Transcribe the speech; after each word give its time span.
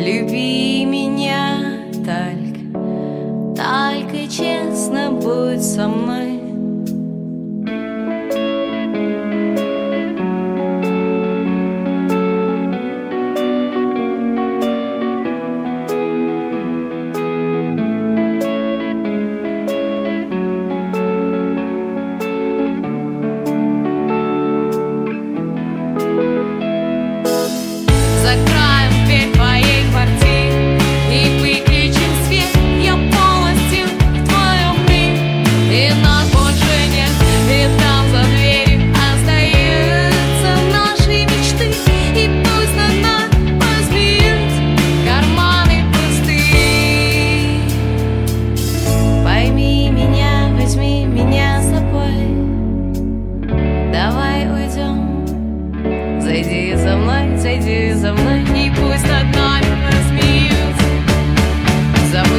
Люби 0.00 0.86
меня 0.86 1.58
только, 1.92 2.74
только 3.54 4.26
честно 4.30 5.10
будь 5.10 5.62
со 5.62 5.88
мной. 5.88 6.39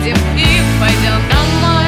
будем 0.01 0.17
и 0.35 0.61
пойдем 0.79 1.21
домой 1.29 1.85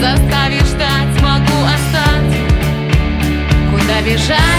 Заставишь 0.00 0.68
ждать, 0.68 1.22
могу 1.22 1.64
остаться 1.64 2.38
Куда 3.70 4.00
бежать? 4.02 4.55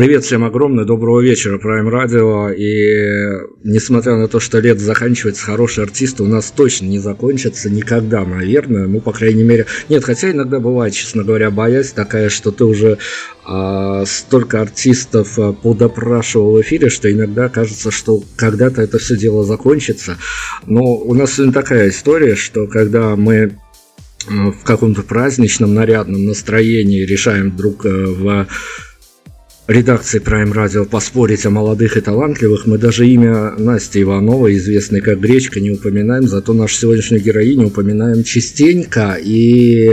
Привет 0.00 0.24
всем 0.24 0.44
огромное, 0.44 0.86
доброго 0.86 1.20
вечера, 1.20 1.58
Prime 1.58 1.90
Radio. 1.90 2.54
И 2.54 3.38
несмотря 3.64 4.16
на 4.16 4.28
то, 4.28 4.40
что 4.40 4.58
лето 4.58 4.80
заканчивается, 4.80 5.44
хорошие 5.44 5.82
артисты 5.82 6.22
у 6.22 6.26
нас 6.26 6.50
точно 6.56 6.86
не 6.86 6.98
закончатся 6.98 7.68
никогда, 7.68 8.24
наверное. 8.24 8.86
Ну, 8.86 9.02
по 9.02 9.12
крайней 9.12 9.42
мере. 9.42 9.66
Нет, 9.90 10.02
хотя 10.02 10.30
иногда 10.30 10.58
бывает, 10.58 10.94
честно 10.94 11.22
говоря, 11.22 11.50
боязнь 11.50 11.94
такая, 11.94 12.30
что 12.30 12.50
ты 12.50 12.64
уже 12.64 12.96
а, 13.44 14.06
столько 14.06 14.62
артистов 14.62 15.38
а, 15.38 15.52
подопрашивал 15.52 16.56
в 16.56 16.62
эфире, 16.62 16.88
что 16.88 17.12
иногда 17.12 17.50
кажется, 17.50 17.90
что 17.90 18.22
когда-то 18.36 18.80
это 18.80 18.96
все 18.98 19.18
дело 19.18 19.44
закончится. 19.44 20.16
Но 20.64 20.94
у 20.94 21.12
нас 21.12 21.34
сегодня 21.34 21.52
такая 21.52 21.90
история, 21.90 22.36
что 22.36 22.66
когда 22.66 23.16
мы 23.16 23.58
а, 24.30 24.50
в 24.50 24.64
каком-то 24.64 25.02
праздничном, 25.02 25.74
нарядном 25.74 26.24
настроении 26.24 27.04
решаем 27.04 27.50
вдруг 27.50 27.84
а, 27.84 28.06
в 28.06 28.46
редакции 29.70 30.20
Prime 30.20 30.52
Radio 30.52 30.84
поспорить 30.84 31.46
о 31.46 31.50
молодых 31.50 31.96
и 31.96 32.00
талантливых, 32.00 32.66
мы 32.66 32.76
даже 32.76 33.06
имя 33.06 33.52
Насти 33.56 34.02
Ивановой, 34.02 34.56
известной 34.56 35.00
как 35.00 35.20
Гречка, 35.20 35.60
не 35.60 35.70
упоминаем, 35.70 36.26
зато 36.26 36.52
нашу 36.52 36.74
сегодняшнюю 36.74 37.22
героиню 37.22 37.68
упоминаем 37.68 38.24
частенько. 38.24 39.16
И 39.22 39.88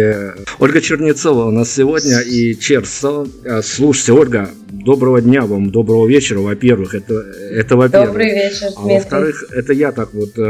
Ольга 0.59 0.81
Чернецова 0.81 1.45
у 1.45 1.51
нас 1.51 1.71
сегодня 1.71 2.21
и 2.21 2.57
Черсо. 2.59 3.27
А, 3.45 3.61
слушайте, 3.61 4.13
Ольга, 4.13 4.49
доброго 4.71 5.21
дня 5.21 5.45
вам, 5.45 5.69
доброго 5.69 6.07
вечера, 6.07 6.39
во-первых, 6.39 6.95
это, 6.95 7.13
это 7.51 7.75
во-первых. 7.77 8.09
Добрый 8.09 8.33
вечер, 8.33 8.67
А 8.75 8.81
во-вторых, 8.81 9.45
это 9.51 9.73
я 9.73 9.91
так 9.91 10.13
вот 10.13 10.37
э, 10.37 10.41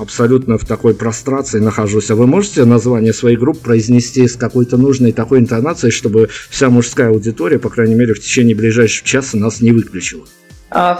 абсолютно 0.00 0.58
в 0.58 0.64
такой 0.64 0.94
прострации 0.94 1.58
нахожусь. 1.58 2.10
А 2.10 2.14
вы 2.14 2.26
можете 2.26 2.64
название 2.64 3.12
своей 3.12 3.36
группы 3.36 3.60
произнести 3.60 4.26
с 4.26 4.36
какой-то 4.36 4.76
нужной 4.76 5.12
такой 5.12 5.40
интонацией, 5.40 5.90
чтобы 5.90 6.28
вся 6.50 6.70
мужская 6.70 7.08
аудитория, 7.08 7.58
по 7.58 7.70
крайней 7.70 7.94
мере, 7.94 8.14
в 8.14 8.20
течение 8.20 8.54
ближайшего 8.68 9.06
часа 9.06 9.36
нас 9.38 9.60
не 9.60 9.72
выключила? 9.72 10.26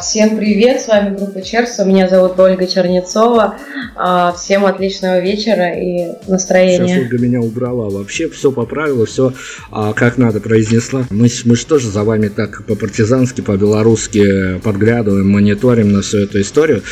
Всем 0.00 0.38
привет, 0.38 0.80
с 0.80 0.88
вами 0.88 1.14
группа 1.14 1.42
Черса, 1.42 1.84
меня 1.84 2.08
зовут 2.08 2.40
Ольга 2.40 2.66
Чернецова. 2.66 3.58
А, 3.96 4.32
всем 4.32 4.64
отличного 4.64 5.20
вечера 5.20 5.78
и 5.78 6.14
настроения. 6.26 6.88
Сейчас 6.88 7.02
Ольга 7.02 7.18
меня 7.18 7.40
убрала, 7.40 7.90
вообще 7.90 8.30
все 8.30 8.50
поправила, 8.50 9.04
все 9.04 9.34
а, 9.70 9.92
как 9.92 10.16
надо 10.16 10.40
произнесла. 10.40 11.04
Мы, 11.10 11.28
мы 11.44 11.54
же 11.54 11.66
тоже 11.66 11.90
за 11.90 12.02
вами 12.02 12.28
так 12.28 12.64
по-партизански, 12.64 13.42
по-белорусски 13.42 14.58
подглядываем, 14.60 15.28
мониторим 15.28 15.92
на 15.92 16.00
всю 16.00 16.20
эту 16.20 16.40
историю. 16.40 16.82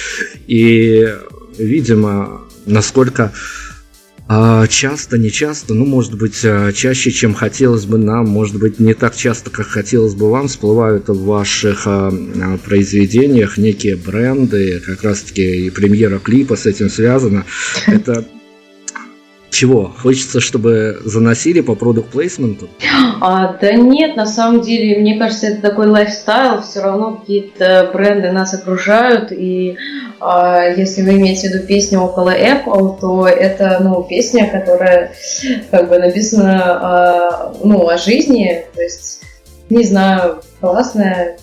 И, 0.47 1.09
видимо, 1.57 2.43
насколько 2.67 3.33
часто, 4.69 5.19
не 5.19 5.31
часто, 5.31 5.75
ну, 5.75 5.85
может 5.85 6.17
быть, 6.17 6.41
а, 6.45 6.73
чаще, 6.73 7.11
чем 7.11 7.35
хотелось 7.35 7.85
бы 7.85 7.99
нам, 7.99 8.27
может 8.29 8.59
быть, 8.59 8.81
не 8.81 8.95
так 8.95 9.15
часто, 9.15 9.51
как 9.51 9.69
хотелось 9.69 10.15
бы 10.15 10.31
вам, 10.31 10.49
всплывают 10.49 11.09
в 11.09 11.25
ваших 11.25 11.83
а, 11.87 12.13
произведениях 12.65 13.57
некие 13.57 13.97
бренды, 13.97 14.81
как 14.85 15.03
раз-таки 15.05 15.67
и 15.67 15.71
премьера 15.71 16.19
клипа 16.19 16.57
с 16.57 16.67
этим 16.67 16.91
связана. 16.91 17.45
Это 17.87 18.27
чего? 19.51 19.93
Хочется, 20.03 20.41
чтобы 20.41 21.01
заносили 21.05 21.61
по 21.61 21.75
продукт 21.75 22.11
плейсменту? 22.11 22.69
А, 23.21 23.57
да 23.61 23.73
нет, 23.73 24.17
на 24.17 24.27
самом 24.27 24.61
деле, 24.61 24.99
мне 24.99 25.19
кажется, 25.19 25.47
это 25.47 25.63
такой 25.63 25.87
лайфстайл, 25.87 26.63
все 26.63 26.83
равно 26.83 27.17
какие-то 27.17 27.91
бренды 27.93 28.31
нас 28.33 28.53
окружают, 28.53 29.33
и 29.33 29.77
а, 30.21 30.63
если 30.69 31.03
вы 31.03 31.15
имеете 31.15 31.49
в 31.49 31.53
виду 31.53 31.67
песню 31.67 32.01
около 32.01 32.37
Apple, 32.37 33.01
то 33.01 33.27
это, 33.27 33.79
ну, 33.81 34.03
песня, 34.03 34.49
которая 34.51 35.13
как 35.71 35.89
бы 35.89 35.99
написана, 35.99 36.63
а, 36.63 37.55
ну, 37.63 37.89
о 37.89 37.97
жизни, 37.97 38.65
то 38.75 38.83
есть, 38.83 39.23
не 39.71 39.85
знаю, 39.85 40.41
классная, 40.61 41.39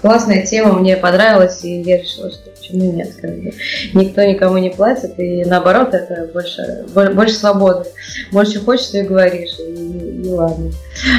классная 0.00 0.46
тема, 0.46 0.74
мне 0.74 0.96
понравилась, 0.96 1.64
и 1.64 1.80
я 1.82 1.98
решила, 1.98 2.30
что 2.30 2.50
почему 2.50 2.92
нет, 2.92 3.14
как 3.20 3.36
бы. 3.38 3.52
Никто 3.94 4.22
никому 4.24 4.58
не 4.58 4.70
платит, 4.70 5.18
и 5.18 5.44
наоборот, 5.44 5.94
это 5.94 6.30
больше, 6.32 6.86
больше 7.14 7.34
свободы. 7.34 7.84
Больше 8.32 8.60
хочешь, 8.60 8.86
ты 8.86 9.04
говоришь, 9.04 9.58
и, 9.58 10.22
и 10.24 10.28
ладно. 10.28 10.70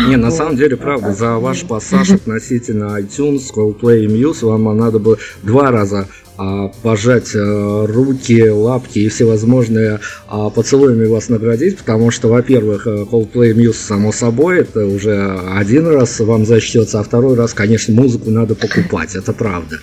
Не, 0.08 0.16
на 0.16 0.30
вот. 0.30 0.38
самом 0.38 0.58
деле, 0.58 0.78
правда, 0.78 1.14
за 1.14 1.38
ваш 1.38 1.64
пассаж 1.66 2.12
относительно 2.12 3.00
iTunes, 3.00 3.44
Coldplay 3.54 4.06
и 4.06 4.08
Muse 4.08 4.46
вам 4.46 4.78
надо 4.78 5.00
бы 5.00 5.18
два 5.44 5.72
раза 5.72 6.08
а, 6.42 6.72
пожать 6.84 7.36
э, 7.36 7.86
руки, 7.86 8.50
лапки 8.50 9.00
и 9.00 9.10
всевозможные 9.10 10.00
а, 10.30 10.50
поцелуями 10.50 11.06
вас 11.06 11.28
наградить, 11.28 11.78
потому 11.80 12.12
что, 12.12 12.30
во-первых, 12.30 12.88
э, 12.88 13.04
Coldplay 13.12 13.54
Muse, 13.54 13.74
само 13.74 14.14
собой, 14.14 14.60
это 14.60 14.86
уже 14.86 15.38
один 15.54 15.86
раз 15.88 16.18
вам 16.22 16.46
зачтется, 16.46 17.02
а 17.02 17.04
второй 17.04 17.36
раз, 17.36 17.54
конечно, 17.54 17.94
музыку 17.94 18.30
надо 18.40 18.56
покупать, 18.56 19.16
это 19.16 19.34
правда. 19.34 19.80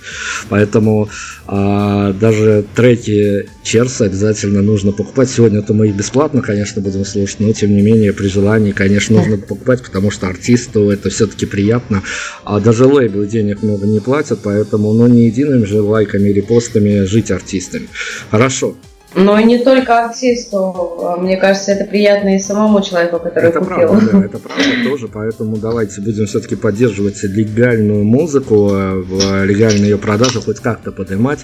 Поэтому 0.49 1.09
а, 1.45 2.13
даже 2.13 2.65
треки 2.75 3.49
Черса 3.63 4.05
обязательно 4.05 4.61
нужно 4.61 4.91
покупать. 4.91 5.29
Сегодня-то 5.29 5.73
мы 5.73 5.87
их 5.87 5.95
бесплатно, 5.95 6.41
конечно, 6.41 6.81
будем 6.81 7.05
слушать, 7.05 7.39
но, 7.39 7.51
тем 7.53 7.75
не 7.75 7.81
менее, 7.81 8.13
при 8.13 8.27
желании, 8.27 8.71
конечно, 8.71 9.17
нужно 9.17 9.37
покупать, 9.37 9.83
потому 9.83 10.11
что 10.11 10.27
артисту 10.27 10.89
это 10.89 11.09
все-таки 11.09 11.45
приятно. 11.45 12.03
А 12.43 12.59
даже 12.59 12.85
лейблы 12.85 13.27
денег 13.27 13.63
много 13.63 13.85
не 13.85 13.99
платят, 13.99 14.39
поэтому, 14.43 14.93
ну, 14.93 15.07
не 15.07 15.27
едиными 15.27 15.65
же 15.65 15.81
лайками 15.81 16.29
или 16.29 16.41
постами 16.41 17.05
жить 17.05 17.31
артистами. 17.31 17.87
Хорошо. 18.31 18.75
Но 19.15 19.39
и 19.39 19.45
не 19.45 19.57
только 19.59 20.05
артисту. 20.05 21.17
Мне 21.19 21.37
кажется, 21.37 21.71
это 21.71 21.85
приятно 21.85 22.35
и 22.35 22.39
самому 22.39 22.81
человеку, 22.81 23.19
который 23.19 23.49
это 23.49 23.59
купил. 23.59 23.87
Правда, 23.87 24.09
да, 24.11 24.25
это 24.25 24.37
правда 24.39 24.63
тоже, 24.83 25.07
поэтому 25.07 25.57
давайте 25.57 26.01
будем 26.01 26.25
все-таки 26.25 26.55
поддерживать 26.55 27.23
легальную 27.23 28.03
музыку, 28.03 28.71
э, 28.73 29.45
легальную 29.45 29.83
ее 29.83 29.97
продажу, 29.97 30.41
хоть 30.41 30.59
как-то 30.59 30.91
поднимать. 30.91 31.39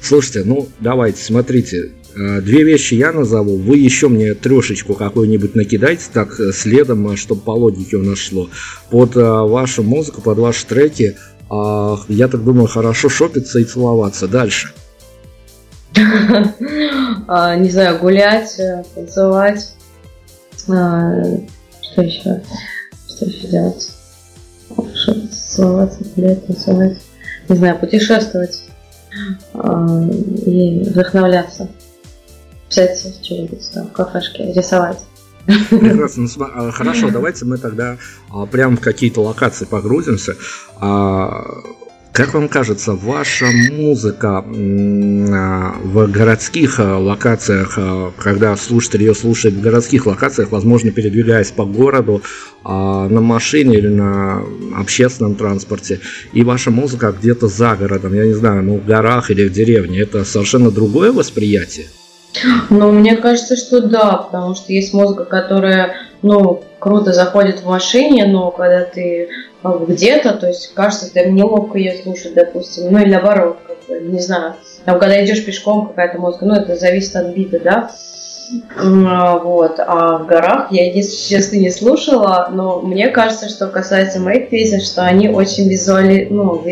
Слушайте, 0.00 0.42
ну 0.44 0.68
давайте, 0.80 1.22
смотрите, 1.22 1.92
э, 2.14 2.40
Две 2.42 2.64
вещи 2.64 2.94
я 2.94 3.12
назову, 3.12 3.56
вы 3.56 3.78
еще 3.78 4.08
мне 4.08 4.34
трешечку 4.34 4.94
какую-нибудь 4.94 5.54
накидайте 5.54 6.04
так 6.12 6.38
э, 6.38 6.52
следом, 6.52 7.16
чтобы 7.16 7.40
по 7.40 7.52
логике 7.52 7.96
у 7.96 8.02
нас 8.02 8.18
шло. 8.18 8.50
Под 8.90 9.14
вашу 9.14 9.82
музыку, 9.82 10.20
под 10.20 10.38
ваши 10.38 10.66
треки 10.66 11.16
я 11.48 12.28
так 12.28 12.42
думаю, 12.42 12.66
хорошо 12.66 13.08
шопиться 13.08 13.60
и 13.60 13.64
целоваться. 13.64 14.26
Дальше. 14.26 14.72
А, 17.28 17.56
не 17.56 17.70
знаю, 17.70 17.98
гулять, 17.98 18.58
э, 18.60 18.84
танцевать. 18.94 19.74
А, 20.68 21.12
что 21.82 22.02
еще? 22.02 22.42
Что 23.08 23.24
еще 23.24 23.48
делать? 23.48 23.90
Целоваться, 25.32 26.04
гулять, 26.14 26.46
танцевать. 26.46 26.98
Не 27.48 27.56
знаю, 27.56 27.78
путешествовать 27.78 28.62
и 29.54 30.84
вдохновляться. 30.88 31.68
Писать 32.68 32.98
что-нибудь 33.22 33.70
там 33.72 33.88
в 33.88 33.92
кафешке, 33.92 34.52
рисовать. 34.52 34.98
Прекрасно. 35.46 36.28
Ну, 36.36 36.44
а, 36.44 36.70
хорошо, 36.72 37.10
давайте 37.10 37.44
мы 37.44 37.58
тогда 37.58 37.96
а, 38.30 38.46
прям 38.46 38.76
в 38.76 38.80
какие-то 38.80 39.22
локации 39.22 39.64
погрузимся. 39.64 40.36
А, 42.16 42.22
как 42.22 42.34
вам 42.34 42.48
кажется, 42.48 42.92
ваша 42.92 43.46
музыка 43.70 44.42
в 44.46 46.06
городских 46.08 46.78
локациях, 46.78 47.78
когда 48.18 48.56
слушатель 48.56 49.02
ее 49.02 49.14
слушает 49.14 49.54
в 49.54 49.60
городских 49.60 50.06
локациях, 50.06 50.50
возможно, 50.50 50.90
передвигаясь 50.90 51.50
по 51.50 51.64
городу 51.64 52.22
на 52.64 53.20
машине 53.20 53.76
или 53.76 53.88
на 53.88 54.42
общественном 54.76 55.34
транспорте, 55.34 56.00
и 56.32 56.42
ваша 56.42 56.70
музыка 56.70 57.14
где-то 57.18 57.48
за 57.48 57.76
городом, 57.76 58.14
я 58.14 58.24
не 58.24 58.34
знаю, 58.34 58.62
ну 58.62 58.78
в 58.78 58.86
горах 58.86 59.30
или 59.30 59.46
в 59.48 59.52
деревне, 59.52 60.00
это 60.00 60.24
совершенно 60.24 60.70
другое 60.70 61.12
восприятие? 61.12 61.86
Ну, 62.70 62.92
мне 62.92 63.16
кажется, 63.16 63.56
что 63.56 63.80
да, 63.80 64.16
потому 64.16 64.54
что 64.54 64.72
есть 64.72 64.92
музыка, 64.92 65.24
которая, 65.24 65.96
ну, 66.22 66.62
круто 66.86 67.12
заходит 67.12 67.62
в 67.62 67.66
машине, 67.66 68.26
но 68.26 68.52
когда 68.52 68.84
ты 68.84 69.28
а, 69.64 69.76
где-то, 69.76 70.34
то 70.34 70.46
есть 70.46 70.72
кажется, 70.72 71.12
ты 71.12 71.28
неловко 71.28 71.78
ее 71.78 72.00
слушать, 72.00 72.34
допустим, 72.34 72.92
ну 72.92 73.00
или 73.00 73.10
наоборот, 73.10 73.58
как 73.66 73.78
бы, 73.88 74.08
не 74.08 74.20
знаю, 74.20 74.54
там, 74.84 75.00
когда 75.00 75.24
идешь 75.24 75.44
пешком, 75.44 75.88
какая-то 75.88 76.20
музыка, 76.20 76.44
ну, 76.44 76.54
это 76.54 76.76
зависит 76.76 77.16
от 77.16 77.34
бита, 77.34 77.58
да, 77.58 77.90
а, 78.78 79.38
вот, 79.38 79.80
а 79.80 80.18
в 80.18 80.26
горах 80.26 80.70
я, 80.70 80.88
если 80.92 81.28
честно, 81.28 81.56
не 81.56 81.72
слушала, 81.72 82.50
но 82.52 82.80
мне 82.80 83.08
кажется, 83.08 83.48
что 83.48 83.66
касается 83.66 84.20
моих 84.20 84.48
песен, 84.48 84.80
что 84.80 85.02
они 85.02 85.28
очень 85.28 85.68
визуали, 85.68 86.28
ну, 86.30 86.62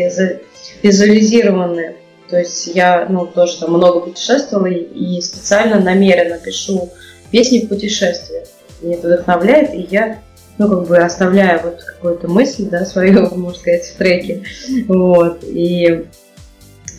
визуализированные. 0.81 1.97
То 2.29 2.39
есть 2.39 2.67
я, 2.67 3.05
ну, 3.09 3.25
тоже 3.25 3.59
там 3.59 3.73
много 3.73 3.99
путешествовала 3.99 4.67
и 4.67 5.19
специально 5.19 5.81
намеренно 5.81 6.37
пишу 6.37 6.89
песни 7.31 7.59
в 7.59 7.67
путешествиях. 7.67 8.45
Меня 8.85 8.97
это 8.97 9.07
вдохновляет, 9.07 9.73
и 9.73 9.87
я, 9.89 10.19
ну, 10.57 10.69
как 10.69 10.87
бы 10.87 10.97
оставляю 10.97 11.61
вот 11.63 11.83
какую-то 11.83 12.27
мысль, 12.27 12.69
да, 12.69 12.85
свою, 12.85 13.29
можно 13.35 13.59
сказать, 13.59 13.85
в 13.85 13.97
треке. 13.97 14.43
Вот. 14.87 15.43
И, 15.43 16.05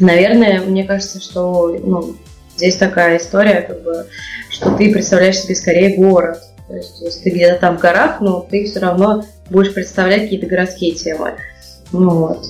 наверное, 0.00 0.61
мне 0.61 0.85
кажется, 0.85 1.21
что, 1.21 1.69
ну, 1.69 2.17
здесь 2.56 2.77
такая 2.77 3.19
история, 3.19 3.62
как 3.62 3.83
бы, 3.83 4.06
что 4.50 4.75
ты 4.77 4.93
представляешь 4.93 5.38
себе 5.38 5.55
скорее 5.55 5.97
город. 5.97 6.41
То 6.69 6.75
есть, 6.75 7.00
если 7.00 7.23
ты 7.23 7.31
где-то 7.31 7.61
там 7.61 7.79
в 7.79 7.81
горах, 7.81 8.21
но 8.21 8.41
ты 8.41 8.65
все 8.65 8.81
равно 8.81 9.25
будешь 9.50 9.73
представлять 9.73 10.23
какие-то 10.23 10.47
городские 10.47 10.94
темы. 10.94 11.35
Ну 11.93 12.11
вот. 12.11 12.47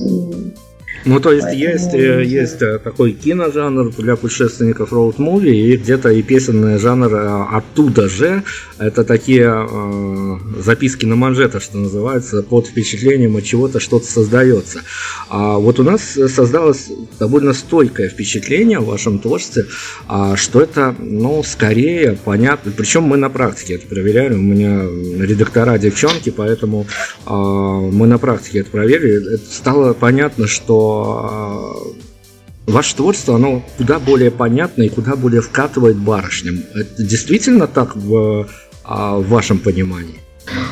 Ну, 1.06 1.20
то 1.20 1.30
есть 1.30 1.52
есть, 1.52 1.94
э, 1.94 2.24
есть 2.24 2.60
э, 2.62 2.80
такой 2.80 3.12
киножанр 3.12 3.90
для 3.96 4.16
путешественников 4.16 4.92
роуд-муви, 4.92 5.54
и 5.54 5.76
где-то 5.76 6.10
и 6.10 6.20
песенный 6.20 6.78
жанр 6.78 7.14
э, 7.14 7.44
оттуда 7.52 8.08
же. 8.08 8.42
Это 8.78 9.04
такие 9.04 9.46
э, 9.46 10.38
записки 10.60 11.06
на 11.06 11.14
манжетах, 11.14 11.62
что 11.62 11.78
называется, 11.78 12.42
под 12.42 12.66
впечатлением 12.66 13.36
от 13.36 13.44
чего-то 13.44 13.78
что-то 13.78 14.06
создается. 14.06 14.80
А 15.28 15.58
вот 15.58 15.78
у 15.78 15.84
нас 15.84 16.02
создалось 16.02 16.90
довольно 17.20 17.52
стойкое 17.52 18.08
впечатление 18.08 18.80
в 18.80 18.86
вашем 18.86 19.20
творчестве, 19.20 19.66
а, 20.08 20.36
что 20.36 20.60
это, 20.60 20.94
ну, 20.98 21.42
скорее 21.44 22.18
понятно. 22.24 22.72
Причем 22.76 23.04
мы 23.04 23.16
на 23.16 23.30
практике 23.30 23.74
это 23.74 23.86
проверяли. 23.86 24.34
У 24.34 24.42
меня 24.42 24.82
редактора 25.24 25.78
девчонки, 25.78 26.30
поэтому 26.30 26.86
э, 27.26 27.30
мы 27.30 28.08
на 28.08 28.18
практике 28.18 28.58
это 28.58 28.70
проверили. 28.70 29.34
Это 29.34 29.46
стало 29.54 29.92
понятно, 29.94 30.48
что 30.48 30.95
Э, 30.96 32.72
ваше 32.72 32.96
творчество, 32.96 33.36
оно 33.36 33.62
куда 33.78 33.98
более 33.98 34.30
понятно 34.30 34.82
и 34.82 34.88
куда 34.88 35.16
более 35.16 35.40
вкатывает 35.40 35.96
барышням. 35.96 36.64
Это 36.74 37.02
действительно 37.02 37.66
так 37.66 37.96
в, 37.96 38.48
а, 38.84 39.16
в 39.16 39.28
вашем 39.28 39.58
понимании? 39.58 40.20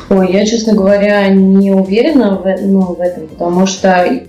Ой, 0.09 0.31
я, 0.31 0.45
честно 0.45 0.73
говоря, 0.73 1.27
не 1.29 1.71
уверена 1.71 2.37
в, 2.37 2.61
ну, 2.61 2.81
в 2.93 3.01
этом, 3.01 3.27
потому 3.27 3.65
что, 3.65 4.23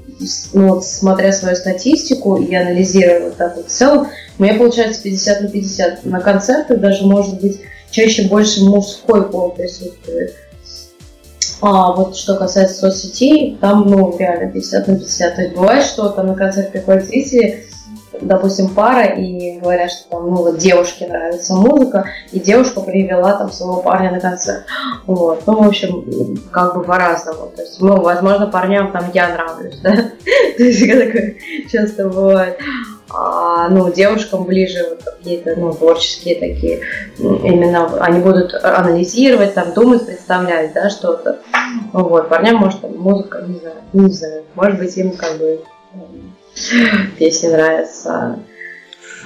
ну, 0.52 0.68
вот, 0.68 0.84
смотря 0.84 1.32
свою 1.32 1.54
статистику 1.54 2.36
и 2.36 2.54
анализируя 2.54 3.24
вот 3.24 3.36
так 3.36 3.56
вот 3.56 3.66
в 3.66 3.70
целом, 3.70 4.08
у 4.38 4.42
меня 4.42 4.54
получается 4.54 5.02
50 5.02 5.42
на 5.42 5.48
50. 5.48 6.04
На 6.04 6.20
концертах 6.20 6.80
даже 6.80 7.04
может 7.04 7.40
быть 7.40 7.60
чаще 7.90 8.26
больше 8.28 8.64
мужской 8.64 9.28
пол 9.30 9.50
присутствует. 9.50 10.34
А 11.60 11.92
вот 11.92 12.16
что 12.16 12.36
касается 12.36 12.80
соцсетей, 12.80 13.56
там, 13.60 13.86
ну, 13.86 14.16
реально 14.18 14.52
50 14.52 14.88
на 14.88 14.96
50. 14.96 15.34
То 15.34 15.42
есть 15.42 15.56
бывает, 15.56 15.84
что 15.84 16.08
там 16.10 16.26
на 16.26 16.34
концерт 16.34 16.70
приходят 16.70 17.06
зрители, 17.06 17.66
допустим, 18.20 18.68
пара, 18.68 19.04
и 19.04 19.58
говорят, 19.58 19.90
что 19.90 20.10
там, 20.10 20.28
ну, 20.28 20.36
вот 20.36 20.58
девушке 20.58 21.06
нравится 21.06 21.54
музыка, 21.54 22.06
и 22.30 22.40
девушка 22.40 22.80
привела 22.80 23.32
там 23.34 23.50
своего 23.50 23.82
парня 23.82 24.10
на 24.10 24.20
концерт. 24.20 24.64
Вот. 25.06 25.46
Ну, 25.46 25.62
в 25.62 25.66
общем, 25.66 26.36
как 26.50 26.76
бы 26.76 26.82
по-разному. 26.82 27.50
То 27.54 27.62
есть, 27.62 27.80
ну, 27.80 28.00
возможно, 28.00 28.46
парням 28.46 28.92
там 28.92 29.10
я 29.14 29.28
нравлюсь, 29.28 29.78
да? 29.82 29.92
То 30.56 30.62
есть, 30.62 30.80
такое 30.80 31.36
часто 31.70 32.08
бывает 32.08 32.58
а, 33.10 33.68
ну, 33.68 33.92
девушкам 33.92 34.44
ближе 34.44 34.84
вот 34.90 35.02
какие-то, 35.02 35.54
ну, 35.56 35.72
творческие 35.72 36.36
такие, 36.36 36.80
именно 37.18 37.96
они 38.00 38.20
будут 38.20 38.54
анализировать, 38.54 39.54
там, 39.54 39.72
думать, 39.72 40.06
представлять, 40.06 40.72
да, 40.72 40.90
что-то. 40.90 41.38
Вот, 41.92 42.28
парням, 42.28 42.56
может, 42.56 42.80
там, 42.80 42.96
музыка, 42.96 43.44
не 43.46 43.58
знаю, 43.58 43.76
не 43.92 44.12
знаю, 44.12 44.44
может 44.54 44.78
быть, 44.78 44.96
им 44.96 45.12
как 45.12 45.38
бы 45.38 45.60
песни 47.18 47.48
нравятся. 47.48 48.38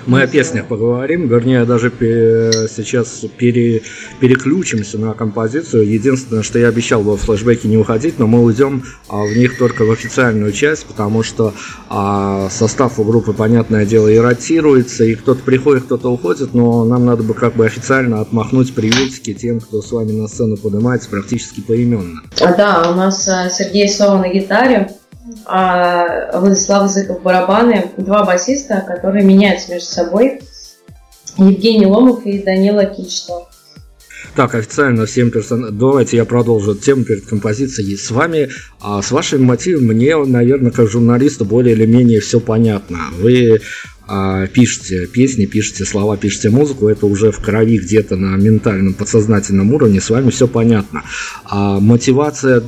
Мы 0.06 0.22
о 0.22 0.26
песнях 0.26 0.66
поговорим, 0.66 1.28
вернее, 1.28 1.64
даже 1.64 1.90
сейчас 1.90 3.24
пере, 3.36 3.82
переключимся 4.18 4.98
на 4.98 5.14
композицию. 5.14 5.90
Единственное, 5.90 6.42
что 6.42 6.58
я 6.58 6.68
обещал 6.68 7.02
во 7.02 7.16
флешбеке 7.16 7.68
не 7.68 7.76
уходить, 7.76 8.18
но 8.18 8.26
мы 8.26 8.42
уйдем 8.42 8.84
а, 9.08 9.22
в 9.24 9.36
них 9.36 9.58
только 9.58 9.84
в 9.84 9.90
официальную 9.90 10.52
часть, 10.52 10.86
потому 10.86 11.22
что 11.22 11.54
а, 11.88 12.48
состав 12.50 12.98
у 12.98 13.04
группы, 13.04 13.32
понятное 13.32 13.84
дело, 13.84 14.08
и 14.08 14.16
ротируется, 14.16 15.04
и 15.04 15.14
кто-то 15.14 15.42
приходит, 15.42 15.84
кто-то 15.84 16.10
уходит, 16.10 16.54
но 16.54 16.84
нам 16.84 17.04
надо 17.04 17.22
бы 17.22 17.34
как 17.34 17.56
бы 17.56 17.66
официально 17.66 18.20
отмахнуть 18.20 18.74
приветики 18.74 19.34
тем, 19.34 19.60
кто 19.60 19.82
с 19.82 19.92
вами 19.92 20.12
на 20.12 20.28
сцену 20.28 20.56
поднимается 20.56 21.10
практически 21.10 21.60
поименно. 21.60 22.22
А, 22.40 22.54
да, 22.54 22.90
у 22.90 22.94
нас 22.94 23.26
а, 23.28 23.50
Сергей 23.50 23.88
Сова 23.88 24.18
на 24.18 24.28
гитаре, 24.28 24.90
а 25.46 26.88
Зыков 26.88 27.22
барабаны, 27.22 27.90
два 27.96 28.24
басиста, 28.24 28.84
которые 28.86 29.24
меняются 29.24 29.72
между 29.72 29.88
собой. 29.88 30.40
Евгений 31.36 31.86
Ломов 31.86 32.26
и 32.26 32.42
Данила 32.42 32.84
Кичтов. 32.84 33.48
Так, 34.34 34.54
официально 34.54 35.06
всем 35.06 35.30
персонажам. 35.30 35.76
Давайте 35.78 36.16
я 36.16 36.24
продолжу 36.24 36.74
тему 36.74 37.04
перед 37.04 37.26
композицией. 37.26 37.96
С 37.96 38.10
вами, 38.10 38.50
а, 38.80 39.02
с 39.02 39.10
вашим 39.10 39.42
мотивом, 39.44 39.84
мне, 39.84 40.16
наверное, 40.16 40.70
как 40.70 40.88
журналисту 40.88 41.44
более 41.44 41.74
или 41.74 41.86
менее 41.86 42.20
все 42.20 42.38
понятно. 42.38 42.98
Вы 43.18 43.60
а, 44.06 44.46
пишете 44.46 45.06
песни, 45.06 45.46
пишете 45.46 45.84
слова, 45.84 46.16
пишете 46.16 46.50
музыку, 46.50 46.88
это 46.88 47.06
уже 47.06 47.32
в 47.32 47.40
крови 47.40 47.78
где-то 47.78 48.16
на 48.16 48.36
ментальном, 48.36 48.94
подсознательном 48.94 49.72
уровне, 49.72 50.00
с 50.00 50.10
вами 50.10 50.30
все 50.30 50.46
понятно. 50.46 51.02
А 51.44 51.80
мотивация 51.80 52.62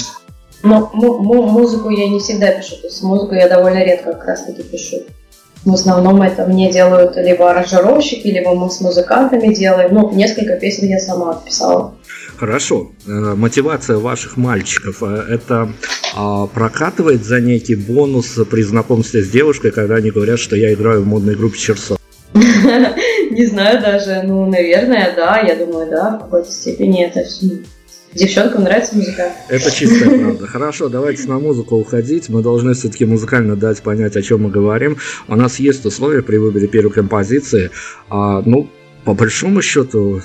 но 0.62 0.90
музыку 0.92 1.90
я 1.90 2.09
не 2.09 2.21
всегда 2.21 2.52
пишу, 2.52 2.76
то 2.76 2.87
есть 2.87 3.02
музыку 3.02 3.35
я 3.35 3.49
довольно 3.49 3.85
редко 3.85 4.12
как 4.12 4.26
раз 4.26 4.45
таки 4.45 4.62
пишу. 4.62 5.02
В 5.64 5.75
основном 5.75 6.21
это 6.23 6.45
мне 6.47 6.73
делают 6.73 7.16
либо 7.16 7.50
аранжировщики, 7.50 8.26
либо 8.26 8.52
мы 8.54 8.69
с 8.69 8.81
музыкантами 8.81 9.54
делаем. 9.54 9.95
Ну, 9.95 10.11
несколько 10.12 10.57
песен 10.57 10.88
я 10.88 10.99
сама 10.99 11.35
писала. 11.35 11.95
Хорошо. 12.37 12.90
Э, 13.07 13.11
мотивация 13.37 13.99
ваших 13.99 14.37
мальчиков 14.37 15.04
э, 15.04 15.25
это 15.28 15.73
а, 16.16 16.49
прокатывает 16.49 17.25
за 17.25 17.40
некий 17.40 17.76
бонус 17.76 18.37
при 18.50 18.62
знакомстве 18.62 19.23
с 19.23 19.31
девушкой, 19.31 19.71
когда 19.71 19.95
они 19.97 20.11
говорят, 20.11 20.40
что 20.40 20.57
я 20.57 20.73
играю 20.75 21.02
в 21.02 21.07
модной 21.07 21.37
группе 21.37 21.57
Черсо? 21.59 21.97
Не 22.35 23.47
знаю 23.47 23.81
даже. 23.81 24.23
Ну, 24.25 24.47
наверное, 24.47 25.14
да. 25.14 25.38
Я 25.38 25.54
думаю, 25.54 25.88
да, 25.88 26.16
в 26.16 26.25
какой-то 26.25 26.50
степени 26.50 27.04
это 27.04 27.25
Девчонкам 28.14 28.64
нравится 28.64 28.95
музыка. 28.95 29.33
Это 29.49 29.71
чистая 29.71 30.19
правда. 30.19 30.47
Хорошо, 30.47 30.88
давайте 30.88 31.26
на 31.28 31.38
музыку 31.38 31.76
уходить. 31.76 32.28
Мы 32.28 32.42
должны 32.42 32.75
все-таки 32.75 33.04
музыкально 33.04 33.57
дать 33.57 33.83
понять, 33.83 34.16
о 34.16 34.23
чем 34.23 34.42
мы 34.42 34.50
говорим. 34.50 34.99
У 35.28 35.37
нас 35.37 35.59
есть 35.59 35.85
условия 35.87 36.23
при 36.23 36.37
выборе 36.37 36.66
первой 36.66 36.92
композиции. 36.92 37.71
А, 38.11 38.42
ну, 38.45 38.69
по 39.04 39.14
большому 39.14 39.62
счету, 39.62 40.21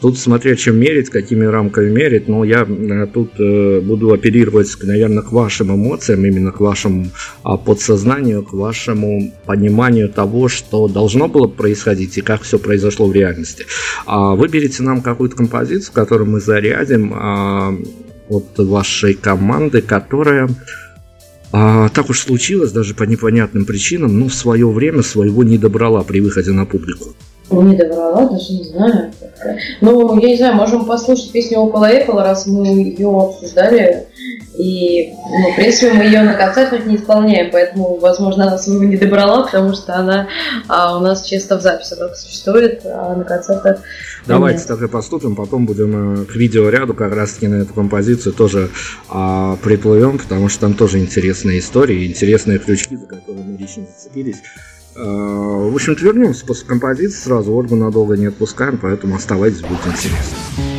тут 0.00 0.18
смотря 0.18 0.56
чем 0.56 0.76
мерить, 0.76 1.10
какими 1.10 1.44
рамками 1.44 1.90
мерить, 1.90 2.26
но 2.28 2.44
я 2.44 2.66
э, 2.68 3.06
тут 3.12 3.38
э, 3.38 3.80
буду 3.80 4.12
оперировать, 4.12 4.76
наверное, 4.82 5.22
к 5.22 5.30
вашим 5.30 5.74
эмоциям, 5.74 6.24
именно 6.24 6.50
к 6.50 6.60
вашему 6.60 7.06
а, 7.44 7.56
подсознанию, 7.56 8.42
к 8.42 8.52
вашему 8.52 9.32
пониманию 9.46 10.08
того, 10.08 10.48
что 10.48 10.88
должно 10.88 11.28
было 11.28 11.46
происходить 11.46 12.18
и 12.18 12.20
как 12.20 12.42
все 12.42 12.58
произошло 12.58 13.06
в 13.06 13.12
реальности. 13.12 13.66
А, 14.06 14.34
выберите 14.34 14.82
нам 14.82 15.02
какую-то 15.02 15.36
композицию, 15.36 15.94
которую 15.94 16.28
мы 16.28 16.40
зарядим 16.40 17.12
а, 17.14 17.76
от 18.28 18.58
вашей 18.58 19.14
команды, 19.14 19.82
которая 19.82 20.48
а, 21.52 21.88
так 21.90 22.10
уж 22.10 22.20
случилось, 22.20 22.72
даже 22.72 22.94
по 22.94 23.04
непонятным 23.04 23.64
причинам, 23.64 24.18
но 24.18 24.28
в 24.28 24.34
свое 24.34 24.68
время 24.68 25.02
своего 25.02 25.44
не 25.44 25.58
добрала 25.58 26.02
при 26.02 26.20
выходе 26.20 26.50
на 26.50 26.66
публику. 26.66 27.14
Не 27.50 27.76
добрала, 27.76 28.28
даже 28.28 28.52
не 28.52 28.64
знаю. 28.64 29.12
Ну, 29.80 30.18
я 30.18 30.28
не 30.28 30.36
знаю, 30.36 30.54
можем 30.54 30.84
послушать 30.84 31.30
песню 31.30 31.58
около 31.58 31.88
Apple, 31.90 32.20
раз 32.20 32.46
мы 32.46 32.66
ее 32.66 33.08
обсуждали. 33.08 34.06
И, 34.58 35.12
ну, 35.12 35.52
в 35.52 35.56
принципе, 35.56 35.92
мы 35.92 36.04
ее 36.04 36.22
на 36.22 36.34
концертах 36.34 36.86
не 36.86 36.96
исполняем, 36.96 37.50
поэтому, 37.52 37.98
возможно, 37.98 38.46
она 38.46 38.58
своего 38.58 38.84
не 38.84 38.96
добрала, 38.96 39.44
потому 39.44 39.74
что 39.74 39.94
она 39.94 40.28
а, 40.66 40.96
у 40.96 41.00
нас 41.00 41.24
чисто 41.24 41.58
в 41.58 41.62
записи 41.62 41.94
только 41.94 42.14
существует, 42.14 42.80
а 42.84 43.14
на 43.14 43.24
концертах 43.24 43.80
Давайте 44.26 44.60
нет. 44.60 44.68
так 44.68 44.82
и 44.82 44.88
поступим, 44.88 45.36
потом 45.36 45.66
будем 45.66 46.22
э, 46.22 46.24
к 46.24 46.34
видеоряду 46.34 46.94
как 46.94 47.14
раз 47.14 47.34
таки 47.34 47.48
на 47.48 47.62
эту 47.62 47.74
композицию 47.74 48.32
тоже 48.32 48.70
а, 49.08 49.56
приплывем, 49.62 50.18
потому 50.18 50.48
что 50.48 50.62
там 50.62 50.74
тоже 50.74 50.98
интересные 50.98 51.60
истории, 51.60 52.06
интересные 52.06 52.58
крючки, 52.58 52.96
за 52.96 53.06
которые 53.06 53.44
мы 53.44 53.58
лично 53.58 53.84
зацепились. 53.84 54.38
Э, 54.96 55.68
в 55.70 55.74
общем-то, 55.74 56.02
вернемся 56.02 56.46
после 56.46 56.66
композиции 56.66 57.18
сразу. 57.18 57.52
Ольгу 57.54 57.76
надолго 57.76 58.16
не 58.16 58.26
отпускаем, 58.26 58.78
поэтому 58.78 59.16
оставайтесь, 59.16 59.60
будет 59.60 59.86
интересно. 59.86 60.75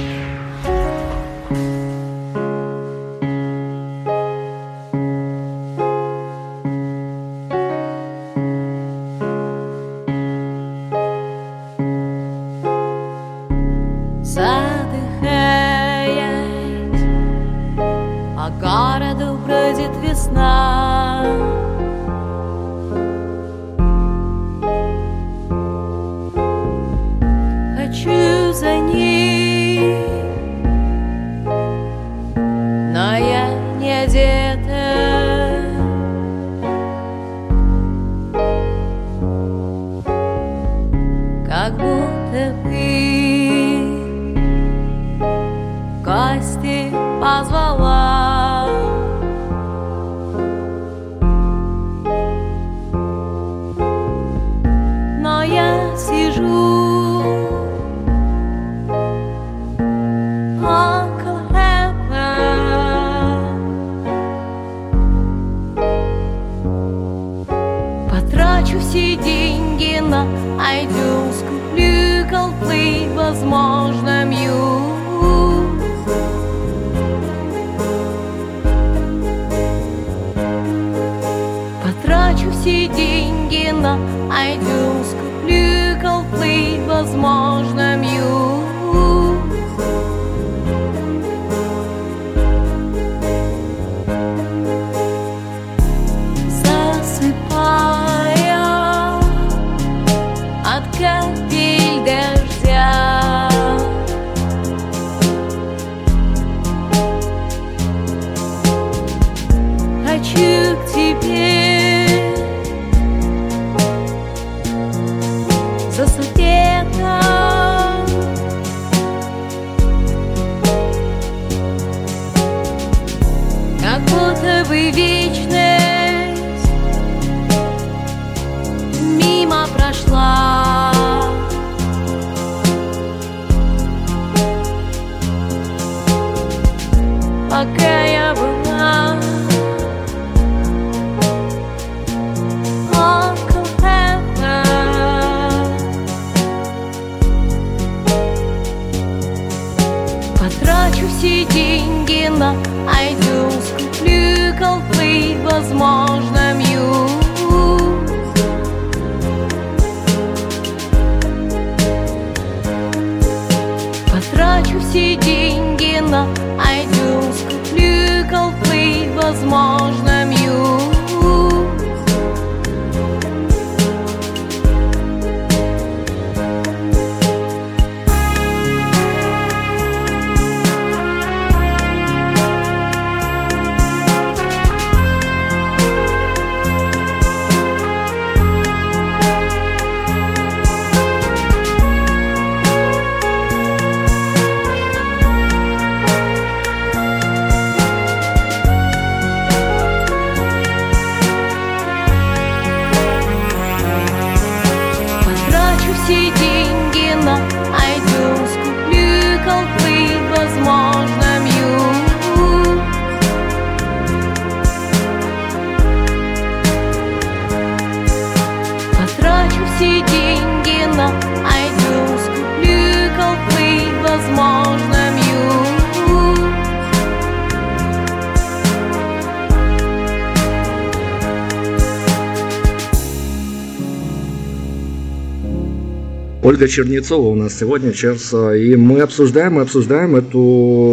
Ольга 236.48 236.66
Чернецова 236.70 237.28
у 237.28 237.36
нас 237.36 237.60
сегодня, 237.60 237.92
Черс, 237.92 238.32
и 238.32 238.78
мы 238.78 239.02
обсуждаем, 239.02 239.56
мы 239.56 239.64
обсуждаем 239.64 240.16
эту 240.16 240.40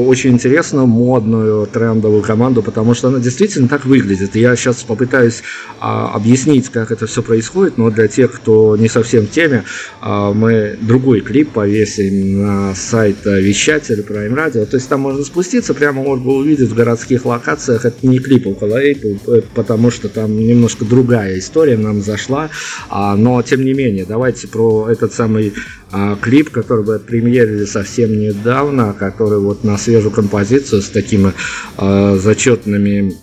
очень 0.08 0.30
интересную, 0.30 0.88
модную, 0.88 1.68
трендовую 1.68 2.22
команду, 2.22 2.60
потому 2.60 2.94
что 2.94 3.06
она 3.06 3.20
действительно 3.20 3.68
так 3.68 3.84
выглядит. 3.84 4.34
Я 4.34 4.56
сейчас 4.56 4.82
попытаюсь 4.82 5.44
а, 5.78 6.10
объяснить, 6.12 6.70
как 6.70 6.90
это 6.90 7.06
все 7.06 7.22
происходит, 7.22 7.78
но 7.78 7.90
для 7.90 8.08
тех, 8.08 8.32
кто 8.32 8.76
не 8.76 8.88
совсем 8.88 9.28
в 9.28 9.30
теме, 9.30 9.62
а, 10.00 10.32
мы 10.32 10.76
другой 10.80 11.20
клип 11.20 11.50
повесим 11.50 12.42
на 12.42 12.74
сайт 12.74 13.18
вещателя 13.24 14.02
Prime 14.02 14.34
Radio, 14.34 14.66
то 14.66 14.76
есть 14.76 14.88
там 14.88 15.02
можно 15.02 15.22
спуститься, 15.22 15.72
прямо 15.72 16.02
можно 16.02 16.32
увидеть 16.32 16.70
в 16.70 16.74
городских 16.74 17.26
локациях, 17.26 17.84
это 17.84 18.04
не 18.04 18.18
клип 18.18 18.48
около 18.48 18.84
Apple, 18.84 19.44
потому 19.54 19.92
что 19.92 20.08
там 20.08 20.36
немножко 20.36 20.84
другая 20.84 21.38
история 21.38 21.76
нам 21.76 22.02
зашла, 22.02 22.50
а, 22.88 23.14
но 23.14 23.40
тем 23.42 23.64
не 23.64 23.72
менее, 23.72 24.04
давайте 24.04 24.48
про 24.48 24.88
этот 24.90 25.12
самый 25.14 25.43
а, 25.90 26.16
клип, 26.16 26.50
который 26.50 26.84
вы 26.84 26.98
премьерили 26.98 27.64
совсем 27.64 28.18
недавно, 28.18 28.92
который 28.92 29.38
вот 29.38 29.64
на 29.64 29.76
свежую 29.78 30.12
композицию 30.12 30.82
с 30.82 30.88
такими 30.88 31.32
а, 31.76 32.16
зачетными 32.16 33.14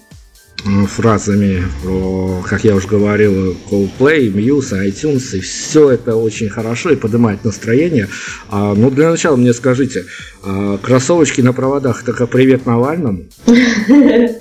фразами 0.88 1.64
про, 1.84 2.44
как 2.48 2.64
я 2.64 2.76
уже 2.76 2.88
говорил, 2.88 3.58
Coldplay, 3.70 4.32
Muse, 4.32 4.88
iTunes, 4.88 5.36
и 5.36 5.40
все 5.40 5.92
это 5.92 6.16
очень 6.16 6.50
хорошо 6.50 6.92
и 6.92 6.96
поднимает 6.96 7.44
настроение. 7.44 8.08
А, 8.50 8.74
ну, 8.76 8.92
для 8.92 9.10
начала 9.10 9.36
мне 9.36 9.54
скажите, 9.54 10.06
а, 10.44 10.78
кроссовочки 10.78 11.42
на 11.42 11.54
проводах, 11.54 12.04
только 12.04 12.28
привет 12.28 12.66
Навальному? 12.66 13.24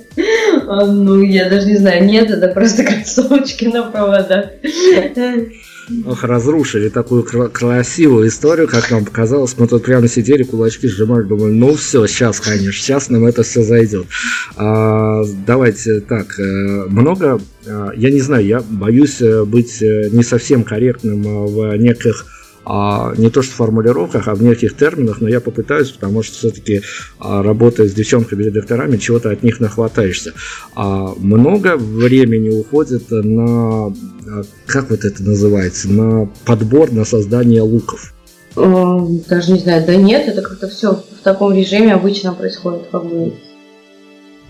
Ну, 0.73 1.21
я 1.21 1.49
даже 1.49 1.67
не 1.67 1.77
знаю, 1.77 2.05
нет, 2.05 2.29
это 2.29 2.47
просто 2.49 2.83
кроссовочки 2.83 3.65
на 3.65 3.83
проводах. 3.83 4.45
Ох, 6.05 6.23
разрушили 6.23 6.89
такую 6.89 7.23
кра- 7.23 7.49
красивую 7.49 8.27
историю, 8.27 8.67
как 8.67 8.89
нам 8.91 9.05
показалось. 9.05 9.55
Мы 9.57 9.67
тут 9.67 9.83
прямо 9.83 10.07
сидели, 10.07 10.43
кулачки 10.43 10.87
сжимали, 10.87 11.23
думали, 11.23 11.51
ну 11.51 11.75
все, 11.75 12.05
сейчас, 12.07 12.39
конечно, 12.39 12.71
сейчас 12.71 13.09
нам 13.09 13.25
это 13.25 13.43
все 13.43 13.63
зайдет. 13.63 14.05
А, 14.55 15.23
давайте 15.45 15.99
так, 16.01 16.39
э, 16.39 16.85
много, 16.87 17.41
э, 17.65 17.89
я 17.95 18.09
не 18.11 18.21
знаю, 18.21 18.45
я 18.45 18.61
боюсь 18.69 19.21
э, 19.21 19.43
быть 19.43 19.81
не 19.81 20.23
совсем 20.23 20.63
корректным 20.63 21.23
в 21.23 21.75
неких 21.77 22.25
а, 22.65 23.13
не 23.17 23.29
то 23.29 23.41
что 23.41 23.53
формулировках, 23.53 24.27
а 24.27 24.35
в 24.35 24.43
неких 24.43 24.77
терминах, 24.77 25.21
но 25.21 25.29
я 25.29 25.39
попытаюсь, 25.39 25.91
потому 25.91 26.23
что 26.23 26.37
все-таки 26.37 26.81
работая 27.19 27.87
с 27.87 27.93
девчонками-редакторами, 27.93 28.97
чего-то 28.97 29.31
от 29.31 29.43
них 29.43 29.59
нахватаешься. 29.59 30.33
А, 30.75 31.13
много 31.17 31.77
времени 31.77 32.49
уходит 32.49 33.09
на, 33.09 33.87
а, 33.87 33.91
как 34.67 34.89
вот 34.89 35.05
это 35.05 35.23
называется, 35.23 35.89
на 35.89 36.29
подбор, 36.45 36.91
на 36.91 37.05
создание 37.05 37.61
луков. 37.61 38.13
Э, 38.55 38.99
Даже 39.29 39.53
не 39.53 39.59
знаю, 39.59 39.85
да 39.85 39.95
нет, 39.95 40.27
это 40.27 40.41
как-то 40.41 40.67
все 40.67 40.93
в 40.93 41.23
таком 41.23 41.53
режиме 41.53 41.93
обычно 41.93 42.33
происходит. 42.33 42.83
Как 42.91 43.05
бы. 43.05 43.33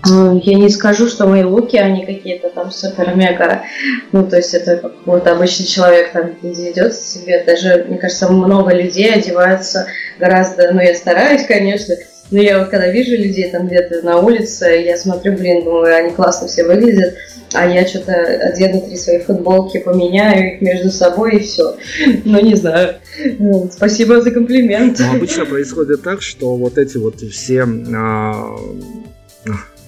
Э, 0.07 0.39
Я 0.43 0.55
не 0.55 0.69
скажу, 0.69 1.07
что 1.07 1.27
мои 1.27 1.43
луки, 1.43 1.77
они 1.77 2.05
какие-то 2.05 2.49
там 2.49 2.71
супер-мега. 2.71 3.63
Ну, 4.11 4.27
то 4.27 4.37
есть 4.37 4.53
это 4.53 4.77
как 4.77 4.93
вот 5.05 5.27
обычный 5.27 5.65
человек 5.65 6.11
там 6.11 6.31
ведет 6.41 6.93
себе. 6.95 7.43
Даже, 7.45 7.85
мне 7.87 7.97
кажется, 7.97 8.31
много 8.31 8.73
людей 8.73 9.13
одеваются 9.13 9.87
гораздо... 10.19 10.71
Ну, 10.71 10.81
я 10.81 10.95
стараюсь, 10.95 11.45
конечно, 11.45 11.95
но 12.31 12.41
я 12.41 12.59
вот 12.59 12.69
когда 12.69 12.87
вижу 12.87 13.11
людей 13.11 13.51
там 13.51 13.67
где-то 13.67 14.03
на 14.03 14.19
улице, 14.19 14.65
я 14.65 14.97
смотрю, 14.97 15.33
блин, 15.33 15.65
думаю, 15.65 15.93
они 15.93 16.11
классно 16.11 16.47
все 16.47 16.63
выглядят, 16.63 17.13
а 17.53 17.67
я 17.67 17.85
что-то 17.85 18.13
одену 18.13 18.81
три 18.81 18.95
свои 18.95 19.19
футболки, 19.19 19.79
поменяю 19.79 20.55
их 20.55 20.61
между 20.61 20.91
собой 20.91 21.35
и 21.35 21.39
все. 21.39 21.75
Ну, 22.23 22.41
не 22.41 22.55
знаю. 22.55 22.95
Ну, 23.37 23.69
Спасибо 23.71 24.21
за 24.21 24.31
комплимент. 24.31 24.99
Но 24.99 25.11
обычно 25.11 25.45
происходит 25.45 26.03
так, 26.03 26.21
что 26.21 26.55
вот 26.55 26.77
эти 26.77 26.95
вот 26.97 27.19
все 27.19 27.63
а, 27.63 28.55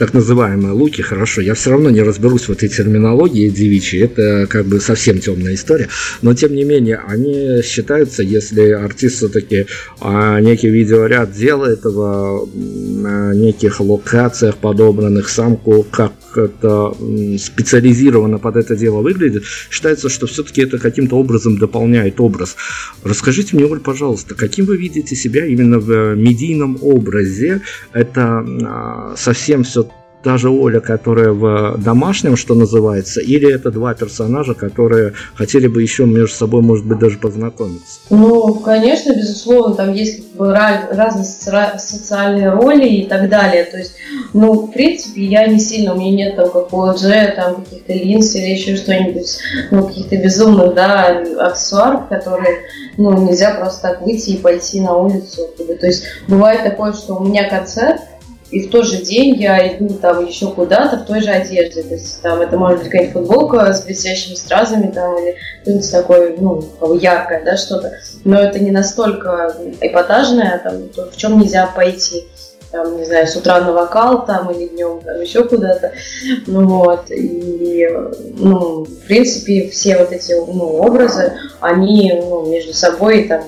так 0.04 0.14
называемые 0.14 0.74
луки, 0.74 1.02
хорошо, 1.02 1.40
я 1.40 1.54
все 1.54 1.70
равно 1.70 1.90
не 1.90 2.02
разберусь 2.02 2.50
в 2.50 2.52
этой 2.52 2.68
терминологии 2.68 3.48
девичьей, 3.48 4.04
это 4.04 4.48
как 4.50 4.66
бы 4.66 4.82
совсем 4.82 5.20
темная 5.20 5.54
история, 5.54 5.88
но 6.22 6.34
тем 6.34 6.54
не 6.54 6.66
менее, 6.66 7.00
они 7.08 7.62
считаются, 7.64 8.22
если 8.22 8.72
артист 8.72 9.16
все-таки 9.16 9.68
а, 10.02 10.42
некий 10.42 10.68
видеоряд 10.68 11.32
делает 11.32 11.86
в 11.86 12.50
а, 13.06 13.32
неких 13.34 13.80
локациях 13.80 14.58
подобранных, 14.58 15.30
самку 15.30 15.86
как 15.90 16.12
м, 16.38 17.38
специализированно 17.38 18.38
под 18.40 18.58
это 18.58 18.76
дело 18.76 19.02
выглядит, 19.02 19.44
считается, 19.70 20.10
что 20.10 20.28
все-таки 20.28 20.62
это 20.62 20.78
каким-то 20.78 21.16
образом 21.16 21.58
дополняет 21.58 22.20
образ. 22.20 22.56
Расскажите 23.04 23.56
мне, 23.56 23.66
Оль, 23.66 23.80
пожалуйста, 23.80 24.36
каким 24.36 24.66
вы 24.66 24.78
видите 24.78 25.16
себя 25.16 25.46
именно 25.46 25.80
в 25.80 26.16
медийном 26.16 26.78
образе? 26.82 27.62
Это 27.94 28.46
а, 28.66 29.16
совсем 29.18 29.64
все 29.64 29.90
та 30.24 30.38
же 30.38 30.50
Оля, 30.50 30.80
которая 30.80 31.32
в 31.32 31.78
домашнем, 31.78 32.38
что 32.38 32.56
называется, 32.56 33.22
или 33.22 33.54
это 33.54 33.72
два 33.72 33.94
персонажа, 33.94 34.54
которые 34.54 35.14
хотели 35.36 35.68
бы 35.68 35.82
еще 35.82 36.06
между 36.06 36.36
собой, 36.36 36.62
может 36.62 36.86
быть, 36.86 37.00
даже 37.00 37.18
познакомиться? 37.18 38.00
Ну, 38.10 38.54
конечно, 38.56 39.14
безусловно, 39.14 39.76
там 39.76 39.94
есть 39.94 40.24
как 40.30 40.38
бы 40.38 40.54
разные 40.54 41.26
соци- 41.26 41.78
социальные 41.78 42.52
роли 42.52 42.88
и 42.88 43.06
так 43.06 43.30
далее. 43.30 43.66
То 43.66 43.78
есть, 43.78 43.96
ну, 44.34 44.54
в 44.54 44.72
принципе, 44.72 45.26
я 45.26 45.48
не 45.48 45.60
сильно, 45.60 45.94
у 45.94 46.00
меня 46.00 46.12
нет 46.12 46.36
там 46.36 46.50
как 46.50 46.74
у 46.74 46.94
Дже, 46.94 47.34
там 47.36 47.64
каких-то 47.64 47.94
линз 47.94 48.36
или 48.36 48.48
еще 48.48 48.76
что-нибудь, 48.76 49.38
ну, 49.72 49.88
каких-то 49.88 50.18
безумных, 50.18 50.74
да, 50.74 51.24
аксессуаров, 51.40 52.08
которые, 52.08 52.60
ну, 52.98 53.28
нельзя 53.28 53.56
просто 53.56 53.90
так 53.90 54.02
выйти 54.02 54.32
и 54.32 54.38
пойти 54.38 54.80
на 54.80 54.96
улицу. 54.96 55.42
То 55.58 55.86
есть, 55.86 56.06
бывает 56.28 56.64
такое, 56.64 56.94
что 56.94 57.16
у 57.16 57.26
меня 57.26 57.50
концерт, 57.50 58.00
и 58.54 58.68
в 58.68 58.70
тот 58.70 58.86
же 58.86 58.98
день 58.98 59.34
я 59.42 59.68
иду 59.68 59.96
там 59.96 60.28
еще 60.28 60.52
куда-то 60.52 60.98
в 60.98 61.06
той 61.08 61.22
же 61.22 61.32
одежде. 61.32 61.82
То 61.82 61.96
есть 61.96 62.22
там 62.22 62.40
это 62.40 62.56
может 62.56 62.80
быть 62.80 62.90
какая-нибудь 62.90 63.14
футболка 63.14 63.74
с 63.74 63.84
блестящими 63.84 64.36
стразами 64.36 64.92
там 64.92 65.18
или 65.18 65.36
что-нибудь 65.64 65.92
такое, 65.92 66.36
ну, 66.38 66.64
яркое, 67.00 67.44
да, 67.44 67.58
что-то. 67.58 67.94
Но 68.24 68.40
это 68.40 68.60
не 68.60 68.70
настолько 68.70 69.56
эпатажное, 69.82 70.62
там, 70.64 70.88
то, 70.90 71.10
в 71.10 71.18
чем 71.18 71.40
нельзя 71.40 71.66
пойти. 71.66 72.28
Там, 72.72 72.96
не 72.98 73.06
знаю, 73.06 73.26
с 73.26 73.36
утра 73.36 73.60
на 73.60 73.72
вокал 73.72 74.24
там 74.24 74.52
или 74.52 74.68
днем 74.68 75.02
там 75.04 75.20
еще 75.20 75.46
куда-то. 75.46 75.92
Ну 76.46 76.68
вот. 76.68 77.10
И, 77.10 77.88
ну, 78.38 78.84
в 78.84 79.08
принципе, 79.08 79.68
все 79.70 79.98
вот 79.98 80.12
эти 80.12 80.34
ну, 80.34 80.78
образы, 80.78 81.34
они 81.60 82.22
ну, 82.24 82.46
между 82.46 82.74
собой 82.74 83.24
там 83.28 83.44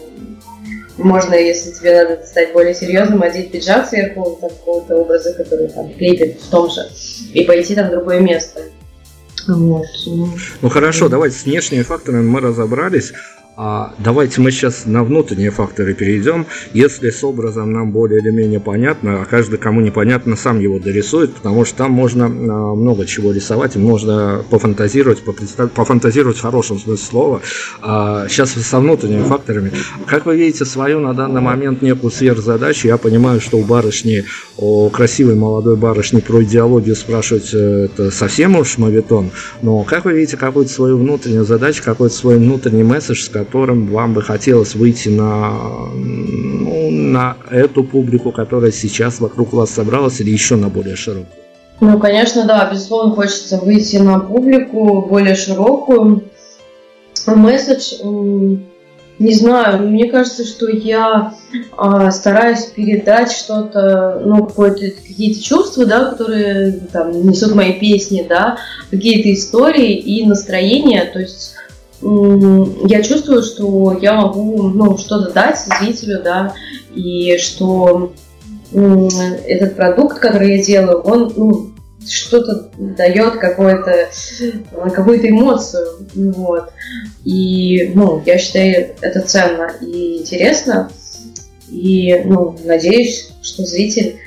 можно, 0.97 1.33
если 1.35 1.71
тебе 1.71 2.03
надо 2.03 2.25
стать 2.25 2.53
более 2.53 2.73
серьезным, 2.73 3.21
одеть 3.21 3.51
пиджак 3.51 3.87
сверху 3.87 4.37
какого-то 4.41 4.95
образа, 4.95 5.33
который 5.33 5.67
там 5.67 5.93
клепит 5.93 6.41
в 6.41 6.49
том 6.49 6.69
же, 6.69 6.81
и 7.33 7.43
пойти 7.43 7.75
там 7.75 7.87
в 7.87 7.91
другое 7.91 8.19
место. 8.19 8.61
Вот. 9.47 9.85
Ну 10.61 10.69
хорошо, 10.69 11.09
давайте 11.09 11.37
с 11.37 11.45
внешними 11.45 11.83
факторами 11.83 12.23
мы 12.23 12.39
разобрались. 12.39 13.13
А 13.57 13.93
давайте 13.99 14.41
мы 14.41 14.51
сейчас 14.51 14.85
на 14.85 15.05
внутренние 15.05 15.49
факторы 15.49 15.93
перейдем. 15.93 16.45
Если 16.73 17.09
с 17.09 17.23
образом 17.23 17.71
нам 17.71 17.91
более 17.91 18.19
или 18.19 18.29
менее 18.29 18.59
понятно, 18.59 19.21
а 19.21 19.25
каждый, 19.25 19.57
кому 19.57 19.79
непонятно, 19.79 20.35
сам 20.35 20.59
его 20.59 20.77
дорисует, 20.77 21.33
потому 21.33 21.63
что 21.63 21.77
там 21.77 21.91
можно 21.91 22.25
а, 22.25 22.29
много 22.75 23.05
чего 23.05 23.31
рисовать, 23.31 23.77
можно 23.77 24.43
пофантазировать, 24.49 25.23
пофантазировать 25.73 26.37
в 26.37 26.41
хорошем 26.41 26.79
смысле 26.79 27.05
слова. 27.05 27.41
А 27.81 28.27
сейчас 28.27 28.51
со 28.51 28.79
внутренними 28.79 29.23
факторами. 29.23 29.71
Как 30.05 30.25
вы 30.25 30.35
видите 30.35 30.65
свою 30.65 30.99
на 30.99 31.13
данный 31.13 31.41
момент 31.41 31.81
некую 31.81 32.11
сверхзадачу, 32.11 32.89
я 32.89 32.97
понимаю, 32.97 33.39
что 33.39 33.57
у 33.57 33.63
барышни, 33.63 34.25
у 34.57 34.89
красивой 34.89 35.35
молодой 35.35 35.77
барышни 35.77 36.19
про 36.19 36.43
идеологию 36.43 36.95
спрашивать 36.95 37.53
э, 37.53 37.85
это 37.85 38.11
совсем 38.11 38.57
уж 38.57 38.77
мавитон, 38.77 39.31
но 39.61 39.83
как 39.83 40.05
вы 40.05 40.13
видите 40.13 40.35
какую-то 40.35 40.71
свою 40.71 40.97
внутреннюю 40.97 41.45
задачу, 41.45 41.81
какой-то 41.83 42.15
свой 42.15 42.37
внутренний 42.37 42.83
месседж, 42.83 43.21
с 43.21 43.29
которым 43.45 43.87
вам 43.87 44.13
бы 44.13 44.21
хотелось 44.21 44.75
выйти 44.75 45.09
на, 45.09 45.51
ну, 45.93 46.89
на 46.89 47.37
эту 47.51 47.83
публику, 47.83 48.31
которая 48.31 48.71
сейчас 48.71 49.19
вокруг 49.19 49.53
вас 49.53 49.69
собралась, 49.69 50.19
или 50.19 50.31
еще 50.31 50.55
на 50.55 50.69
более 50.69 50.95
широкую? 50.95 51.27
Ну, 51.79 51.99
конечно, 51.99 52.45
да, 52.45 52.69
безусловно, 52.71 53.15
хочется 53.15 53.57
выйти 53.57 53.97
на 53.97 54.19
публику 54.19 55.01
более 55.01 55.35
широкую. 55.35 56.23
Месседж, 57.27 57.95
не 59.19 59.33
знаю, 59.33 59.87
мне 59.87 60.09
кажется, 60.09 60.45
что 60.45 60.69
я 60.69 61.33
э, 61.53 62.11
стараюсь 62.11 62.65
передать 62.65 63.31
что-то, 63.31 64.21
ну, 64.25 64.45
какие-то 64.45 65.41
чувства, 65.41 65.85
да, 65.85 66.11
которые 66.11 66.73
там 66.91 67.25
несут 67.25 67.55
мои 67.55 67.73
песни, 67.73 68.25
да, 68.27 68.57
какие-то 68.91 69.33
истории 69.33 69.93
и 69.93 70.25
настроения, 70.25 71.09
то 71.11 71.19
есть 71.19 71.55
я 72.01 73.01
чувствую, 73.03 73.43
что 73.43 73.97
я 74.01 74.13
могу 74.13 74.63
ну, 74.63 74.97
что-то 74.97 75.31
дать 75.31 75.59
зрителю, 75.59 76.21
да, 76.23 76.53
и 76.93 77.37
что 77.37 78.13
этот 78.71 79.75
продукт, 79.75 80.19
который 80.19 80.57
я 80.57 80.63
делаю, 80.63 80.99
он 80.99 81.33
ну, 81.35 81.71
что-то 82.07 82.69
дает 82.77 83.37
какую-то 83.37 84.09
какую-то 84.93 85.29
эмоцию, 85.29 86.07
вот. 86.13 86.71
И, 87.23 87.91
ну, 87.95 88.21
я 88.25 88.37
считаю, 88.37 88.95
это 89.01 89.21
ценно 89.21 89.71
и 89.81 90.19
интересно. 90.19 90.91
И, 91.69 92.21
ну, 92.25 92.57
надеюсь, 92.63 93.31
что 93.41 93.63
зритель 93.65 94.17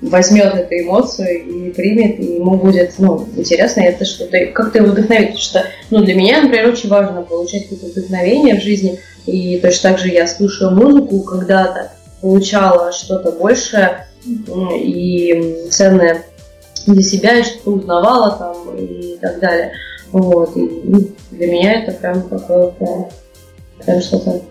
возьмет 0.00 0.54
эту 0.54 0.74
эмоцию 0.74 1.44
и 1.44 1.70
примет, 1.70 2.20
и 2.20 2.34
ему 2.34 2.56
будет, 2.56 2.94
ну, 2.98 3.26
интересно 3.36 3.80
это 3.80 4.04
что-то, 4.04 4.46
как-то 4.46 4.78
его 4.78 4.88
вдохновить, 4.88 5.28
потому 5.28 5.42
что, 5.42 5.64
ну, 5.90 6.04
для 6.04 6.14
меня, 6.14 6.42
например, 6.42 6.68
очень 6.68 6.88
важно 6.88 7.22
получать 7.22 7.68
какое-то 7.68 8.00
вдохновение 8.00 8.58
в 8.58 8.62
жизни, 8.62 9.00
и 9.26 9.58
точно 9.58 9.90
так 9.90 9.98
же 9.98 10.08
я 10.08 10.26
слушаю 10.26 10.70
музыку 10.70 11.20
когда-то, 11.22 11.92
получала 12.20 12.92
что-то 12.92 13.32
большее 13.32 14.06
и 14.76 15.66
ценное 15.70 16.22
для 16.86 17.02
себя, 17.02 17.38
и 17.38 17.42
что-то 17.42 17.70
узнавала 17.70 18.36
там 18.38 18.76
и 18.76 19.18
так 19.20 19.40
далее. 19.40 19.72
Вот, 20.12 20.56
и 20.56 20.60
ну, 20.84 21.06
для 21.32 21.46
меня 21.48 21.82
это 21.82 21.92
прям 21.92 22.22
какое-то, 22.22 23.10
прям 23.84 24.00
что-то, 24.00 24.42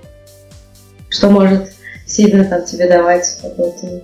что 1.10 1.30
может 1.30 1.72
сильно 2.06 2.46
там 2.46 2.66
тебе 2.66 2.88
давать 2.88 3.40
какой-то 3.42 4.04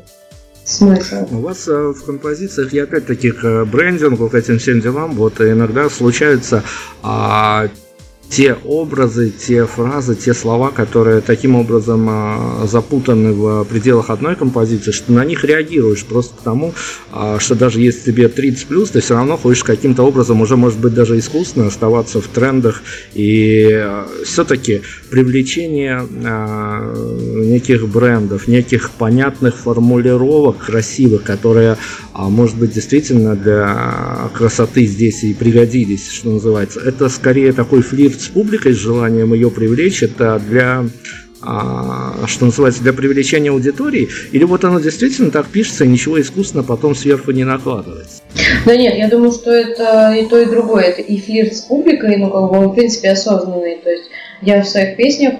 смысл. 0.65 1.27
У 1.31 1.41
вас 1.41 1.67
э, 1.67 1.71
в 1.71 2.03
композициях, 2.05 2.73
я 2.73 2.83
опять-таки 2.83 3.31
к 3.31 3.65
брендингу, 3.65 4.29
к 4.29 4.35
этим 4.35 4.59
всем 4.59 4.81
делам, 4.81 5.13
вот 5.15 5.41
иногда 5.41 5.89
случаются 5.89 6.63
а, 7.01 7.67
те 8.35 8.57
образы, 8.65 9.29
те 9.29 9.67
фразы, 9.67 10.15
те 10.15 10.33
слова, 10.33 10.71
которые 10.71 11.21
таким 11.21 11.55
образом 11.55 12.07
а, 12.09 12.65
запутаны 12.65 13.31
в 13.31 13.63
пределах 13.65 14.09
одной 14.09 14.35
композиции, 14.35 14.89
что 14.89 15.13
на 15.13 15.23
них 15.23 15.43
реагируешь 15.43 16.03
просто 16.03 16.35
к 16.35 16.41
тому, 16.41 16.73
а, 17.11 17.37
что 17.39 17.53
даже 17.53 17.79
если 17.79 18.11
тебе 18.11 18.29
30 18.29 18.65
плюс, 18.65 18.89
ты 18.89 19.01
все 19.01 19.13
равно 19.13 19.37
хочешь 19.37 19.63
каким-то 19.63 20.01
образом 20.01 20.41
уже, 20.41 20.57
может 20.57 20.79
быть, 20.79 20.95
даже 20.95 21.19
искусственно 21.19 21.67
оставаться 21.67 22.21
в 22.21 22.27
трендах. 22.27 22.81
И 23.13 23.69
а, 23.71 24.07
все-таки 24.25 24.81
привлечение 25.11 26.01
неких 27.45 27.87
брендов, 27.87 28.47
неких 28.47 28.89
понятных 28.91 29.57
формулировок 29.57 30.57
красивых, 30.57 31.21
которые, 31.21 31.77
может 32.15 32.57
быть, 32.57 32.73
действительно 32.73 33.35
для 33.35 34.31
красоты 34.33 34.87
здесь 34.87 35.23
и 35.23 35.35
пригодились, 35.35 36.09
что 36.09 36.31
называется, 36.31 36.79
это 36.79 37.09
скорее 37.09 37.53
такой 37.53 37.83
флирт 37.83 38.22
с 38.23 38.27
публикой, 38.27 38.73
с 38.73 38.77
желанием 38.77 39.33
ее 39.33 39.51
привлечь, 39.51 40.03
это 40.03 40.39
для 40.39 40.85
а, 41.45 42.25
что 42.25 42.45
называется, 42.45 42.81
для 42.81 42.93
привлечения 42.93 43.49
аудитории, 43.49 44.09
или 44.31 44.45
вот 44.45 44.63
оно 44.63 44.79
действительно 44.79 45.29
так 45.29 45.47
пишется, 45.47 45.83
и 45.83 45.87
ничего 45.89 46.19
искусственно 46.21 46.63
потом 46.63 46.95
сверху 46.95 47.31
не 47.31 47.43
накладывается? 47.43 48.21
Да 48.65 48.77
нет, 48.77 48.95
я 48.97 49.09
думаю, 49.09 49.33
что 49.33 49.51
это 49.51 50.13
и 50.13 50.25
то, 50.25 50.39
и 50.39 50.45
другое. 50.45 50.83
Это 50.83 51.01
и 51.01 51.19
флирт 51.19 51.53
с 51.53 51.61
публикой, 51.61 52.17
ну, 52.17 52.29
как 52.31 52.49
бы 52.49 52.59
он, 52.59 52.67
в 52.69 52.75
принципе, 52.75 53.09
осознанный. 53.11 53.77
То 53.83 53.89
есть 53.89 54.05
я 54.41 54.61
в 54.61 54.67
своих 54.67 54.95
песнях 54.95 55.33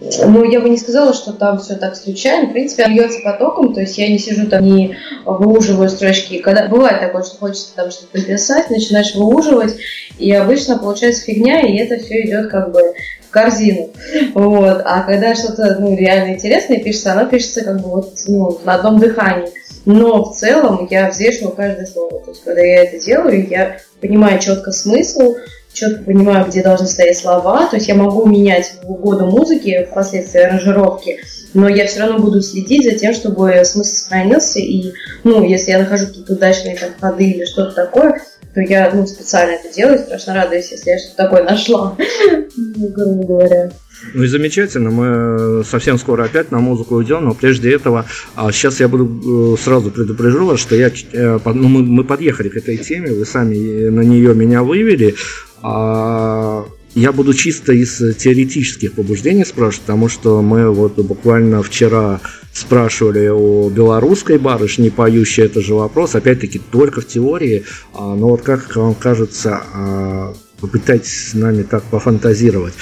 ну, 0.00 0.44
я 0.44 0.60
бы 0.60 0.68
не 0.68 0.76
сказала, 0.76 1.12
что 1.12 1.32
там 1.32 1.58
все 1.58 1.74
так 1.74 1.96
случайно. 1.96 2.48
В 2.48 2.52
принципе, 2.52 2.84
льется 2.84 3.18
потоком, 3.24 3.74
то 3.74 3.80
есть 3.80 3.98
я 3.98 4.08
не 4.08 4.18
сижу 4.18 4.46
там, 4.46 4.64
не 4.64 4.96
выуживаю 5.24 5.88
строчки. 5.88 6.38
Когда 6.38 6.68
бывает 6.68 7.00
такое, 7.00 7.24
что 7.24 7.36
хочется 7.36 7.74
там 7.74 7.90
что-то 7.90 8.18
написать, 8.18 8.70
начинаешь 8.70 9.14
выуживать, 9.14 9.76
и 10.18 10.32
обычно 10.32 10.78
получается 10.78 11.24
фигня, 11.24 11.60
и 11.60 11.76
это 11.78 11.98
все 12.02 12.24
идет 12.24 12.48
как 12.48 12.72
бы 12.72 12.80
в 13.26 13.30
корзину. 13.30 13.90
Вот. 14.34 14.82
А 14.84 15.02
когда 15.02 15.34
что-то 15.34 15.76
ну, 15.80 15.96
реально 15.96 16.34
интересное 16.34 16.78
пишется, 16.78 17.12
оно 17.12 17.26
пишется 17.26 17.64
как 17.64 17.80
бы 17.80 17.88
вот 17.88 18.14
ну, 18.28 18.60
на 18.64 18.74
одном 18.74 19.00
дыхании. 19.00 19.48
Но 19.84 20.24
в 20.24 20.36
целом 20.36 20.86
я 20.90 21.08
взвешиваю 21.08 21.54
каждое 21.56 21.86
слово. 21.86 22.20
То 22.20 22.30
есть, 22.30 22.44
когда 22.44 22.60
я 22.60 22.84
это 22.84 23.04
делаю, 23.04 23.48
я 23.48 23.78
понимаю 24.00 24.38
четко 24.38 24.70
смысл, 24.70 25.34
четко 25.78 26.02
понимаю, 26.02 26.46
где 26.46 26.62
должны 26.62 26.86
стоять 26.86 27.18
слова, 27.18 27.66
то 27.66 27.76
есть 27.76 27.88
я 27.88 27.94
могу 27.94 28.26
менять 28.26 28.74
в 28.82 28.90
угоду 28.90 29.26
музыки, 29.26 29.86
впоследствии 29.90 30.40
аранжировки, 30.40 31.20
но 31.54 31.68
я 31.68 31.86
все 31.86 32.00
равно 32.00 32.18
буду 32.18 32.40
следить 32.42 32.84
за 32.84 32.98
тем, 32.98 33.14
чтобы 33.14 33.62
смысл 33.64 33.94
сохранился, 33.94 34.58
и, 34.58 34.92
ну, 35.24 35.44
если 35.44 35.70
я 35.70 35.78
нахожу 35.78 36.06
какие-то 36.06 36.32
удачные 36.34 36.76
там 36.76 36.90
ходы 37.00 37.30
или 37.30 37.44
что-то 37.44 37.74
такое, 37.74 38.20
то 38.54 38.60
я, 38.60 38.90
ну, 38.92 39.06
специально 39.06 39.52
это 39.52 39.72
делаю, 39.72 39.98
страшно 39.98 40.34
радуюсь, 40.34 40.70
если 40.70 40.90
я 40.90 40.98
что-то 40.98 41.16
такое 41.16 41.44
нашла, 41.44 41.96
грубо 42.56 43.26
говоря. 43.26 43.70
Ну 44.14 44.22
и 44.22 44.26
замечательно, 44.26 44.90
мы 44.90 45.64
совсем 45.64 45.98
скоро 45.98 46.24
опять 46.24 46.50
на 46.50 46.60
музыку 46.60 46.96
уйдем, 46.96 47.24
но 47.24 47.34
прежде 47.34 47.74
этого, 47.74 48.06
а 48.36 48.52
сейчас 48.52 48.80
я 48.80 48.88
буду 48.88 49.54
э, 49.54 49.62
сразу 49.62 49.90
предупрежу 49.90 50.46
вас, 50.46 50.60
что 50.60 50.76
я, 50.76 50.88
э, 50.88 51.38
ну, 51.44 51.68
мы, 51.68 51.82
мы 51.82 52.04
подъехали 52.04 52.48
к 52.48 52.56
этой 52.56 52.76
теме, 52.76 53.10
вы 53.10 53.24
сами 53.24 53.88
на 53.88 54.02
нее 54.02 54.34
меня 54.34 54.62
вывели, 54.62 55.16
а, 55.16 55.47
я 55.62 57.12
буду 57.12 57.34
чисто 57.34 57.72
из 57.72 57.98
теоретических 58.16 58.94
побуждений 58.94 59.44
спрашивать, 59.44 59.82
потому 59.82 60.08
что 60.08 60.42
мы 60.42 60.70
вот 60.70 60.96
буквально 60.96 61.62
вчера 61.62 62.20
спрашивали 62.52 63.28
о 63.28 63.70
белорусской 63.70 64.38
барышне, 64.38 64.90
поющей 64.90 65.44
это 65.44 65.60
же 65.60 65.74
вопрос, 65.74 66.14
опять-таки 66.14 66.58
только 66.58 67.00
в 67.00 67.06
теории, 67.06 67.64
а, 67.94 68.14
но 68.14 68.30
вот 68.30 68.42
как 68.42 68.74
вам 68.74 68.94
кажется, 68.94 69.62
а, 69.72 70.34
попытайтесь 70.60 71.30
с 71.30 71.34
нами 71.34 71.62
так 71.62 71.84
пофантазировать. 71.84 72.74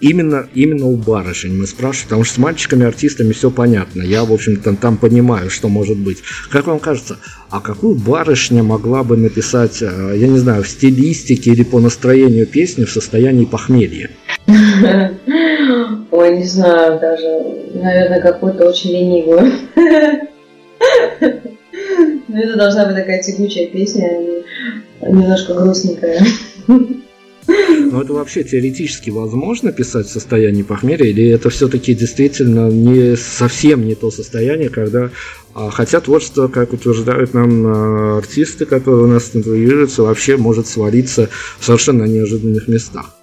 Именно, 0.00 0.48
именно 0.54 0.86
у 0.86 0.96
барышень 0.96 1.58
мы 1.58 1.66
спрашиваем, 1.66 2.08
потому 2.08 2.24
что 2.24 2.34
с 2.34 2.38
мальчиками-артистами 2.38 3.32
все 3.32 3.50
понятно. 3.50 4.02
Я, 4.02 4.24
в 4.24 4.32
общем-то, 4.32 4.76
там 4.76 4.96
понимаю, 4.96 5.50
что 5.50 5.68
может 5.68 5.96
быть. 5.96 6.18
Как 6.50 6.66
вам 6.68 6.78
кажется, 6.78 7.18
а 7.50 7.60
какую 7.60 7.96
барышня 7.96 8.62
могла 8.62 9.02
бы 9.02 9.16
написать, 9.16 9.82
э, 9.82 10.12
я 10.16 10.28
не 10.28 10.38
знаю, 10.38 10.62
в 10.62 10.68
стилистике 10.68 11.50
или 11.50 11.64
по 11.64 11.80
настроению 11.80 12.46
песни 12.46 12.84
в 12.84 12.90
состоянии 12.90 13.44
похмелья? 13.44 14.10
Ой, 14.46 16.36
не 16.36 16.44
знаю 16.44 17.00
даже. 17.00 17.26
Наверное, 17.74 18.20
какую-то 18.20 18.68
очень 18.68 18.90
ленивую. 18.90 19.52
Ну, 22.30 22.36
это 22.38 22.58
должна 22.58 22.84
быть 22.84 22.94
такая 22.94 23.22
тягучая 23.22 23.66
песня, 23.68 24.10
а 25.00 25.08
немножко 25.08 25.54
грустненькая. 25.54 26.20
Но 27.90 28.02
это 28.02 28.12
вообще 28.12 28.44
теоретически 28.44 29.10
возможно 29.10 29.72
писать 29.72 30.06
в 30.06 30.10
состоянии 30.10 30.62
похмелья, 30.62 31.06
или 31.06 31.28
это 31.28 31.48
все-таки 31.50 31.94
действительно 31.94 32.68
не 32.68 33.16
совсем 33.16 33.86
не 33.86 33.94
то 33.94 34.10
состояние, 34.10 34.68
когда 34.68 35.10
а, 35.54 35.70
хотя 35.70 36.00
творчество, 36.00 36.48
как 36.48 36.72
утверждают 36.72 37.32
нам 37.34 37.66
а, 37.66 38.18
артисты, 38.18 38.66
которые 38.66 39.04
у 39.04 39.08
нас 39.08 39.30
интервьюируются, 39.32 40.02
вообще 40.02 40.36
может 40.36 40.66
свалиться 40.66 41.28
в 41.58 41.64
совершенно 41.64 42.04
неожиданных 42.04 42.68
местах. 42.68 43.14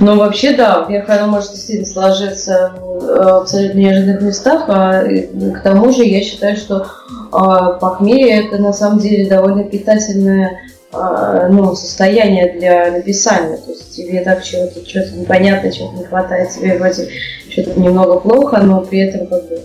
Но 0.00 0.16
вообще, 0.16 0.54
да, 0.54 0.80
во-первых, 0.80 1.08
оно 1.08 1.28
может 1.28 1.52
действительно 1.52 1.86
сложиться 1.86 2.74
в 2.76 3.40
абсолютно 3.40 3.78
неожиданных 3.78 4.22
местах, 4.22 4.64
а 4.68 5.02
к 5.02 5.62
тому 5.62 5.92
же 5.92 6.04
я 6.04 6.22
считаю, 6.22 6.56
что 6.56 6.86
а, 7.30 7.72
похмелье 7.74 8.44
это 8.44 8.58
на 8.58 8.72
самом 8.72 8.98
деле 8.98 9.28
довольно 9.28 9.64
питательное 9.64 10.60
ну, 10.92 11.74
состояние 11.74 12.52
для 12.52 12.90
написания. 12.90 13.56
То 13.56 13.70
есть 13.70 13.96
тебе 13.96 14.20
так 14.20 14.44
чего-то 14.44 14.86
что-то 14.86 15.12
непонятно, 15.12 15.72
чего-то 15.72 15.96
не 15.96 16.04
хватает, 16.04 16.50
тебе 16.50 16.76
вроде 16.76 17.08
что-то 17.48 17.80
немного 17.80 18.20
плохо, 18.20 18.58
но 18.58 18.82
при 18.82 19.00
этом 19.00 19.26
как 19.26 19.48
бы 19.48 19.60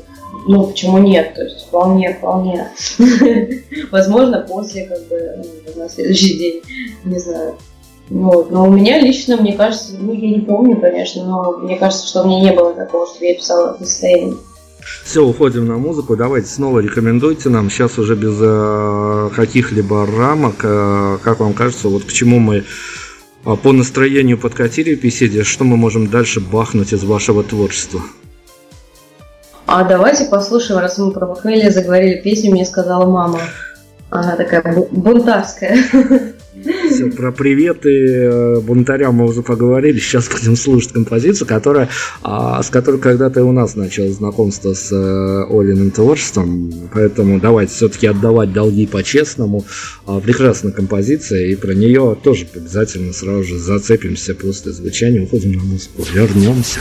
ну, 0.48 0.68
почему 0.68 1.00
нет? 1.00 1.34
То 1.34 1.44
есть 1.44 1.68
вполне, 1.68 2.14
вполне. 2.14 2.72
Возможно, 3.92 4.46
после, 4.48 4.86
как 4.86 5.06
бы, 5.08 5.44
ну, 5.76 5.82
на 5.82 5.90
следующий 5.90 6.38
день, 6.38 6.62
не 7.04 7.20
знаю. 7.20 7.56
Вот. 8.10 8.50
Но 8.50 8.66
у 8.66 8.72
меня 8.72 9.02
лично, 9.02 9.36
мне 9.36 9.54
кажется, 9.54 9.94
ну, 10.00 10.14
я 10.14 10.30
не 10.30 10.40
помню, 10.40 10.80
конечно, 10.80 11.26
но 11.26 11.58
мне 11.58 11.76
кажется, 11.76 12.08
что 12.08 12.24
у 12.24 12.28
меня 12.28 12.40
не 12.40 12.52
было 12.56 12.74
такого, 12.74 13.06
что 13.08 13.26
я 13.26 13.36
писала 13.36 13.78
в 13.78 13.84
состоянии. 13.84 14.38
Все, 15.04 15.26
уходим 15.26 15.68
на 15.68 15.78
музыку. 15.78 16.16
Давайте 16.16 16.48
снова 16.48 16.80
рекомендуйте 16.80 17.50
нам. 17.50 17.70
Сейчас 17.70 17.98
уже 17.98 18.16
без 18.16 18.38
э, 18.40 19.30
каких-либо 19.36 20.06
рамок. 20.06 20.56
Э, 20.64 21.18
как 21.24 21.40
вам 21.40 21.54
кажется, 21.54 21.88
вот 21.88 22.04
к 22.04 22.12
чему 22.12 22.40
мы 22.40 22.64
э, 23.46 23.56
по 23.64 23.72
настроению 23.72 24.38
подкатили 24.38 24.96
в 24.96 25.02
беседе, 25.02 25.44
что 25.44 25.64
мы 25.64 25.78
можем 25.78 26.08
дальше 26.08 26.40
бахнуть 26.40 26.94
из 26.94 27.04
вашего 27.04 27.44
творчества? 27.44 28.02
А 29.66 29.84
давайте 29.84 30.26
послушаем, 30.26 30.80
раз 30.80 30.98
мы 30.98 31.12
про 31.12 31.26
похмелье 31.26 31.72
заговорили 31.72 32.22
песню, 32.22 32.52
мне 32.52 32.66
сказала 32.66 33.10
мама. 33.10 33.42
Она 34.10 34.36
такая 34.38 34.88
бунтарская. 34.92 35.78
Все, 36.98 37.12
про 37.12 37.32
приветы 37.32 38.08
э, 38.08 38.60
бунтарям 38.60 39.16
мы 39.16 39.26
уже 39.26 39.44
поговорили. 39.44 40.00
Сейчас 40.00 40.28
будем 40.30 40.56
слушать 40.56 40.94
композицию, 40.94 41.48
которая, 41.48 41.90
а, 42.24 42.64
с 42.64 42.70
которой 42.70 43.00
когда-то 43.00 43.42
и 43.42 43.44
у 43.44 43.52
нас 43.52 43.76
началось 43.76 44.14
знакомство 44.14 44.74
с 44.74 44.92
э, 44.92 45.46
Олиным 45.48 45.92
творчеством. 45.92 46.74
Поэтому 46.94 47.40
давайте 47.40 47.74
все-таки 47.74 48.08
отдавать 48.08 48.52
долги 48.52 48.88
по-честному. 48.88 49.64
А, 50.08 50.20
прекрасная 50.20 50.72
композиция, 50.72 51.46
и 51.46 51.56
про 51.56 51.74
нее 51.74 52.18
тоже 52.24 52.48
обязательно 52.56 53.14
сразу 53.14 53.44
же 53.44 53.60
зацепимся 53.60 54.34
после 54.34 54.72
звучания. 54.72 55.22
Уходим 55.22 55.52
на 55.52 55.64
музыку. 55.64 56.02
Вернемся. 56.14 56.80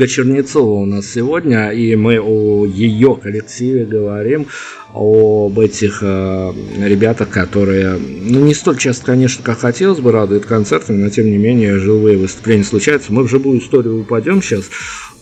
Ольга 0.00 0.10
Чернецова 0.10 0.80
у 0.80 0.86
нас 0.86 1.12
сегодня, 1.12 1.72
и 1.72 1.94
мы 1.94 2.18
о 2.18 2.64
ее 2.64 3.16
коллективе 3.22 3.84
говорим, 3.84 4.46
об 4.94 5.58
этих 5.58 5.98
э, 6.00 6.52
ребятах, 6.78 7.28
которые, 7.28 7.98
ну, 7.98 8.40
не 8.40 8.54
столь 8.54 8.78
часто, 8.78 9.04
конечно, 9.04 9.44
как 9.44 9.58
хотелось 9.58 10.00
бы, 10.00 10.10
радуют 10.10 10.46
концертами, 10.46 11.02
но, 11.02 11.10
тем 11.10 11.26
не 11.26 11.36
менее, 11.36 11.78
живые 11.78 12.16
выступления 12.16 12.64
случаются. 12.64 13.12
Мы 13.12 13.24
в 13.24 13.28
живую 13.28 13.60
историю 13.60 14.00
упадем 14.00 14.40
сейчас, 14.40 14.70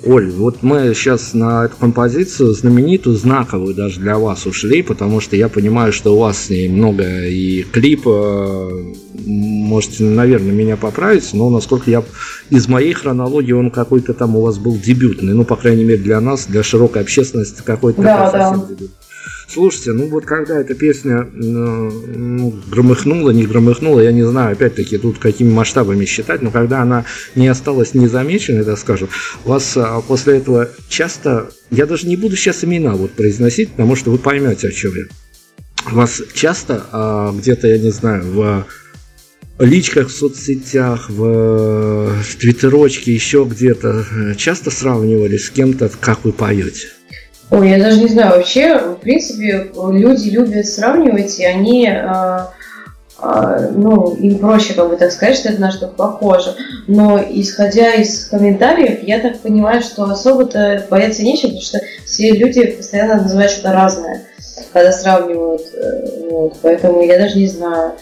Оль, 0.05 0.31
вот 0.31 0.63
мы 0.63 0.95
сейчас 0.95 1.35
на 1.35 1.65
эту 1.65 1.77
композицию 1.77 2.53
знаменитую, 2.55 3.17
знаковую 3.17 3.75
даже 3.75 3.99
для 3.99 4.17
вас 4.17 4.47
ушли, 4.47 4.83
потому 4.83 5.21
что 5.21 5.35
я 5.35 5.49
понимаю, 5.49 5.93
что 5.93 6.15
у 6.15 6.21
вас 6.21 6.45
с 6.45 6.51
ней 6.51 6.69
много 6.69 7.25
и 7.25 7.63
клип, 7.65 8.07
можете, 9.27 10.05
наверное, 10.05 10.53
меня 10.53 10.77
поправить, 10.77 11.29
но 11.33 11.51
насколько 11.51 11.91
я 11.91 12.05
из 12.51 12.69
моей 12.69 12.93
хронологии 12.93 13.53
он 13.53 13.71
какой-то 13.71 14.15
там 14.15 14.37
у 14.37 14.43
вас 14.43 14.59
был 14.59 14.77
дебютный, 14.77 15.35
ну, 15.35 15.45
по 15.45 15.57
крайней 15.57 15.85
мере, 15.85 15.99
для 15.99 16.21
нас, 16.21 16.47
для 16.47 16.63
широкой 16.63 17.03
общественности 17.03 17.63
какой-то 17.65 18.01
да, 18.01 18.31
да. 18.31 18.67
дебют. 18.69 18.91
Слушайте, 19.51 19.93
ну 19.93 20.09
вот 20.09 20.27
когда 20.27 20.61
эта 20.61 20.75
песня 20.75 21.27
ну, 21.33 21.91
ну, 21.91 22.61
громыхнула, 22.71 23.31
не 23.31 23.47
громыхнула, 23.47 24.01
я 24.01 24.13
не 24.13 24.23
знаю, 24.23 24.53
опять-таки, 24.53 24.99
тут 24.99 25.19
какими 25.19 25.51
масштабами 25.51 26.05
считать, 26.05 26.43
но 26.43 26.51
когда 26.51 26.83
она 26.83 27.07
не 27.35 27.49
осталась 27.49 27.95
незамеченной, 27.95 28.63
так 28.63 28.79
скажем, 28.79 29.09
вас 29.45 29.75
а, 29.77 30.03
после 30.03 30.37
этого 30.37 30.69
часто, 30.91 31.51
я 31.71 31.87
даже 31.87 32.07
не 32.07 32.17
буду 32.17 32.37
сейчас 32.37 32.63
имена 32.63 32.95
вот 32.95 33.13
произносить, 33.13 33.71
потому 33.71 33.97
что 33.97 34.11
вы 34.11 34.19
поймете, 34.19 34.69
о 34.69 34.73
чем 34.73 34.93
я. 34.95 35.05
Вас 35.93 36.23
часто 36.35 36.85
а, 36.93 37.33
где-то, 37.33 37.69
я 37.69 37.79
не 37.79 37.91
знаю, 37.91 38.25
в 38.31 38.67
личках 39.59 40.09
в 40.09 40.13
соцсетях, 40.13 41.09
в, 41.09 42.23
в 42.23 42.37
твиттерочке, 42.37 43.15
еще 43.15 43.47
где-то 43.49 44.05
э, 44.11 44.35
часто 44.37 44.71
сравнивали 44.71 45.39
с 45.39 45.51
кем-то, 45.51 45.91
как 46.01 46.25
вы 46.25 46.33
поете? 46.33 46.89
Ой, 47.51 47.71
я 47.71 47.79
даже 47.83 48.01
не 48.01 48.09
знаю. 48.09 48.37
Вообще, 48.37 48.79
в 48.79 48.97
принципе, 48.97 49.71
люди 49.75 50.29
любят 50.29 50.67
сравнивать, 50.67 51.39
и 51.39 51.45
они, 51.47 51.89
э, 51.89 52.39
э, 53.23 53.69
ну, 53.75 54.15
им 54.17 54.39
проще, 54.39 54.75
как 54.75 54.91
бы 54.91 54.97
так 54.97 55.11
сказать, 55.13 55.37
что 55.37 55.49
это 55.49 55.61
на 55.61 55.71
что-то 55.71 55.95
похоже. 55.95 56.55
Но 56.87 57.19
исходя 57.19 57.95
из 57.95 58.27
комментариев, 58.27 59.03
я 59.03 59.19
так 59.21 59.39
понимаю, 59.41 59.81
что 59.81 60.05
особо-то 60.05 60.85
бояться 60.91 61.23
нечего, 61.23 61.49
потому 61.49 61.63
что 61.63 61.79
все 62.05 62.33
люди 62.33 62.67
постоянно 62.67 63.23
называют 63.23 63.51
что-то 63.51 63.73
разное, 63.73 64.27
когда 64.75 64.93
сравнивают. 64.93 65.63
Э, 65.75 66.29
вот, 66.31 66.57
поэтому 66.61 67.03
я 67.03 67.19
даже 67.19 67.39
не 67.39 67.47
знаю. 67.47 67.93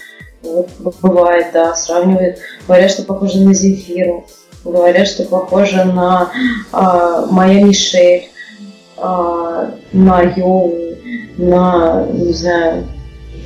Вот, 0.43 0.71
бывает, 1.03 1.49
да, 1.53 1.75
сравнивают. 1.77 2.39
Говорят, 2.67 2.91
что 2.91 3.05
похоже 3.05 3.41
на 3.41 3.55
Земфиру. 3.55 4.27
Говорят, 4.65 5.07
что 5.07 5.23
похоже 5.23 5.85
на 5.85 6.33
э, 6.73 7.27
Моя 7.31 7.63
Мишель 7.63 8.29
а, 8.99 9.75
на 9.93 10.23
йогу, 10.23 10.75
на, 11.39 12.07
не 12.13 12.33
знаю, 12.33 12.85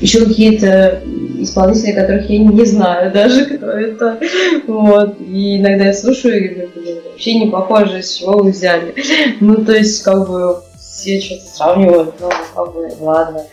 еще 0.01 0.25
какие-то 0.25 1.03
исполнители, 1.39 1.93
которых 1.93 2.29
я 2.31 2.39
не 2.39 2.65
знаю 2.65 3.13
даже, 3.13 3.45
кто 3.57 3.67
это. 3.67 4.19
Вот. 4.67 5.17
И 5.21 5.59
иногда 5.59 5.87
я 5.87 5.95
слушаю 5.95 6.37
и 6.37 6.49
говорю, 6.49 7.03
вообще 7.11 7.39
не 7.39 7.51
похоже, 7.51 8.03
с 8.03 8.15
чего 8.15 8.39
вы 8.39 8.51
взяли. 8.51 8.95
Ну, 9.41 9.65
то 9.65 9.73
есть, 9.73 10.03
как 10.03 10.29
бы, 10.29 10.63
все 10.79 11.21
что-то 11.21 11.45
сравнивают, 11.45 12.15
ну, 12.21 12.29
как 12.55 12.75
бы, 12.75 12.89
ладно, 13.01 13.45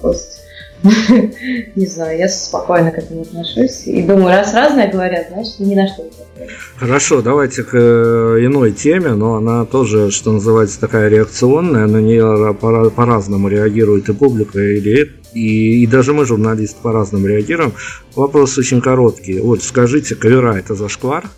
просто 0.00 0.41
не 1.76 1.86
знаю, 1.86 2.18
я 2.18 2.28
спокойно 2.28 2.90
к 2.90 2.98
этому 2.98 3.22
отношусь. 3.22 3.86
И 3.86 4.02
думаю, 4.02 4.28
раз 4.28 4.52
разное 4.54 4.90
говорят, 4.90 5.28
значит, 5.30 5.60
ни 5.60 5.74
на 5.74 5.86
что 5.86 6.02
не 6.02 6.10
Хорошо, 6.76 7.22
давайте 7.22 7.62
к 7.62 7.74
э, 7.74 8.38
иной 8.44 8.72
теме, 8.72 9.10
но 9.10 9.36
она 9.36 9.64
тоже, 9.64 10.10
что 10.10 10.32
называется, 10.32 10.80
такая 10.80 11.08
реакционная, 11.08 11.86
на 11.86 11.98
нее 11.98 12.54
по-разному 12.54 13.48
реагирует 13.48 14.08
и 14.08 14.12
публика, 14.12 14.58
или 14.58 15.12
и, 15.34 15.82
и 15.82 15.86
даже 15.86 16.12
мы, 16.12 16.26
журналисты, 16.26 16.76
по-разному 16.82 17.26
реагируем. 17.26 17.72
Вопрос 18.16 18.58
очень 18.58 18.80
короткий. 18.80 19.40
Вот, 19.40 19.62
скажите, 19.62 20.14
кавера 20.14 20.54
это 20.54 20.74
зашквар? 20.74 21.28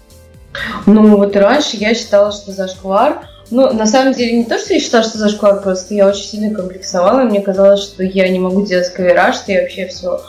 Ну, 0.86 1.16
вот 1.16 1.36
раньше 1.36 1.76
я 1.76 1.94
считала, 1.94 2.32
что 2.32 2.52
зашквар– 2.52 3.26
ну, 3.54 3.72
на 3.72 3.86
самом 3.86 4.12
деле, 4.12 4.38
не 4.38 4.44
то, 4.44 4.58
что 4.58 4.74
я 4.74 4.80
считала, 4.80 5.04
что 5.04 5.18
зашквар, 5.18 5.62
просто 5.62 5.94
я 5.94 6.08
очень 6.08 6.24
сильно 6.24 6.54
комплексовала, 6.54 7.20
и 7.20 7.24
мне 7.24 7.40
казалось, 7.40 7.82
что 7.82 8.02
я 8.02 8.28
не 8.28 8.40
могу 8.40 8.62
делать 8.62 8.92
кавера, 8.92 9.32
что 9.32 9.52
я 9.52 9.60
вообще 9.62 9.86
все, 9.86 10.20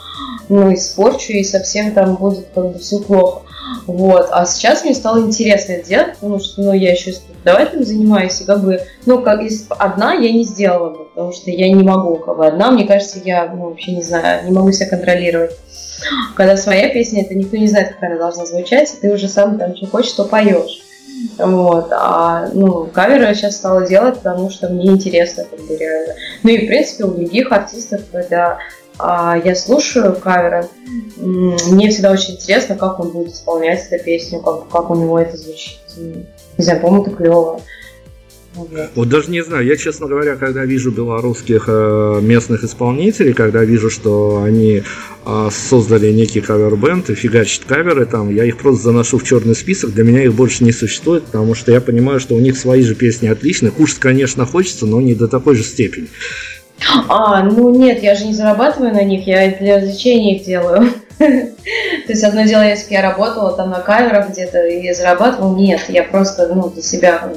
ну, 0.48 0.72
испорчу, 0.72 1.32
и 1.32 1.42
совсем 1.42 1.92
там 1.92 2.14
будет 2.14 2.46
как 2.54 2.72
бы 2.72 2.78
все 2.78 3.00
плохо. 3.00 3.42
Вот. 3.88 4.28
А 4.30 4.46
сейчас 4.46 4.84
мне 4.84 4.94
стало 4.94 5.18
интересно 5.18 5.72
это 5.72 5.88
делать, 5.88 6.14
потому 6.14 6.38
что, 6.38 6.62
ну, 6.62 6.72
я 6.72 6.92
еще 6.92 7.10
и 7.10 7.14
преподавателем 7.14 7.84
занимаюсь, 7.84 8.40
и 8.40 8.44
как 8.44 8.62
бы, 8.62 8.80
ну, 9.06 9.20
как 9.20 9.40
одна 9.70 10.14
я 10.14 10.32
не 10.32 10.44
сделала 10.44 10.90
бы, 10.90 11.04
потому 11.06 11.32
что 11.32 11.50
я 11.50 11.68
не 11.68 11.82
могу, 11.82 12.16
как 12.16 12.36
бы 12.36 12.46
одна, 12.46 12.70
мне 12.70 12.86
кажется, 12.86 13.18
я, 13.24 13.52
ну, 13.52 13.70
вообще 13.70 13.92
не 13.92 14.02
знаю, 14.02 14.44
не 14.44 14.52
могу 14.52 14.70
себя 14.70 14.88
контролировать. 14.88 15.50
Когда 16.36 16.56
своя 16.56 16.90
песня, 16.90 17.22
это 17.22 17.34
никто 17.34 17.56
не 17.56 17.66
знает, 17.66 17.94
как 17.94 18.08
она 18.08 18.18
должна 18.18 18.46
звучать, 18.46 18.94
и 18.94 19.00
ты 19.00 19.12
уже 19.12 19.28
сам 19.28 19.58
там 19.58 19.74
что 19.74 19.86
хочешь, 19.86 20.12
то 20.12 20.24
поешь. 20.24 20.85
Вот. 21.38 21.88
А 21.92 22.48
ну, 22.52 22.86
каверы 22.86 23.24
я 23.24 23.34
сейчас 23.34 23.56
стала 23.56 23.86
делать, 23.86 24.18
потому 24.18 24.50
что 24.50 24.68
мне 24.68 24.86
интересно, 24.86 25.44
как 25.44 25.60
бы 25.60 25.76
реально. 25.76 26.14
Ну 26.42 26.50
и 26.50 26.64
в 26.64 26.66
принципе 26.66 27.04
у 27.04 27.12
других 27.12 27.52
артистов, 27.52 28.02
когда 28.10 28.58
а, 28.98 29.36
я 29.42 29.54
слушаю 29.54 30.16
каверы, 30.16 30.68
мне 31.16 31.90
всегда 31.90 32.10
очень 32.10 32.34
интересно, 32.34 32.76
как 32.76 32.98
он 33.00 33.10
будет 33.10 33.34
исполнять 33.34 33.86
эту 33.90 34.02
песню, 34.02 34.40
как, 34.40 34.68
как 34.68 34.90
у 34.90 34.94
него 34.94 35.18
это 35.18 35.36
звучит. 35.36 35.78
Не 35.96 36.64
знаю, 36.64 36.80
по-моему, 36.80 37.04
это 37.04 37.14
клево. 37.14 37.60
Вот 38.94 39.08
даже 39.08 39.30
не 39.30 39.42
знаю, 39.42 39.66
я, 39.66 39.76
честно 39.76 40.06
говоря, 40.06 40.36
когда 40.36 40.64
вижу 40.64 40.90
белорусских 40.90 41.64
э, 41.68 42.20
местных 42.22 42.64
исполнителей, 42.64 43.32
когда 43.32 43.64
вижу, 43.64 43.90
что 43.90 44.42
они 44.42 44.82
э, 45.26 45.48
создали 45.50 46.12
некий 46.12 46.40
кавер-бенд 46.40 47.10
и 47.10 47.14
фигачат 47.14 47.64
каверы 47.64 48.06
там, 48.06 48.34
я 48.34 48.44
их 48.44 48.58
просто 48.58 48.84
заношу 48.84 49.18
в 49.18 49.24
черный 49.24 49.54
список, 49.54 49.92
для 49.92 50.04
меня 50.04 50.24
их 50.24 50.34
больше 50.34 50.64
не 50.64 50.72
существует, 50.72 51.24
потому 51.24 51.54
что 51.54 51.72
я 51.72 51.80
понимаю, 51.80 52.18
что 52.18 52.34
у 52.34 52.40
них 52.40 52.56
свои 52.56 52.82
же 52.82 52.94
песни 52.94 53.28
отличные. 53.28 53.70
Кушать, 53.70 53.98
конечно, 53.98 54.46
хочется, 54.46 54.86
но 54.86 55.00
не 55.00 55.14
до 55.14 55.28
такой 55.28 55.54
же 55.54 55.62
степени. 55.62 56.08
А, 57.08 57.42
ну 57.42 57.74
нет, 57.74 58.02
я 58.02 58.14
же 58.14 58.26
не 58.26 58.34
зарабатываю 58.34 58.92
на 58.92 59.02
них, 59.02 59.26
я 59.26 59.50
для 59.50 59.78
развлечения 59.78 60.36
их 60.36 60.46
делаю. 60.46 60.90
То 61.18 62.12
есть 62.12 62.22
одно 62.22 62.44
дело, 62.44 62.62
если 62.62 62.88
бы 62.88 62.92
я 62.94 63.02
работала 63.02 63.56
там 63.56 63.70
на 63.70 63.80
камерах 63.80 64.30
где-то 64.30 64.66
и 64.66 64.92
зарабатывала, 64.92 65.56
нет, 65.56 65.80
я 65.88 66.02
просто 66.02 66.54
ну, 66.54 66.68
для 66.70 66.82
себя 66.82 67.32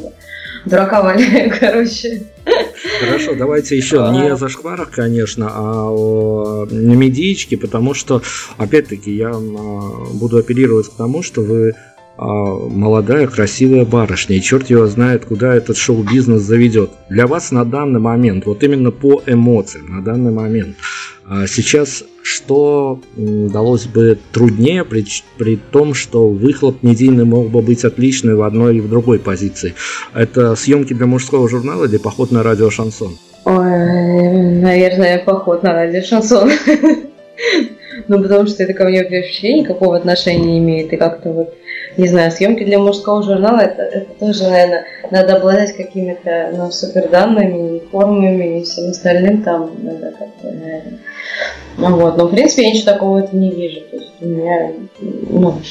дурака 0.65 1.01
валяю, 1.01 1.51
короче. 1.59 2.23
Хорошо, 2.99 3.35
давайте 3.35 3.77
еще 3.77 4.05
а... 4.05 4.11
не 4.11 4.29
о 4.29 4.35
зашкварах, 4.35 4.89
конечно, 4.91 5.49
а 5.51 5.89
о 5.91 6.65
медичке, 6.69 7.57
потому 7.57 7.93
что, 7.93 8.21
опять-таки, 8.57 9.11
я 9.11 9.29
а, 9.29 9.39
буду 10.13 10.37
апеллировать 10.37 10.89
к 10.89 10.95
тому, 10.95 11.21
что 11.23 11.41
вы 11.41 11.73
а, 12.17 12.25
молодая, 12.25 13.27
красивая 13.27 13.85
барышня, 13.85 14.35
и 14.37 14.41
черт 14.41 14.69
его 14.69 14.87
знает, 14.87 15.25
куда 15.25 15.55
этот 15.55 15.77
шоу-бизнес 15.77 16.41
заведет. 16.41 16.91
Для 17.09 17.27
вас 17.27 17.51
на 17.51 17.63
данный 17.63 17.99
момент, 18.01 18.45
вот 18.45 18.63
именно 18.63 18.91
по 18.91 19.21
эмоциям, 19.25 19.95
на 19.95 20.03
данный 20.03 20.31
момент, 20.31 20.75
сейчас 21.47 22.03
что 22.23 22.99
далось 23.15 23.85
бы 23.85 24.17
труднее 24.31 24.83
при, 24.83 25.05
при 25.37 25.55
том, 25.55 25.93
что 25.93 26.27
выхлоп 26.27 26.83
медийный 26.83 27.25
мог 27.25 27.49
бы 27.49 27.61
быть 27.61 27.83
отличный 27.85 28.35
в 28.35 28.43
одной 28.43 28.77
и 28.77 28.81
в 28.81 28.89
другой 28.89 29.19
позиции? 29.19 29.75
Это 30.13 30.55
съемки 30.55 30.93
для 30.93 31.05
мужского 31.05 31.49
журнала 31.49 31.85
или 31.85 31.97
поход 31.97 32.31
на 32.31 32.43
радио 32.43 32.69
Шансон? 32.69 33.17
Ой, 33.45 34.61
наверное, 34.61 35.23
поход 35.23 35.63
на 35.63 35.73
радио 35.73 36.01
Шансон. 36.01 36.51
Ну, 38.07 38.21
потому 38.21 38.47
что 38.47 38.63
это 38.63 38.73
ко 38.73 38.85
мне 38.85 39.03
вообще 39.03 39.55
никакого 39.55 39.97
отношения 39.97 40.53
не 40.53 40.59
имеет. 40.59 40.93
И 40.93 40.97
как-то 40.97 41.31
вот 41.31 41.53
не 41.97 42.07
знаю, 42.07 42.31
съемки 42.31 42.63
для 42.63 42.79
мужского 42.79 43.23
журнала, 43.23 43.59
это, 43.59 43.81
это 43.81 44.13
тоже, 44.19 44.43
наверное, 44.43 44.85
надо 45.11 45.35
обладать 45.35 45.75
какими-то 45.75 46.51
ну, 46.55 46.71
супер 46.71 47.09
данными, 47.09 47.81
формами 47.91 48.59
и 48.59 48.63
всем 48.63 48.91
остальным 48.91 49.43
там 49.43 49.71
надо 49.83 50.13
как-то, 50.17 50.45
наверное. 50.45 50.99
Ну 51.77 51.95
вот, 51.95 52.17
но 52.17 52.27
в 52.27 52.31
принципе 52.31 52.63
я 52.63 52.71
ничего 52.71 52.91
такого 52.91 53.19
это 53.19 53.35
не 53.35 53.51
вижу. 53.51 53.81
То 53.89 53.97
есть 53.97 54.11
у 54.19 54.25
меня, 54.25 54.71
ну, 55.01 55.61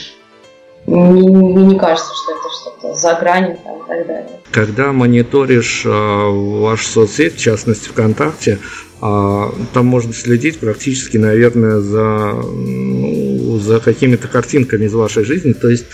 мне, 0.87 1.29
мне 1.29 1.65
не 1.65 1.79
кажется, 1.79 2.13
что 2.15 2.33
это 2.33 2.49
что-то 2.51 2.95
за 2.95 3.15
гранью 3.15 3.59
там, 3.63 3.77
и 3.77 3.89
так 3.89 4.07
далее. 4.07 4.31
Когда 4.51 4.93
мониторишь 4.93 5.83
э, 5.85 5.91
вашу 5.91 6.89
соцсеть, 6.89 7.37
в 7.37 7.41
частности 7.41 7.89
ВКонтакте, 7.89 8.59
э, 9.03 9.45
там 9.75 9.87
можно 9.87 10.15
следить 10.15 10.59
практически, 10.61 11.18
наверное, 11.18 11.81
за, 11.81 12.33
ну, 12.33 13.59
за 13.59 13.81
какими-то 13.81 14.29
картинками 14.29 14.87
из 14.87 14.95
вашей 14.95 15.25
жизни. 15.25 15.53
То 15.53 15.68
есть 15.68 15.85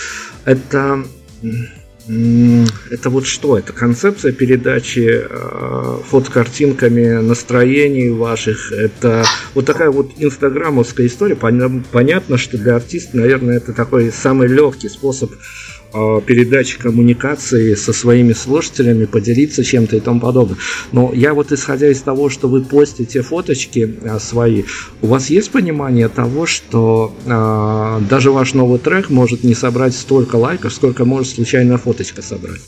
это 0.44 1.04
это 2.06 3.08
вот 3.08 3.26
что? 3.26 3.56
Это 3.58 3.72
концепция 3.72 4.32
передачи 4.32 5.24
э, 5.24 5.98
фотокартинками 6.06 7.20
настроений 7.20 8.10
ваших. 8.10 8.72
Это 8.72 9.24
вот 9.54 9.64
такая 9.64 9.90
вот 9.90 10.12
инстаграмовская 10.16 11.06
история. 11.06 11.36
Понятно, 11.36 12.36
что 12.36 12.58
для 12.58 12.76
артиста, 12.76 13.16
наверное, 13.16 13.56
это 13.56 13.72
такой 13.72 14.12
самый 14.12 14.48
легкий 14.48 14.88
способ 14.88 15.32
передачи 16.26 16.78
коммуникации 16.78 17.74
со 17.74 17.92
своими 17.92 18.32
слушателями, 18.32 19.04
поделиться 19.04 19.62
чем-то 19.62 19.96
и 19.96 20.00
тому 20.00 20.20
подобное. 20.20 20.56
Но 20.92 21.12
я 21.14 21.34
вот 21.34 21.52
исходя 21.52 21.88
из 21.88 22.00
того, 22.02 22.28
что 22.28 22.48
вы 22.48 22.62
постите 22.62 23.22
фоточки 23.22 23.96
э, 24.02 24.18
свои, 24.18 24.64
у 25.02 25.06
вас 25.06 25.30
есть 25.30 25.50
понимание 25.50 26.08
того, 26.08 26.46
что 26.46 27.14
э, 27.24 28.00
даже 28.08 28.30
ваш 28.30 28.54
новый 28.54 28.78
трек 28.78 29.10
может 29.10 29.44
не 29.44 29.54
собрать 29.54 29.94
столько 29.94 30.36
лайков, 30.36 30.72
сколько 30.72 31.04
может 31.04 31.34
случайно 31.34 31.78
фоточка 31.78 32.22
собрать? 32.22 32.60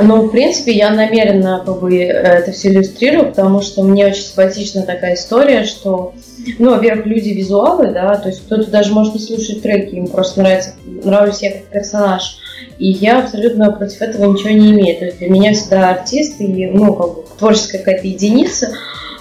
Ну, 0.00 0.22
в 0.22 0.30
принципе, 0.30 0.72
я 0.72 0.90
намеренно 0.90 1.62
как 1.64 1.80
бы 1.80 1.94
это 1.96 2.52
все 2.52 2.70
иллюстрирую, 2.70 3.26
потому 3.26 3.60
что 3.60 3.82
мне 3.82 4.06
очень 4.06 4.22
симпатична 4.22 4.82
такая 4.82 5.14
история, 5.14 5.64
что 5.64 6.14
ну, 6.58 6.70
во-первых, 6.70 7.06
люди 7.06 7.30
визуалы, 7.30 7.92
да, 7.92 8.16
то 8.16 8.28
есть 8.28 8.42
кто-то 8.46 8.70
даже 8.70 8.92
может 8.92 9.14
не 9.14 9.20
слушать 9.20 9.62
треки, 9.62 9.94
им 9.94 10.06
просто 10.08 10.40
нравится, 10.40 10.74
нравлюсь 10.86 11.42
я 11.42 11.52
как 11.52 11.64
персонаж. 11.64 12.38
И 12.78 12.90
я 12.90 13.20
абсолютно 13.20 13.70
против 13.72 14.02
этого 14.02 14.32
ничего 14.32 14.50
не 14.50 14.72
имею. 14.72 14.98
То 14.98 15.04
есть 15.06 15.18
для 15.18 15.28
меня 15.28 15.52
всегда 15.52 15.90
артист 15.90 16.40
и, 16.40 16.66
ну, 16.66 16.94
как 16.94 17.14
бы 17.14 17.24
творческая 17.38 17.78
какая-то 17.78 18.06
единица. 18.06 18.72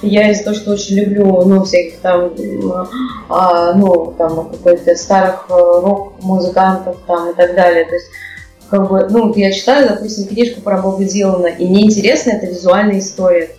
Я 0.01 0.31
из-за 0.31 0.45
того, 0.45 0.55
что 0.55 0.71
очень 0.71 0.97
люблю, 0.97 1.43
ну, 1.45 1.63
всяких 1.63 1.99
там, 1.99 2.33
а, 3.29 3.73
ну, 3.73 4.15
там, 4.17 4.49
какой-то 4.49 4.95
старых 4.95 5.45
э, 5.49 5.53
рок-музыкантов 5.53 6.97
там 7.05 7.29
и 7.29 7.35
так 7.35 7.55
далее. 7.55 7.85
То 7.85 7.93
есть 7.93 8.07
как 8.71 8.89
бы, 8.89 9.07
ну, 9.09 9.33
я 9.35 9.51
читаю, 9.51 9.89
допустим, 9.89 10.27
книжку 10.27 10.61
про 10.61 10.81
Боба 10.81 11.03
Дилана, 11.03 11.47
и 11.47 11.67
мне 11.67 11.83
интересна 11.83 12.31
эта 12.31 12.45
визуальная 12.47 12.99
история. 12.99 13.49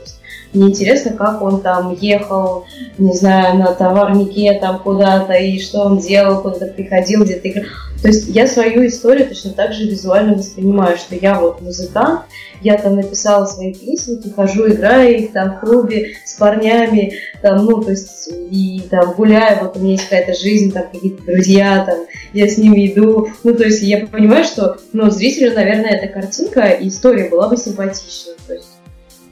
Мне 0.54 0.68
интересно, 0.68 1.12
как 1.12 1.42
он 1.42 1.60
там 1.60 1.94
ехал, 2.00 2.64
не 2.98 3.14
знаю, 3.14 3.58
на 3.58 3.74
товарнике 3.74 4.58
там 4.58 4.78
куда-то, 4.78 5.34
и 5.34 5.60
что 5.60 5.82
он 5.82 5.98
делал, 5.98 6.42
куда-то 6.42 6.66
приходил, 6.66 7.24
где-то 7.24 7.48
играл. 7.48 7.64
То 8.02 8.08
есть 8.08 8.26
я 8.26 8.48
свою 8.48 8.84
историю 8.86 9.28
точно 9.28 9.52
так 9.52 9.72
же 9.72 9.88
визуально 9.88 10.34
воспринимаю, 10.34 10.96
что 10.98 11.14
я 11.14 11.38
вот 11.38 11.62
музыкант, 11.62 12.22
я 12.60 12.76
там 12.76 12.96
написала 12.96 13.46
свои 13.46 13.72
песни, 13.72 14.20
хожу, 14.34 14.68
играю 14.68 15.16
их 15.16 15.32
там 15.32 15.56
в 15.56 15.60
клубе 15.60 16.16
с 16.24 16.34
парнями, 16.34 17.14
там, 17.42 17.64
ну, 17.64 17.80
то 17.80 17.90
есть, 17.90 18.28
и 18.28 18.82
там 18.90 19.12
гуляю, 19.12 19.62
вот 19.62 19.76
у 19.76 19.80
меня 19.80 19.92
есть 19.92 20.04
какая-то 20.04 20.34
жизнь, 20.34 20.72
там, 20.72 20.84
какие-то 20.92 21.22
друзья, 21.24 21.84
там, 21.86 22.06
я 22.32 22.48
с 22.48 22.58
ними 22.58 22.88
иду, 22.88 23.28
ну, 23.44 23.54
то 23.54 23.64
есть, 23.64 23.82
я 23.82 24.06
понимаю, 24.06 24.44
что, 24.44 24.78
ну, 24.92 25.08
зрителю, 25.10 25.54
наверное, 25.54 25.90
эта 25.90 26.12
картинка 26.12 26.70
и 26.70 26.88
история 26.88 27.28
была 27.28 27.48
бы 27.48 27.56
симпатична, 27.56 28.32
то 28.46 28.54
есть, 28.54 28.68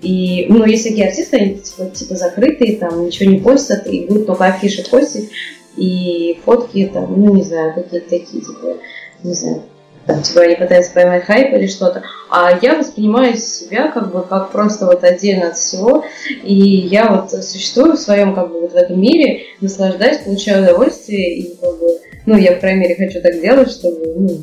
и, 0.03 0.47
ну, 0.49 0.65
есть 0.65 0.85
такие 0.85 1.09
артисты, 1.09 1.37
они 1.37 1.55
типа, 1.57 1.87
типа 1.91 2.15
закрытые, 2.15 2.77
там 2.77 3.05
ничего 3.05 3.31
не 3.31 3.39
постят, 3.39 3.87
и 3.87 4.07
будут 4.07 4.27
только 4.27 4.47
афиши 4.47 4.89
постить, 4.89 5.31
и 5.77 6.41
фотки 6.45 6.91
там, 6.93 7.21
ну, 7.21 7.35
не 7.35 7.43
знаю, 7.43 7.75
какие-то 7.75 8.09
такие, 8.11 8.43
типа, 8.43 8.79
не 9.23 9.35
знаю, 9.35 9.63
там, 10.07 10.23
типа, 10.23 10.41
они 10.41 10.55
пытаются 10.57 10.93
поймать 10.93 11.25
хайп 11.25 11.53
или 11.55 11.67
что-то. 11.67 12.03
А 12.31 12.59
я 12.61 12.77
воспринимаю 12.77 13.37
себя 13.37 13.89
как 13.89 14.13
бы 14.13 14.23
как 14.23 14.51
просто 14.51 14.87
вот 14.87 15.05
отдельно 15.05 15.49
от 15.49 15.57
всего, 15.57 16.05
и 16.43 16.55
я 16.55 17.09
вот 17.09 17.31
существую 17.45 17.95
в 17.95 18.01
своем 18.01 18.35
как 18.35 18.51
бы 18.51 18.63
вот 18.63 18.73
в 18.73 18.77
этом 18.77 19.01
мире, 19.01 19.43
наслаждаюсь, 19.61 20.19
получаю 20.19 20.65
удовольствие, 20.65 21.39
и 21.39 21.57
как 21.57 21.79
бы, 21.79 21.87
ну, 22.27 22.37
я, 22.37 22.53
по 22.53 22.61
крайней 22.61 22.81
мере, 22.81 22.97
хочу 22.97 23.21
так 23.21 23.41
делать, 23.41 23.71
чтобы, 23.71 24.15
ну, 24.17 24.39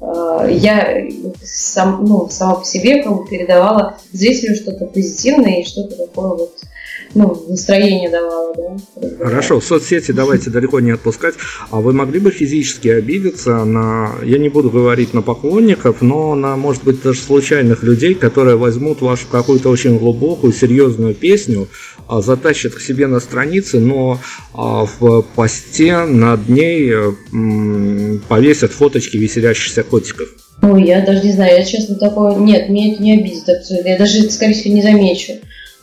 Э, 0.00 0.46
я 0.50 1.06
сам, 1.42 2.04
ну, 2.04 2.28
сама 2.30 2.56
по 2.56 2.64
себе 2.64 3.02
как 3.02 3.12
бы 3.14 3.26
передавала 3.26 3.98
зрителю 4.12 4.56
что-то 4.56 4.86
позитивное 4.86 5.60
и 5.60 5.64
что-то 5.64 5.96
такое 5.96 6.28
вот 6.28 6.58
ну, 7.14 7.44
настроение 7.48 8.08
давала, 8.08 8.54
да. 8.54 9.24
Хорошо, 9.24 9.60
в 9.60 9.64
соцсети 9.64 10.12
давайте 10.12 10.50
далеко 10.50 10.80
не 10.80 10.92
отпускать. 10.92 11.34
А 11.70 11.80
вы 11.80 11.92
могли 11.92 12.20
бы 12.20 12.30
физически 12.30 12.88
обидеться 12.88 13.64
на, 13.64 14.12
я 14.22 14.38
не 14.38 14.48
буду 14.48 14.70
говорить 14.70 15.12
на 15.12 15.22
поклонников, 15.22 16.02
но 16.02 16.34
на, 16.34 16.56
может 16.56 16.84
быть, 16.84 17.02
даже 17.02 17.20
случайных 17.20 17.82
людей, 17.82 18.14
которые 18.14 18.56
возьмут 18.56 19.00
вашу 19.00 19.26
какую-то 19.28 19.70
очень 19.70 19.98
глубокую, 19.98 20.52
серьезную 20.52 21.14
песню, 21.14 21.68
а, 22.06 22.20
затащат 22.20 22.74
к 22.74 22.80
себе 22.80 23.06
на 23.06 23.20
странице, 23.20 23.80
но 23.80 24.20
а, 24.54 24.86
в 24.86 25.22
посте 25.34 26.04
над 26.04 26.48
ней 26.48 26.92
повесят 28.28 28.72
фоточки 28.72 29.16
веселящихся 29.16 29.82
котиков. 29.82 30.28
Ой, 30.62 30.84
я 30.84 31.04
даже 31.04 31.24
не 31.24 31.32
знаю, 31.32 31.56
я 31.56 31.64
честно 31.64 31.96
такое... 31.96 32.36
Нет, 32.36 32.68
мне 32.68 32.92
это 32.92 33.02
не 33.02 33.18
обидит 33.18 33.48
абсолютно. 33.48 33.88
Я 33.88 33.98
даже, 33.98 34.30
скорее 34.30 34.52
всего, 34.52 34.74
не 34.74 34.82
замечу. 34.82 35.32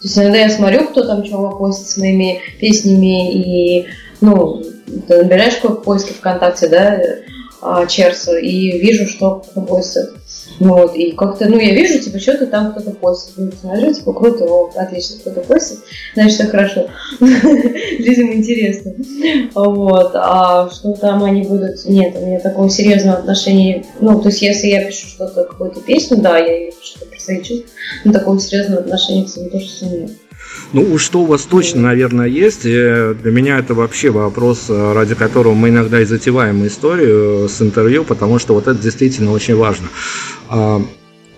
То 0.02 0.08
есть 0.08 0.18
иногда 0.18 0.38
я 0.38 0.50
смотрю, 0.50 0.88
кто 0.88 1.04
там 1.04 1.24
чего 1.24 1.58
постит 1.58 1.88
с 1.88 1.98
моими 1.98 2.40
песнями, 2.60 3.34
и, 3.34 3.88
ну, 4.22 4.62
ты 5.08 5.24
набираешь 5.24 5.56
какой 5.56 5.82
поиск 5.82 6.10
ВКонтакте, 6.10 6.68
да, 6.68 7.02
а, 7.62 7.88
Черса, 7.88 8.38
и 8.38 8.78
вижу, 8.78 9.08
что 9.08 9.40
кто 9.40 9.62
постит. 9.62 10.12
Вот, 10.60 10.96
и 10.96 11.12
как-то, 11.12 11.48
ну, 11.48 11.60
я 11.60 11.74
вижу, 11.74 12.00
типа, 12.00 12.20
что-то 12.20 12.48
там 12.48 12.72
кто-то 12.72 12.92
постит. 12.92 13.34
Ну, 13.38 13.52
смотрю, 13.60 13.94
типа, 13.94 14.14
круто, 14.14 14.46
о, 14.46 14.72
отлично, 14.76 15.18
кто-то 15.20 15.42
постит, 15.42 15.80
значит, 16.14 16.34
все 16.34 16.46
хорошо. 16.46 16.88
Людям 17.20 18.34
интересно. 18.34 18.94
Вот, 19.56 20.12
а 20.14 20.70
что 20.70 20.94
там 20.94 21.24
они 21.24 21.44
будут... 21.44 21.86
Нет, 21.86 22.16
у 22.16 22.26
меня 22.26 22.40
такого 22.40 22.70
серьезного 22.70 23.18
отношения... 23.18 23.86
Ну, 24.00 24.20
то 24.22 24.30
есть, 24.30 24.42
если 24.42 24.68
я 24.68 24.86
пишу 24.86 25.08
что-то, 25.08 25.44
какую-то 25.44 25.82
песню, 25.82 26.18
да, 26.18 26.38
я 26.38 26.72
пишу 26.72 26.84
что-то 26.84 27.06
про 27.07 27.07
свои 27.28 27.44
чувства, 27.44 27.70
но 28.06 28.14
такого 28.14 28.40
серьезного 28.40 28.82
отношения 28.82 29.26
к 29.26 29.30
своему 29.30 29.50
творчеству 29.50 29.90
нет. 29.90 30.12
Ну, 30.74 30.98
что 30.98 31.22
у 31.22 31.26
вас 31.26 31.44
точно, 31.44 31.82
наверное, 31.82 32.28
есть. 32.28 32.64
Для 32.64 33.32
меня 33.32 33.60
это 33.60 33.74
вообще 33.74 34.10
вопрос, 34.10 34.66
э, 34.70 34.94
ради 34.94 35.16
которого 35.16 35.54
мы 35.54 35.70
иногда 35.70 36.02
и 36.02 36.06
затеваем 36.06 36.66
историю 36.66 37.46
э, 37.46 37.50
с 37.50 37.62
интервью, 37.62 38.04
потому 38.04 38.40
что 38.40 38.54
вот 38.54 38.68
это 38.68 38.80
действительно 38.80 39.32
очень 39.32 39.56
важно. 39.56 39.88
А, 40.50 40.82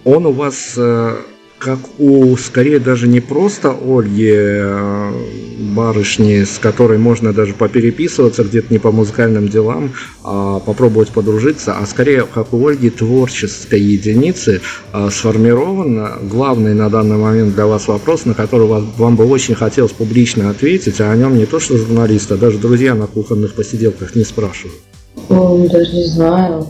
он 0.04 0.26
у 0.26 0.32
вас 0.32 0.74
э, 0.78 1.16
как 1.60 1.80
у, 2.00 2.36
скорее, 2.38 2.80
даже 2.80 3.08
не 3.08 3.20
просто 3.20 3.72
Ольги 3.72 4.32
э, 4.34 5.12
барышни, 5.76 6.44
с 6.44 6.58
которой 6.58 6.98
можно 6.98 7.34
даже 7.34 7.54
попереписываться 7.54 8.44
где-то 8.46 8.74
не 8.74 8.80
по 8.80 8.92
музыкальным 8.92 9.50
делам, 9.50 9.92
а 10.24 10.60
попробовать 10.60 11.10
подружиться, 11.10 11.76
а 11.78 11.86
скорее, 11.86 12.26
как 12.34 12.54
у 12.54 12.66
Ольги, 12.66 12.90
творческой 12.90 13.82
единицы 13.82 14.62
а, 14.94 15.10
сформирован 15.10 16.30
главный 16.30 16.74
на 16.74 16.90
данный 16.90 17.18
момент 17.18 17.56
для 17.56 17.66
вас 17.66 17.88
вопрос, 17.88 18.26
на 18.26 18.34
который 18.34 18.68
вам 18.68 19.16
бы 19.18 19.26
очень 19.26 19.56
хотелось 19.56 19.92
публично 19.92 20.50
ответить, 20.50 21.02
а 21.02 21.12
о 21.12 21.16
нем 21.16 21.38
не 21.38 21.46
то 21.46 21.60
что 21.60 21.78
журналисты, 21.78 22.36
а 22.36 22.38
даже 22.38 22.58
друзья 22.58 22.96
на 22.96 23.08
кухонных 23.08 23.54
посиделках 23.54 24.16
не 24.16 24.24
спрашивают. 24.24 24.80
даже 25.28 25.94
не 25.94 26.06
знаю 26.06 26.68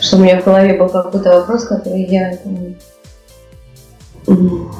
что 0.00 0.16
у 0.16 0.20
меня 0.20 0.40
в 0.40 0.44
голове 0.44 0.78
был 0.78 0.88
какой-то 0.88 1.40
вопрос, 1.40 1.64
который 1.64 2.04
я 2.04 2.38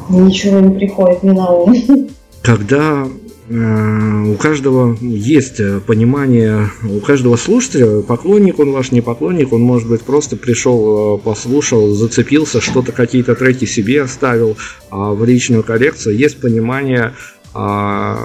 ничего 0.09 0.61
не 0.61 0.79
приходит 0.79 1.23
мне 1.23 1.33
на 1.33 1.51
ум. 1.51 1.75
Когда 2.43 3.09
э, 3.49 4.25
у 4.33 4.35
каждого 4.37 4.97
есть 5.01 5.61
понимание, 5.87 6.71
у 6.89 7.01
каждого 7.01 7.37
слушателя, 7.37 8.03
поклонник 8.03 8.59
он 8.59 8.73
ваш, 8.73 8.93
не 8.93 9.01
поклонник, 9.01 9.53
он, 9.53 9.63
может 9.63 9.89
быть, 9.89 10.03
просто 10.03 10.37
пришел, 10.37 11.17
э, 11.17 11.19
послушал, 11.19 11.89
зацепился, 11.89 12.61
что-то, 12.61 12.93
какие-то 12.93 13.35
треки 13.35 13.65
себе 13.65 14.03
оставил 14.03 14.57
а 14.91 15.13
в 15.13 15.25
личную 15.25 15.63
коллекцию, 15.63 16.17
есть 16.17 16.41
понимание 16.41 17.15
а, 17.55 18.19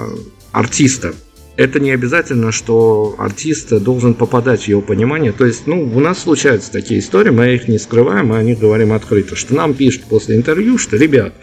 артиста 0.52 1.14
это 1.56 1.80
не 1.80 1.92
обязательно, 1.92 2.52
что 2.52 3.14
артист 3.18 3.70
должен 3.80 4.14
попадать 4.14 4.62
в 4.62 4.68
его 4.68 4.80
понимание. 4.80 5.32
То 5.32 5.46
есть, 5.46 5.66
ну, 5.66 5.82
у 5.82 6.00
нас 6.00 6.18
случаются 6.18 6.72
такие 6.72 7.00
истории, 7.00 7.30
мы 7.30 7.54
их 7.54 7.68
не 7.68 7.78
скрываем, 7.78 8.28
мы 8.28 8.38
о 8.38 8.42
них 8.42 8.58
говорим 8.58 8.92
открыто, 8.92 9.36
что 9.36 9.54
нам 9.54 9.74
пишут 9.74 10.04
после 10.04 10.36
интервью, 10.36 10.78
что, 10.78 10.96
ребят, 10.96 11.34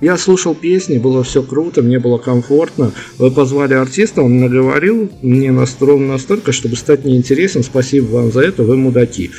я 0.00 0.16
слушал 0.16 0.54
песни, 0.54 0.98
было 0.98 1.24
все 1.24 1.42
круто, 1.42 1.82
мне 1.82 1.98
было 1.98 2.18
комфортно. 2.18 2.92
Вы 3.18 3.30
позвали 3.30 3.74
артиста, 3.74 4.22
он 4.22 4.38
наговорил 4.38 5.10
мне 5.22 5.50
настроен 5.50 6.06
настолько, 6.06 6.52
чтобы 6.52 6.76
стать 6.76 7.04
неинтересен. 7.04 7.64
Спасибо 7.64 8.06
вам 8.06 8.32
за 8.32 8.42
это, 8.42 8.62
вы 8.62 8.76
мудаки. 8.76 9.32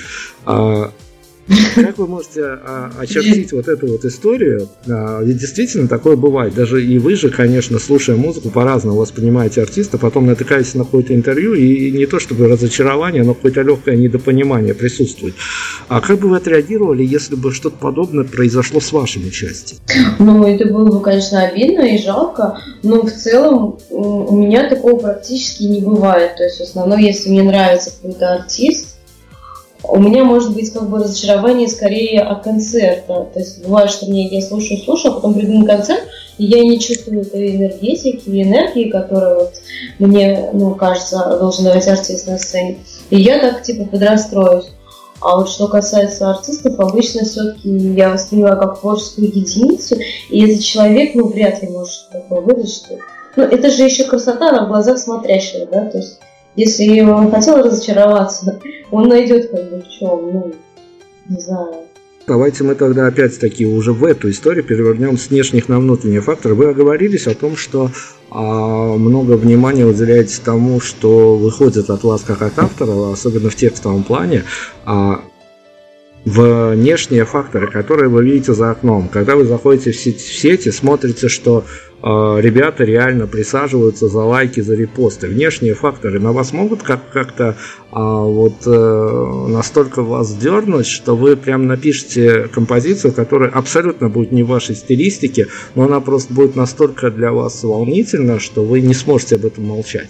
А, 0.46 0.92
как 1.76 1.98
вы 1.98 2.08
можете 2.08 2.44
а, 2.44 2.92
очертить 2.98 3.52
вот 3.52 3.68
эту 3.68 3.88
вот 3.88 4.06
историю? 4.06 4.70
А, 4.88 5.22
ведь 5.22 5.38
действительно 5.38 5.88
такое 5.88 6.16
бывает. 6.16 6.54
Даже 6.54 6.86
и 6.86 7.00
вы 7.00 7.16
же, 7.16 7.30
конечно, 7.30 7.80
слушая 7.80 8.16
музыку, 8.16 8.50
по-разному 8.50 8.98
воспринимаете 8.98 9.62
артиста, 9.62 9.98
потом 9.98 10.28
натыкаетесь 10.28 10.76
на 10.76 10.84
какое-то 10.84 11.14
интервью, 11.16 11.54
и 11.54 11.92
не 11.92 12.06
то 12.06 12.20
чтобы 12.20 12.48
разочарование, 12.48 13.24
но 13.24 13.34
какое-то 13.34 13.62
легкое 13.62 13.96
недопонимание 13.96 14.74
присутствует. 14.74 15.36
А 15.88 16.02
как 16.02 16.20
бы 16.20 16.30
вы 16.30 16.38
отреагировали, 16.38 17.04
если 17.04 17.36
бы 17.36 17.52
что-то 17.52 17.78
подобное 17.78 18.26
произошло 18.26 18.80
с 18.80 18.92
вашим 18.92 19.26
участием? 19.26 19.80
Ну, 20.20 20.46
это 20.46 20.72
было 20.72 20.92
бы, 20.92 21.02
конечно, 21.02 21.42
обидно 21.42 21.82
и 21.82 21.98
жалко, 21.98 22.60
но 22.84 23.02
в 23.02 23.12
целом 23.12 23.80
у 23.90 24.38
меня 24.38 24.70
такого 24.70 25.00
практически 25.00 25.64
не 25.64 25.82
бывает. 25.82 26.36
То 26.38 26.44
есть, 26.44 26.60
в 26.60 26.64
основном, 26.64 27.00
если 27.00 27.30
мне 27.30 27.44
нравится 27.44 27.92
какой-то 27.92 28.36
артист, 28.36 28.99
у 29.92 30.00
меня 30.00 30.24
может 30.24 30.54
быть 30.54 30.72
как 30.72 30.90
бы 30.90 31.00
разочарование 31.00 31.68
скорее 31.68 32.22
от 32.22 32.44
концерта. 32.44 33.28
То 33.34 33.40
есть 33.40 33.64
бывает, 33.64 33.90
что 33.90 34.06
мне 34.06 34.28
я 34.28 34.42
слушаю, 34.42 34.80
слушаю, 34.80 35.14
а 35.14 35.16
потом 35.16 35.34
приду 35.34 35.60
на 35.60 35.66
концерт, 35.66 36.02
и 36.38 36.46
я 36.46 36.64
не 36.64 36.80
чувствую 36.80 37.22
этой 37.22 37.56
энергетики, 37.56 38.30
энергии, 38.30 38.90
которая 38.90 39.36
вот 39.36 39.54
мне, 39.98 40.50
ну, 40.54 40.76
кажется, 40.76 41.38
должен 41.40 41.66
давать 41.66 41.88
артист 41.88 42.28
на 42.28 42.38
сцене. 42.38 42.78
И 43.10 43.20
я 43.20 43.40
так, 43.40 43.64
типа, 43.64 43.86
подрастроюсь. 43.86 44.68
А 45.22 45.36
вот 45.36 45.50
что 45.50 45.68
касается 45.68 46.30
артистов, 46.30 46.80
обычно 46.80 47.26
все-таки 47.26 47.70
я 47.70 48.12
воспринимаю 48.12 48.58
как 48.58 48.80
творческую 48.80 49.28
единицу, 49.28 49.98
и 50.30 50.46
этот 50.46 50.64
человек, 50.64 51.14
ну, 51.14 51.28
вряд 51.28 51.62
ли 51.62 51.68
может 51.68 52.10
такое 52.10 52.40
выдать. 52.40 52.86
Ну, 53.36 53.44
это 53.44 53.70
же 53.70 53.84
еще 53.84 54.06
красота 54.06 54.54
на 54.54 54.66
глазах 54.66 54.98
смотрящего, 54.98 55.66
да, 55.66 55.86
то 55.88 55.98
есть 55.98 56.20
если 56.60 57.00
он 57.02 57.32
хотел 57.32 57.64
разочароваться, 57.64 58.60
он 58.92 59.08
найдет 59.08 59.50
как 59.50 59.70
бы 59.70 59.82
в 59.82 59.88
чем, 59.88 60.34
ну, 60.34 60.54
не 61.30 61.40
знаю. 61.40 61.74
Давайте 62.28 62.64
мы 62.64 62.76
тогда 62.76 63.08
опять-таки 63.08 63.66
уже 63.66 63.94
в 63.94 64.04
эту 64.04 64.30
историю 64.30 64.64
перевернем 64.64 65.18
с 65.18 65.30
внешних 65.30 65.70
на 65.70 65.80
внутренние 65.80 66.22
факторы. 66.22 66.54
Вы 66.54 66.70
оговорились 66.70 67.28
о 67.28 67.34
том, 67.34 67.56
что 67.56 67.90
а, 68.30 68.98
много 68.98 69.34
внимания 69.34 69.86
уделяете 69.86 70.40
тому, 70.44 70.82
что 70.82 71.38
выходит 71.38 71.90
от 71.90 72.04
вас 72.04 72.22
как 72.22 72.42
от 72.42 72.60
автора, 72.60 73.12
особенно 73.14 73.50
в 73.50 73.56
текстовом 73.56 74.04
плане. 74.04 74.44
А, 74.86 75.22
внешние 76.26 77.26
факторы, 77.26 77.68
которые 77.68 78.10
вы 78.10 78.24
видите 78.24 78.54
за 78.54 78.72
окном. 78.72 79.10
Когда 79.10 79.36
вы 79.36 79.46
заходите 79.46 79.92
в 79.92 79.96
сети, 79.96 80.18
в 80.18 80.34
сети 80.34 80.70
смотрите, 80.70 81.30
что 81.30 81.64
э, 81.64 82.08
ребята 82.42 82.84
реально 82.84 83.26
присаживаются 83.26 84.08
за 84.10 84.20
лайки, 84.20 84.60
за 84.60 84.76
репосты. 84.76 85.28
Внешние 85.28 85.74
факторы 85.74 86.20
на 86.20 86.32
вас 86.32 86.52
могут 86.52 86.84
как- 86.84 87.10
как-то 87.12 87.44
э, 87.46 87.56
вот 87.92 88.56
э, 88.66 89.46
настолько 89.48 90.04
вас 90.04 90.34
дернуть, 90.36 90.88
что 90.88 91.16
вы 91.16 91.38
прям 91.38 91.68
напишите 91.68 92.50
композицию, 92.54 93.14
которая 93.14 93.50
абсолютно 93.50 94.10
будет 94.10 94.32
не 94.32 94.44
в 94.44 94.48
вашей 94.48 94.76
стилистике, 94.76 95.48
но 95.76 95.86
она 95.86 96.00
просто 96.02 96.34
будет 96.34 96.56
настолько 96.56 97.12
для 97.12 97.32
вас 97.32 97.64
волнительна, 97.64 98.40
что 98.40 98.64
вы 98.64 98.82
не 98.82 98.94
сможете 98.94 99.36
об 99.36 99.46
этом 99.46 99.66
молчать. 99.66 100.10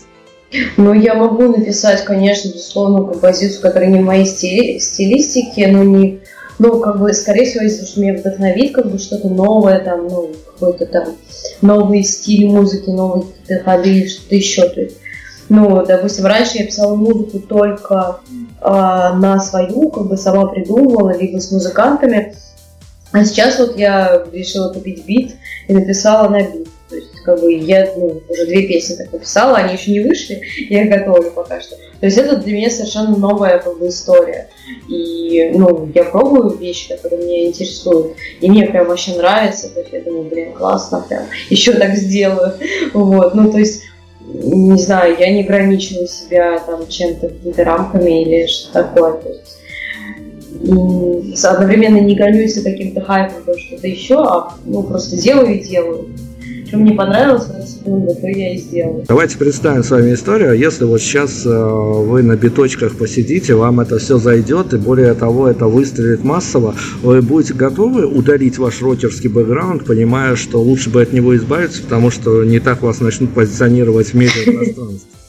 Ну, 0.77 0.93
я 0.93 1.13
могу 1.13 1.43
написать, 1.43 2.03
конечно, 2.03 2.49
безусловно, 2.49 3.11
композицию, 3.11 3.61
которая 3.61 3.89
не 3.89 3.99
в 3.99 4.05
моей 4.05 4.25
стили- 4.25 4.79
стилистике, 4.79 5.67
но 5.67 5.83
не... 5.83 6.19
Ну, 6.57 6.79
как 6.79 6.99
бы, 6.99 7.13
скорее 7.13 7.45
всего, 7.45 7.63
если 7.63 7.85
что 7.85 8.01
меня 8.01 8.17
вдохновит, 8.19 8.73
как 8.73 8.91
бы 8.91 8.97
что-то 8.97 9.29
новое, 9.29 9.79
там, 9.79 10.07
ну, 10.07 10.31
какой-то 10.45 10.85
там 10.87 11.15
новый 11.61 12.03
стиль 12.03 12.47
музыки, 12.47 12.89
новые 12.89 13.27
какие-то 13.27 13.63
ходы, 13.63 14.09
что-то 14.09 14.35
еще. 14.35 14.67
То 14.67 14.81
есть, 14.81 14.97
ну, 15.49 15.85
допустим, 15.85 16.25
раньше 16.25 16.57
я 16.57 16.65
писала 16.65 16.95
музыку 16.95 17.39
только 17.39 18.19
э, 18.61 18.67
на 18.67 19.39
свою, 19.39 19.89
как 19.89 20.07
бы 20.07 20.17
сама 20.17 20.47
придумывала, 20.47 21.17
либо 21.17 21.39
с 21.39 21.51
музыкантами. 21.51 22.35
А 23.11 23.23
сейчас 23.23 23.57
вот 23.59 23.77
я 23.77 24.25
решила 24.31 24.73
купить 24.73 25.05
бит 25.05 25.35
и 25.67 25.73
написала 25.73 26.29
на 26.29 26.41
бит. 26.41 26.68
Есть, 27.19 27.23
как 27.23 27.39
бы, 27.39 27.53
я 27.53 27.91
ну, 27.95 28.21
уже 28.27 28.45
две 28.45 28.67
песни 28.67 28.95
так 28.95 29.11
написала, 29.11 29.57
они 29.57 29.73
еще 29.73 29.91
не 29.91 30.01
вышли, 30.01 30.41
я 30.69 30.83
их 30.83 30.89
готовлю 30.89 31.31
пока 31.31 31.59
что. 31.59 31.75
То 31.75 32.05
есть, 32.05 32.17
это 32.17 32.37
для 32.37 32.53
меня 32.53 32.69
совершенно 32.69 33.17
новая 33.17 33.59
как 33.59 33.77
бы, 33.77 33.87
история. 33.87 34.49
И, 34.87 35.51
ну, 35.53 35.89
я 35.93 36.05
пробую 36.05 36.57
вещи, 36.57 36.89
которые 36.89 37.25
меня 37.25 37.47
интересуют, 37.47 38.15
и 38.41 38.49
мне 38.49 38.65
прям 38.65 38.87
вообще 38.87 39.15
нравится, 39.15 39.69
то 39.69 39.81
есть, 39.81 39.93
я 39.93 40.01
думаю, 40.01 40.29
блин, 40.29 40.53
классно, 40.53 41.05
прям, 41.07 41.23
еще 41.49 41.73
так 41.73 41.95
сделаю. 41.95 42.53
Вот, 42.93 43.35
ну, 43.35 43.51
то 43.51 43.59
есть, 43.59 43.83
не 44.21 44.79
знаю, 44.79 45.15
я 45.19 45.31
не 45.31 45.43
ограничиваю 45.43 46.07
себя 46.07 46.59
там 46.59 46.87
чем-то, 46.87 47.29
какими-то 47.29 47.63
рамками 47.63 48.23
или 48.23 48.47
что-то 48.47 48.83
такое. 48.83 49.13
То 49.13 49.29
есть, 49.29 51.45
одновременно 51.45 51.97
не 51.97 52.15
гонюсь 52.15 52.55
за 52.55 52.63
каким-то 52.63 53.01
хайпом, 53.01 53.57
что-то 53.57 53.87
еще, 53.87 54.21
а 54.21 54.53
ну, 54.65 54.83
просто 54.83 55.17
делаю 55.17 55.55
и 55.55 55.63
делаю 55.63 56.09
что 56.69 56.77
мне 56.77 56.93
понравилось 56.93 57.47
в 57.47 57.51
эту 57.51 57.67
секунду, 57.67 58.15
то 58.15 58.27
я 58.27 58.53
и 58.53 58.57
сделаю. 58.57 59.03
Давайте 59.07 59.37
представим 59.37 59.83
с 59.83 59.89
вами 59.89 60.13
историю. 60.13 60.53
Если 60.53 60.85
вот 60.85 61.01
сейчас 61.01 61.45
э, 61.45 61.49
вы 61.49 62.21
на 62.21 62.35
биточках 62.35 62.95
посидите, 62.95 63.55
вам 63.55 63.79
это 63.79 63.97
все 63.97 64.19
зайдет, 64.19 64.73
и 64.73 64.77
более 64.77 65.15
того, 65.15 65.47
это 65.47 65.65
выстрелит 65.65 66.23
массово, 66.23 66.75
вы 67.01 67.21
будете 67.23 67.55
готовы 67.55 68.05
удалить 68.05 68.59
ваш 68.59 68.81
рокерский 68.81 69.29
бэкграунд, 69.29 69.85
понимая, 69.85 70.35
что 70.35 70.61
лучше 70.61 70.91
бы 70.91 71.01
от 71.01 71.11
него 71.11 71.35
избавиться, 71.35 71.81
потому 71.81 72.11
что 72.11 72.43
не 72.43 72.59
так 72.59 72.83
вас 72.83 73.01
начнут 73.01 73.33
позиционировать 73.33 74.07
в 74.09 74.13
медиапространстве? 74.13 75.09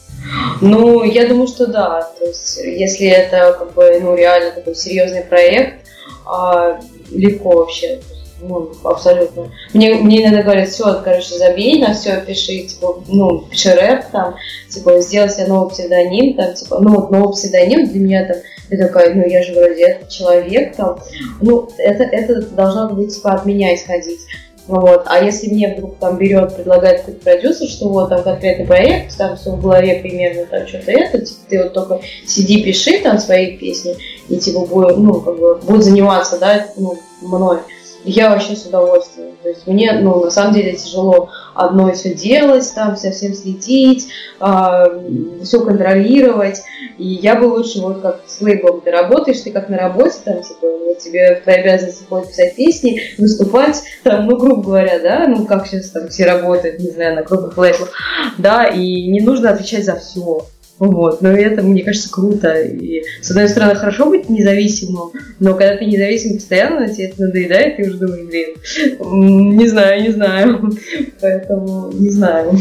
Ну, 0.61 1.03
я 1.03 1.27
думаю, 1.27 1.47
что 1.47 1.67
да. 1.67 2.09
То 2.17 2.25
есть, 2.25 2.57
если 2.57 3.07
это 3.07 3.57
как 3.57 3.73
бы, 3.73 3.99
ну, 3.99 4.15
реально 4.15 4.51
такой 4.51 4.75
серьезный 4.75 5.23
проект, 5.23 5.87
а, 6.25 6.79
легко 7.09 7.49
вообще 7.57 7.99
ну, 8.41 8.71
абсолютно. 8.83 9.51
Мне, 9.73 9.95
мне 9.95 10.23
иногда 10.23 10.43
говорят, 10.43 10.69
все, 10.69 11.01
короче, 11.03 11.35
забей 11.35 11.79
на 11.79 11.93
все, 11.93 12.21
пиши, 12.21 12.63
типа, 12.63 13.03
ну, 13.07 13.39
пиши 13.49 13.73
рэп, 13.73 14.05
там, 14.11 14.35
типа, 14.69 14.99
сделай 15.01 15.29
себе 15.29 15.47
новый 15.47 15.69
псевдоним, 15.71 16.35
там, 16.35 16.53
типа, 16.53 16.79
ну, 16.79 16.95
вот 16.95 17.11
новый 17.11 17.33
псевдоним 17.33 17.87
для 17.87 17.99
меня, 17.99 18.25
там, 18.25 18.37
я 18.69 18.87
такая, 18.87 19.13
ну, 19.13 19.25
я 19.25 19.43
же 19.43 19.53
вроде 19.53 19.83
этот 19.83 20.09
человек, 20.09 20.75
там, 20.75 20.99
ну, 21.41 21.69
это, 21.77 22.03
это 22.03 22.41
должно 22.41 22.89
быть, 22.89 23.15
типа, 23.15 23.33
от 23.33 23.45
меня 23.45 23.75
исходить. 23.75 24.19
Вот. 24.67 25.03
А 25.07 25.23
если 25.23 25.49
мне 25.49 25.73
вдруг 25.73 25.97
там 25.97 26.17
берет, 26.17 26.55
предлагает 26.55 27.01
какой-то 27.01 27.23
продюсер, 27.23 27.67
что 27.67 27.89
вот 27.89 28.09
там 28.09 28.23
конкретный 28.23 28.65
проект, 28.65 29.17
там 29.17 29.35
все 29.35 29.51
в 29.51 29.61
голове 29.61 29.99
примерно, 30.01 30.45
там 30.45 30.67
что-то 30.67 30.91
это, 30.91 31.19
типа 31.19 31.39
ты 31.49 31.63
вот 31.63 31.73
только 31.73 32.01
сиди, 32.25 32.63
пиши 32.63 32.99
там 32.99 33.17
свои 33.17 33.57
песни, 33.57 33.97
и 34.29 34.37
типа 34.37 34.61
будет, 34.61 34.97
ну, 34.97 35.19
как 35.19 35.37
бы, 35.37 35.55
будет 35.55 35.83
заниматься, 35.83 36.37
да, 36.39 36.67
ну, 36.77 36.97
мной 37.21 37.59
я 38.03 38.29
вообще 38.29 38.55
с 38.55 38.65
удовольствием. 38.65 39.35
То 39.41 39.49
есть 39.49 39.67
мне, 39.67 39.93
ну, 40.01 40.23
на 40.23 40.31
самом 40.31 40.53
деле 40.53 40.73
тяжело 40.73 41.29
одно 41.53 41.91
все 41.93 42.13
делать, 42.13 42.71
там 42.73 42.95
совсем 42.95 43.33
следить, 43.33 44.07
э, 44.39 45.43
все 45.43 45.63
контролировать. 45.63 46.61
И 46.97 47.07
я 47.07 47.35
бы 47.35 47.45
лучше 47.45 47.79
вот 47.81 48.01
как 48.01 48.21
с 48.27 48.41
лейблом 48.41 48.81
ты 48.81 48.91
работаешь, 48.91 49.41
ты 49.41 49.51
как 49.51 49.69
на 49.69 49.77
работе, 49.77 50.15
там, 50.23 50.41
типа, 50.41 50.67
вот 50.85 50.99
тебе 50.99 51.35
в 51.35 51.43
твои 51.43 51.55
обязанности 51.55 52.03
входит 52.03 52.29
писать 52.29 52.55
песни, 52.55 53.01
выступать, 53.17 53.83
там, 54.03 54.27
ну, 54.27 54.37
грубо 54.37 54.63
говоря, 54.63 54.99
да, 54.99 55.27
ну, 55.27 55.45
как 55.45 55.67
сейчас 55.67 55.89
там 55.89 56.09
все 56.09 56.25
работают, 56.25 56.79
не 56.79 56.89
знаю, 56.89 57.15
на 57.15 57.23
крупных 57.23 57.57
лейблах, 57.57 57.91
да, 58.37 58.65
и 58.65 59.07
не 59.07 59.21
нужно 59.21 59.51
отвечать 59.51 59.85
за 59.85 59.95
все. 59.95 60.45
Вот. 60.81 61.21
Но 61.21 61.29
это, 61.29 61.61
мне 61.61 61.83
кажется, 61.83 62.11
круто. 62.11 62.59
И, 62.59 63.03
с 63.21 63.29
одной 63.29 63.47
стороны, 63.49 63.75
хорошо 63.75 64.09
быть 64.09 64.29
независимым, 64.29 65.11
но 65.39 65.53
когда 65.53 65.77
ты 65.77 65.85
независим 65.85 66.37
постоянно, 66.37 66.91
тебе 66.91 67.05
это 67.05 67.21
надоедает, 67.21 67.79
и 67.79 67.83
уже 67.83 67.97
думаешь, 67.97 68.25
блин, 68.25 69.57
не 69.57 69.67
знаю, 69.67 70.01
не 70.01 70.09
знаю. 70.09 70.71
Поэтому 71.21 71.91
не 71.93 72.09
знаю. 72.09 72.57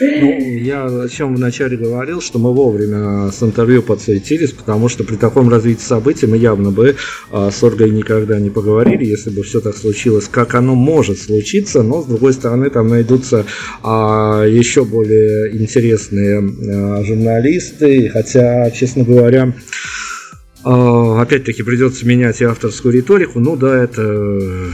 Ну, 0.00 0.38
я 0.40 0.86
о 0.86 1.08
чем 1.08 1.36
вначале 1.36 1.76
говорил, 1.76 2.20
что 2.20 2.40
мы 2.40 2.52
вовремя 2.52 3.30
с 3.30 3.40
интервью 3.44 3.82
подсуетились, 3.82 4.50
потому 4.50 4.88
что 4.88 5.04
при 5.04 5.14
таком 5.14 5.48
развитии 5.48 5.84
событий 5.84 6.26
мы 6.26 6.38
явно 6.38 6.72
бы 6.72 6.96
а, 7.30 7.52
с 7.52 7.62
Ольгой 7.62 7.90
никогда 7.90 8.40
не 8.40 8.50
поговорили, 8.50 9.04
если 9.04 9.30
бы 9.30 9.44
все 9.44 9.60
так 9.60 9.76
случилось, 9.76 10.26
как 10.28 10.56
оно 10.56 10.74
может 10.74 11.20
случиться, 11.20 11.84
но 11.84 12.02
с 12.02 12.06
другой 12.06 12.32
стороны 12.32 12.70
там 12.70 12.88
найдутся 12.88 13.46
а, 13.84 14.44
еще 14.44 14.84
более 14.84 15.56
интересные 15.56 16.38
а, 16.40 17.04
журналисты, 17.04 17.51
журналисты, 17.52 18.08
хотя, 18.08 18.70
честно 18.70 19.04
говоря, 19.04 19.52
а, 20.64 21.20
опять-таки 21.20 21.62
придется 21.62 22.06
менять 22.06 22.40
и 22.40 22.44
авторскую 22.44 22.94
риторику. 22.94 23.40
Ну 23.40 23.56
да, 23.56 23.82
это 23.82 24.70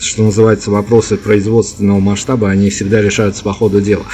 что 0.00 0.22
называется, 0.22 0.70
вопросы 0.70 1.18
производственного 1.18 2.00
масштаба, 2.00 2.48
они 2.48 2.70
всегда 2.70 3.02
решаются 3.02 3.44
по 3.44 3.52
ходу 3.52 3.82
дела. 3.82 4.04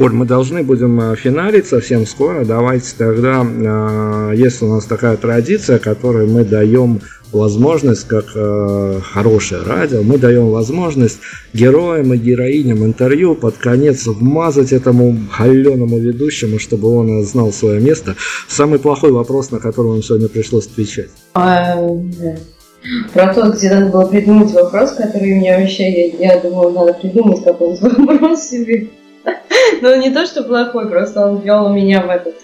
Оль, 0.00 0.12
мы 0.12 0.26
должны 0.26 0.64
будем 0.64 0.98
а, 1.00 1.14
финалить 1.14 1.68
совсем 1.68 2.04
скоро. 2.04 2.44
Давайте 2.44 2.92
тогда, 2.98 3.42
а, 3.44 4.32
если 4.32 4.64
у 4.64 4.74
нас 4.74 4.86
такая 4.86 5.16
традиция, 5.16 5.78
которую 5.78 6.28
мы 6.28 6.44
даем 6.44 7.00
возможность, 7.32 8.06
как 8.06 8.26
э, 8.34 9.00
хорошее 9.02 9.62
радио, 9.62 10.02
мы 10.02 10.18
даем 10.18 10.50
возможность 10.50 11.18
героям 11.52 12.12
и 12.14 12.16
героиням 12.16 12.84
интервью 12.84 13.34
под 13.34 13.56
конец 13.56 14.06
вмазать 14.06 14.72
этому 14.72 15.16
холеному 15.30 15.98
ведущему, 15.98 16.58
чтобы 16.58 16.88
он 16.94 17.24
знал 17.24 17.52
свое 17.52 17.80
место. 17.80 18.16
Самый 18.48 18.78
плохой 18.78 19.12
вопрос, 19.12 19.50
на 19.50 19.58
который 19.58 19.88
вам 19.88 20.02
сегодня 20.02 20.28
пришлось 20.28 20.66
отвечать. 20.66 21.10
А. 21.34 21.76
Про 23.12 23.34
то, 23.34 23.50
где 23.50 23.70
надо 23.70 23.90
было 23.90 24.06
придумать 24.06 24.52
вопрос, 24.52 24.92
который 24.92 25.32
у 25.32 25.36
меня 25.36 25.58
вообще, 25.58 26.08
я, 26.12 26.34
я 26.34 26.40
думала, 26.40 26.70
надо 26.70 26.94
придумать 26.94 27.44
какой-нибудь 27.44 27.98
вопрос 28.08 28.42
себе. 28.44 28.88
Ну, 29.82 29.96
не 30.00 30.10
то, 30.10 30.26
что 30.26 30.42
плохой, 30.42 30.88
просто 30.88 31.26
он 31.26 31.40
ввел 31.40 31.68
меня 31.72 32.02
в 32.02 32.08
этот, 32.08 32.34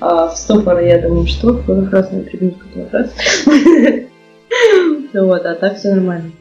а, 0.00 0.28
в 0.28 0.36
ступор. 0.36 0.80
Я 0.80 0.98
думаю, 1.00 1.26
что 1.26 1.54
какой 1.54 1.82
вопрос 1.82 2.10
надо 2.10 2.24
придумать, 2.24 2.56
какой 2.58 2.82
вопрос. 2.84 4.08
Вот, 5.14 5.44
а 5.44 5.54
так 5.54 5.78
все 5.78 5.94
нормально. 5.94 6.32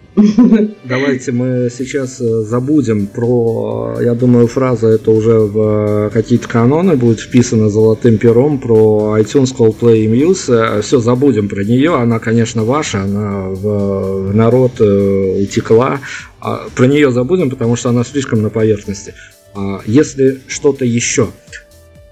Давайте 0.83 1.31
мы 1.31 1.69
сейчас 1.75 2.19
э, 2.19 2.43
забудем 2.43 3.07
про, 3.07 3.97
я 4.01 4.13
думаю, 4.13 4.47
фраза 4.47 4.87
это 4.87 5.11
уже 5.11 5.39
в 5.39 6.09
какие-то 6.09 6.49
каноны 6.49 6.97
будет 6.97 7.21
вписана 7.21 7.69
золотым 7.69 8.17
пером 8.17 8.59
про 8.59 9.17
iTunes 9.19 9.55
Coldplay 9.55 10.05
Muse. 10.07 10.81
Все 10.81 10.99
забудем 10.99 11.47
про 11.47 11.63
нее, 11.63 11.95
она, 11.95 12.19
конечно, 12.19 12.63
ваша, 12.65 13.03
она 13.03 13.47
в 13.49 14.33
народ 14.33 14.73
э, 14.81 15.43
утекла. 15.43 15.99
А 16.41 16.67
про 16.75 16.85
нее 16.87 17.11
забудем, 17.11 17.49
потому 17.49 17.75
что 17.75 17.89
она 17.89 18.03
слишком 18.03 18.41
на 18.41 18.49
поверхности. 18.49 19.13
А 19.53 19.81
если 19.85 20.41
что-то 20.47 20.85
еще, 20.85 21.29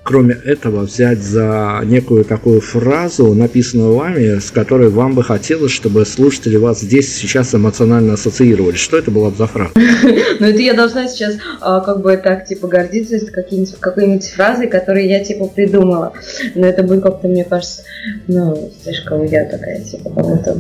кроме 0.10 0.34
этого, 0.44 0.86
взять 0.86 1.20
за 1.20 1.82
некую 1.86 2.26
такую 2.26 2.62
фразу, 2.62 3.36
написанную 3.36 3.94
вами, 3.94 4.40
с 4.40 4.50
которой 4.50 4.90
вам 4.90 5.14
бы 5.14 5.24
хотелось, 5.24 5.72
чтобы 5.72 6.04
слушатели 6.04 6.56
вас 6.56 6.80
здесь 6.82 7.16
сейчас 7.16 7.54
эмоционально 7.54 8.14
ассоциировали? 8.14 8.76
Что 8.76 8.98
это 8.98 9.12
была 9.12 9.30
бы 9.30 9.38
за 9.38 9.46
фраза? 9.46 9.72
Ну, 10.40 10.46
это 10.46 10.60
я 10.62 10.74
должна 10.74 11.08
сейчас 11.10 11.36
а, 11.60 11.82
как 11.82 12.02
бы 12.02 12.16
так, 12.16 12.46
типа, 12.46 12.68
гордиться 12.68 13.20
какой-нибудь 13.30 14.30
фразой, 14.30 14.68
которую 14.68 15.06
я, 15.06 15.22
типа, 15.22 15.48
придумала. 15.48 16.14
Но 16.56 16.66
это 16.66 16.82
будет 16.82 17.04
как-то, 17.04 17.28
мне 17.28 17.44
кажется, 17.44 17.84
ну, 18.28 18.72
слишком 18.82 19.26
я 19.26 19.44
такая, 19.46 19.82
типа, 19.82 20.10
как-то 20.10 20.58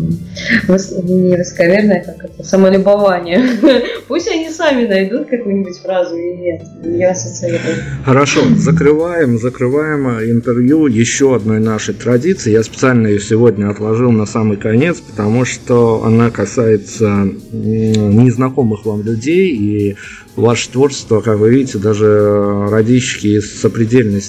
не 1.04 1.38
высоковерная, 1.38 2.04
как 2.04 2.26
это, 2.26 2.44
самолюбование. 2.44 3.42
Пусть 4.10 4.28
они 4.28 4.50
сами 4.50 4.86
найдут 4.86 5.30
какую-нибудь 5.30 5.78
фразу, 5.78 6.18
и 6.18 6.60
я 6.98 7.12
ассоциирую. 7.12 7.76
Хорошо, 8.04 8.42
закрываем, 8.58 9.39
закрываем 9.40 10.08
интервью 10.10 10.88
еще 10.88 11.36
одной 11.36 11.60
нашей 11.60 11.94
традиции. 11.94 12.52
Я 12.52 12.64
специально 12.64 13.08
ее 13.08 13.20
сегодня 13.20 13.70
отложил 13.70 14.12
на 14.12 14.26
самый 14.26 14.58
конец, 14.58 14.98
потому 15.00 15.46
что 15.46 16.04
она 16.04 16.30
касается 16.30 17.30
незнакомых 17.52 18.86
вам 18.86 19.04
людей, 19.04 19.56
и 19.56 19.96
ваше 20.36 20.70
творчество, 20.70 21.22
как 21.22 21.40
вы 21.40 21.50
видите, 21.50 21.78
даже 21.78 22.68
родички 22.70 23.28
из 23.28 23.60
сопредельной 23.60 24.22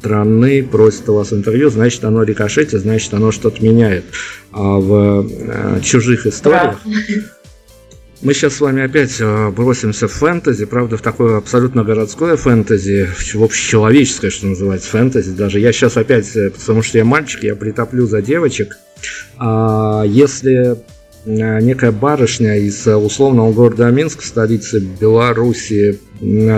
страны 0.00 0.64
просят 0.64 1.08
у 1.08 1.14
вас 1.14 1.32
интервью, 1.32 1.70
значит 1.70 2.04
оно 2.04 2.24
рикошетит, 2.24 2.80
значит 2.80 3.14
оно 3.14 3.30
что-то 3.30 3.62
меняет 3.62 4.04
а 4.50 4.78
в 4.78 5.26
э, 5.28 5.80
чужих 5.82 6.26
историях. 6.26 6.80
Да. 6.84 6.90
Мы 8.22 8.34
сейчас 8.34 8.54
с 8.54 8.60
вами 8.60 8.84
опять 8.84 9.20
э, 9.20 9.50
бросимся 9.50 10.06
в 10.06 10.12
фэнтези, 10.12 10.64
правда, 10.64 10.96
в 10.96 11.02
такое 11.02 11.38
абсолютно 11.38 11.82
городское 11.82 12.36
фэнтези, 12.36 13.08
в 13.34 13.42
общечеловеческое, 13.42 14.30
что 14.30 14.46
называется, 14.46 14.88
фэнтези. 14.90 15.32
Даже 15.32 15.58
я 15.58 15.72
сейчас 15.72 15.96
опять, 15.96 16.36
э, 16.36 16.50
потому 16.50 16.82
что 16.82 16.98
я 16.98 17.04
мальчик, 17.04 17.42
я 17.42 17.56
притоплю 17.56 18.06
за 18.06 18.22
девочек. 18.22 18.78
А 19.38 20.04
если 20.06 20.76
э, 21.24 21.60
некая 21.62 21.90
барышня 21.90 22.58
из 22.58 22.86
условного 22.86 23.52
города 23.52 23.90
Минск, 23.90 24.22
столицы 24.22 24.78
Беларуси, 24.78 25.98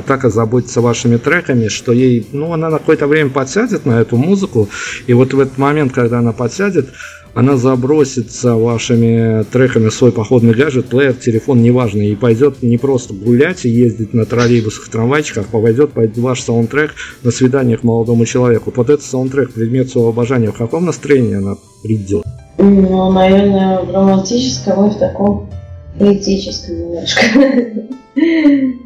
так 0.07 0.27
озаботится 0.27 0.83
вашими 0.83 1.17
треками, 1.17 1.69
что 1.69 1.93
ей, 1.93 2.27
ну, 2.33 2.53
она 2.53 2.69
на 2.69 2.79
какое-то 2.79 3.07
время 3.07 3.31
подсядет 3.31 3.87
на 3.87 4.03
эту 4.03 4.19
музыку, 4.19 4.69
и 5.07 5.15
вот 5.15 5.33
в 5.33 5.41
этот 5.41 5.57
момент, 5.57 5.95
когда 5.95 6.19
она 6.19 6.33
подсядет, 6.33 6.91
она 7.35 7.57
забросится 7.57 8.55
вашими 8.55 9.43
треками 9.45 9.89
свой 9.91 10.13
походный 10.13 10.55
гаджет, 10.55 10.87
плеер, 10.87 11.15
телефон, 11.15 11.63
неважно, 11.63 12.03
и 12.03 12.15
пойдет 12.15 12.63
не 12.63 12.79
просто 12.79 13.13
гулять 13.13 13.65
и 13.65 13.69
ездить 13.69 14.15
на 14.15 14.25
троллейбусах, 14.25 14.89
трамвайчиках, 14.89 15.47
а 15.53 15.59
пойдет 15.59 15.93
под 15.93 16.17
ваш 16.19 16.43
саундтрек 16.43 16.95
на 17.23 17.31
свидание 17.31 17.77
к 17.77 17.83
молодому 17.83 18.25
человеку. 18.25 18.73
Вот 18.75 18.89
этот 18.89 19.05
саундтрек, 19.05 19.53
предмет 19.53 19.91
своего 19.91 20.11
обожания, 20.11 20.53
в 20.53 20.57
каком 20.57 20.85
настроении 20.85 21.37
она 21.37 21.57
придет? 21.83 22.23
Ну, 22.59 23.11
наверное, 23.11 23.81
в 23.81 23.93
романтическом 23.93 24.87
и 24.87 24.91
в 24.91 24.99
таком 24.99 25.51
поэтическом 25.99 26.79
немножко. 26.79 27.25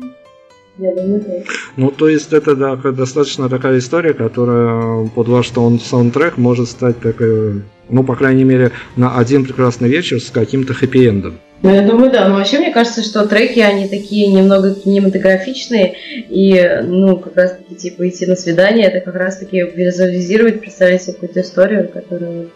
Я 0.78 0.94
думаю. 0.94 1.44
Ну, 1.76 1.90
то 1.90 2.08
есть 2.08 2.32
это 2.32 2.54
да, 2.54 2.76
достаточно 2.76 3.48
такая 3.48 3.78
история, 3.78 4.14
которая 4.14 5.08
под 5.08 5.28
ваш 5.28 5.50
саундтрек 5.50 6.36
может 6.36 6.68
стать 6.68 7.00
такой 7.00 7.62
ну, 7.90 8.04
по 8.04 8.16
крайней 8.16 8.44
мере, 8.44 8.72
на 8.96 9.16
один 9.16 9.44
прекрасный 9.44 9.88
вечер 9.88 10.20
с 10.20 10.30
каким-то 10.30 10.74
хэппи-эндом. 10.74 11.38
Ну, 11.62 11.74
я 11.74 11.82
думаю, 11.82 12.12
да. 12.12 12.28
Но 12.28 12.36
вообще, 12.36 12.58
мне 12.58 12.72
кажется, 12.72 13.02
что 13.02 13.26
треки, 13.26 13.58
они 13.58 13.88
такие 13.88 14.28
немного 14.28 14.74
кинематографичные, 14.74 15.96
и, 16.28 16.82
ну, 16.84 17.16
как 17.16 17.36
раз-таки, 17.36 17.74
типа, 17.74 18.08
идти 18.08 18.26
на 18.26 18.36
свидание, 18.36 18.86
это 18.86 19.00
как 19.00 19.16
раз-таки 19.16 19.58
визуализировать, 19.60 20.60
представить 20.60 21.02
себе 21.02 21.14
какую-то 21.14 21.40
историю, 21.40 21.88
которую, 21.88 22.50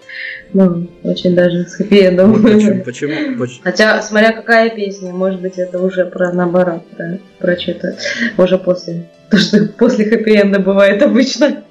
ну, 0.52 0.88
очень 1.02 1.34
даже 1.34 1.66
с 1.66 1.80
хэппи-эндом. 1.80 2.32
Вот 2.32 2.42
почему, 2.42 2.84
почему, 2.84 3.38
почему? 3.38 3.60
Хотя, 3.62 4.02
смотря 4.02 4.32
какая 4.32 4.70
песня, 4.70 5.12
может 5.12 5.40
быть, 5.40 5.58
это 5.58 5.78
уже 5.78 6.04
про 6.06 6.32
наоборот, 6.32 6.82
про, 6.96 7.18
про 7.38 7.58
что-то 7.58 7.96
уже 8.38 8.58
после, 8.58 9.08
то, 9.30 9.38
что 9.38 9.66
после 9.78 10.04
хэппи-энда 10.04 10.60
бывает 10.60 11.02
обычно. 11.02 11.64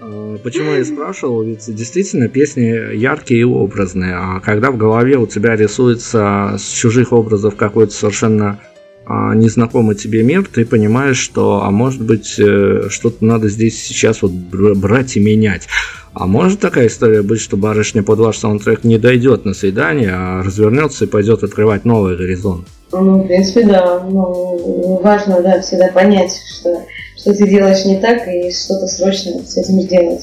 А, 0.00 0.38
почему 0.38 0.74
я 0.74 0.84
спрашивал? 0.84 1.42
Ведь 1.42 1.64
действительно 1.74 2.28
песни 2.28 2.94
яркие 2.96 3.40
и 3.40 3.44
образные, 3.44 4.14
а 4.14 4.40
когда 4.40 4.70
в 4.70 4.76
голове 4.76 5.16
у 5.16 5.26
тебя 5.26 5.56
рисуется 5.56 6.56
с 6.58 6.70
чужих 6.70 7.12
образов 7.12 7.56
какой-то 7.56 7.92
совершенно 7.92 8.60
а, 9.06 9.34
незнакомый 9.34 9.96
тебе 9.96 10.22
мир, 10.22 10.44
ты 10.50 10.64
понимаешь, 10.64 11.18
что, 11.18 11.62
а 11.62 11.70
может 11.70 12.00
быть, 12.00 12.36
э, 12.38 12.88
что-то 12.88 13.22
надо 13.24 13.48
здесь 13.50 13.82
сейчас 13.82 14.22
вот 14.22 14.32
брать 14.32 15.16
и 15.16 15.20
менять. 15.20 15.68
А 16.14 16.26
может 16.26 16.60
такая 16.60 16.86
история 16.86 17.22
быть, 17.22 17.40
что 17.40 17.56
барышня 17.56 18.02
под 18.02 18.20
ваш 18.20 18.38
саундтрек 18.38 18.84
не 18.84 18.98
дойдет 18.98 19.44
на 19.44 19.52
свидание, 19.52 20.12
а 20.12 20.42
развернется 20.42 21.04
и 21.04 21.08
пойдет 21.08 21.42
открывать 21.42 21.84
новый 21.84 22.16
горизонт? 22.16 22.68
Ну, 22.92 23.22
в 23.22 23.26
принципе, 23.26 23.64
да. 23.64 24.00
Ну, 24.08 25.00
важно, 25.02 25.42
да, 25.42 25.60
всегда 25.60 25.88
понять, 25.88 26.40
что 26.48 26.84
что 27.24 27.32
ты 27.32 27.48
делаешь 27.48 27.86
не 27.86 28.00
так 28.00 28.28
и 28.28 28.50
что-то 28.52 28.86
срочно 28.86 29.42
с 29.44 29.56
этим 29.56 29.80
сделать. 29.80 30.22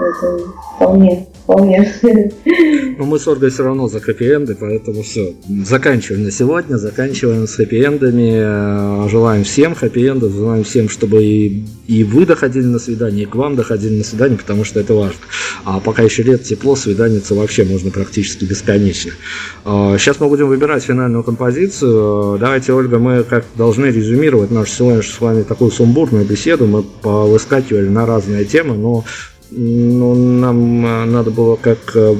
Это 0.00 0.38
вполне 0.76 1.26
вполне. 1.42 1.92
Но 2.98 3.04
мы 3.04 3.18
с 3.18 3.26
Ольгой 3.26 3.50
все 3.50 3.64
равно 3.64 3.88
за 3.88 3.98
хэппи-энды, 3.98 4.56
поэтому 4.58 5.02
все. 5.02 5.34
Заканчиваем 5.64 6.24
на 6.24 6.30
сегодня, 6.30 6.76
заканчиваем 6.76 7.46
с 7.46 7.58
хэппи-эндами. 7.58 9.08
Желаем 9.08 9.44
всем 9.44 9.74
хэппи-эндов, 9.74 10.32
желаем 10.32 10.64
всем, 10.64 10.88
чтобы 10.88 11.22
и, 11.22 11.64
и 11.86 12.04
вы 12.04 12.26
доходили 12.26 12.64
на 12.64 12.78
свидание, 12.78 13.24
и 13.24 13.26
к 13.26 13.34
вам 13.34 13.56
доходили 13.56 13.98
на 13.98 14.04
свидание, 14.04 14.38
потому 14.38 14.64
что 14.64 14.80
это 14.80 14.94
важно. 14.94 15.18
А 15.64 15.80
пока 15.80 16.02
еще 16.02 16.22
лет 16.22 16.42
тепло, 16.42 16.76
свиданиться 16.76 17.34
вообще 17.34 17.64
можно 17.64 17.90
практически 17.90 18.44
бесконечно. 18.44 19.12
Сейчас 19.64 20.20
мы 20.20 20.28
будем 20.28 20.48
выбирать 20.48 20.82
финальную 20.82 21.24
композицию. 21.24 22.38
Давайте, 22.38 22.72
Ольга, 22.72 22.98
мы 22.98 23.24
как 23.24 23.44
должны 23.56 23.86
резюмировать 23.86 24.50
нашу 24.50 24.72
сегодня 24.72 25.02
с 25.02 25.20
вами 25.20 25.42
такую 25.42 25.70
сумбурную 25.70 26.24
беседу. 26.24 26.66
Мы 26.66 26.82
повыскакивали 26.82 27.88
на 27.88 28.06
разные 28.06 28.44
темы, 28.44 28.76
но 28.76 29.04
ну, 29.54 30.14
нам 30.14 30.86
э, 30.86 31.04
надо 31.04 31.30
было 31.30 31.56
как, 31.56 31.78
э, 31.94 32.14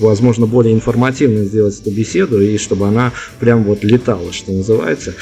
возможно, 0.00 0.46
более 0.46 0.74
информативно 0.74 1.44
сделать 1.44 1.80
эту 1.80 1.90
беседу, 1.90 2.40
и 2.40 2.58
чтобы 2.58 2.88
она 2.88 3.12
прям 3.38 3.64
вот 3.64 3.84
летала, 3.84 4.32
что 4.32 4.52
называется. 4.52 5.14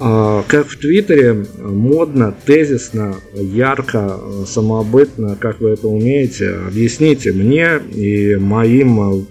А, 0.00 0.44
как 0.46 0.68
в 0.68 0.78
Твиттере, 0.78 1.46
модно, 1.58 2.34
тезисно, 2.46 3.16
ярко, 3.34 4.18
самобытно, 4.46 5.36
как 5.38 5.60
вы 5.60 5.70
это 5.70 5.88
умеете, 5.88 6.50
объясните 6.66 7.32
мне 7.32 7.80
и 7.94 8.36
моим 8.36 9.00
э, 9.00 9.24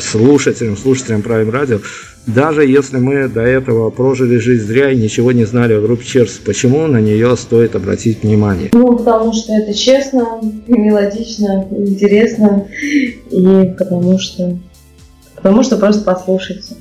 слушателям, 0.00 0.76
слушателям 0.76 1.20
Prime 1.20 1.50
Radio, 1.50 1.82
даже 2.26 2.64
если 2.64 2.98
мы 2.98 3.28
до 3.28 3.40
этого 3.42 3.90
прожили 3.90 4.38
жизнь 4.38 4.66
зря 4.66 4.90
и 4.90 4.96
ничего 4.96 5.32
не 5.32 5.44
знали 5.44 5.74
о 5.74 5.80
группе 5.80 6.04
Черс, 6.04 6.32
почему 6.44 6.86
на 6.86 7.00
нее 7.00 7.36
стоит 7.36 7.74
обратить 7.76 8.22
внимание? 8.22 8.70
Ну, 8.72 8.96
потому 8.96 9.32
что 9.32 9.52
это 9.52 9.74
честно, 9.74 10.40
мелодично, 10.66 11.66
интересно, 11.70 12.66
и 13.30 13.74
потому 13.78 14.18
что, 14.18 14.58
потому 15.36 15.62
что 15.62 15.76
просто 15.76 16.02
послушайте. 16.02 16.75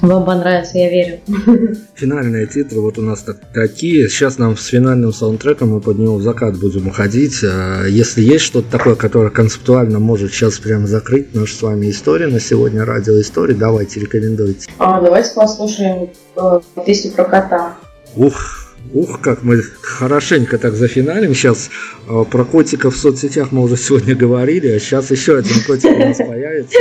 Вам 0.00 0.24
понравится, 0.24 0.78
я 0.78 0.90
верю. 0.90 1.20
Финальные 1.94 2.46
титры 2.46 2.80
вот 2.80 2.98
у 2.98 3.02
нас 3.02 3.20
так, 3.22 3.36
такие. 3.52 4.08
Сейчас 4.08 4.38
нам 4.38 4.56
с 4.56 4.66
финальным 4.66 5.12
саундтреком 5.12 5.70
мы 5.70 5.80
под 5.80 5.98
него 5.98 6.16
в 6.16 6.22
закат 6.22 6.58
будем 6.58 6.88
уходить. 6.88 7.40
А 7.44 7.84
если 7.84 8.22
есть 8.22 8.44
что-то 8.44 8.70
такое, 8.70 8.94
которое 8.94 9.30
концептуально 9.30 9.98
может 9.98 10.32
сейчас 10.32 10.58
прям 10.58 10.86
закрыть 10.86 11.34
нашу 11.34 11.54
с 11.54 11.62
вами 11.62 11.90
историю 11.90 12.30
на 12.30 12.40
сегодня, 12.40 12.84
радиоистории, 12.84 13.54
давайте 13.54 14.00
рекомендуйте. 14.00 14.70
А, 14.78 15.00
давайте 15.02 15.34
послушаем 15.34 16.10
э, 16.36 16.60
песню 16.86 17.12
про 17.12 17.24
кота. 17.24 17.76
Ух, 18.16 18.70
Ух, 18.92 19.20
как 19.20 19.42
мы 19.42 19.62
хорошенько 19.82 20.58
так 20.58 20.74
зафиналим. 20.74 21.34
Сейчас 21.34 21.70
э, 22.08 22.24
про 22.28 22.44
котиков 22.44 22.96
в 22.96 22.98
соцсетях 22.98 23.52
мы 23.52 23.62
уже 23.62 23.76
сегодня 23.76 24.16
говорили, 24.16 24.68
а 24.68 24.80
сейчас 24.80 25.10
еще 25.10 25.38
один 25.38 25.62
котик 25.64 25.90
у 25.90 25.98
нас 25.98 26.16
появится. 26.16 26.78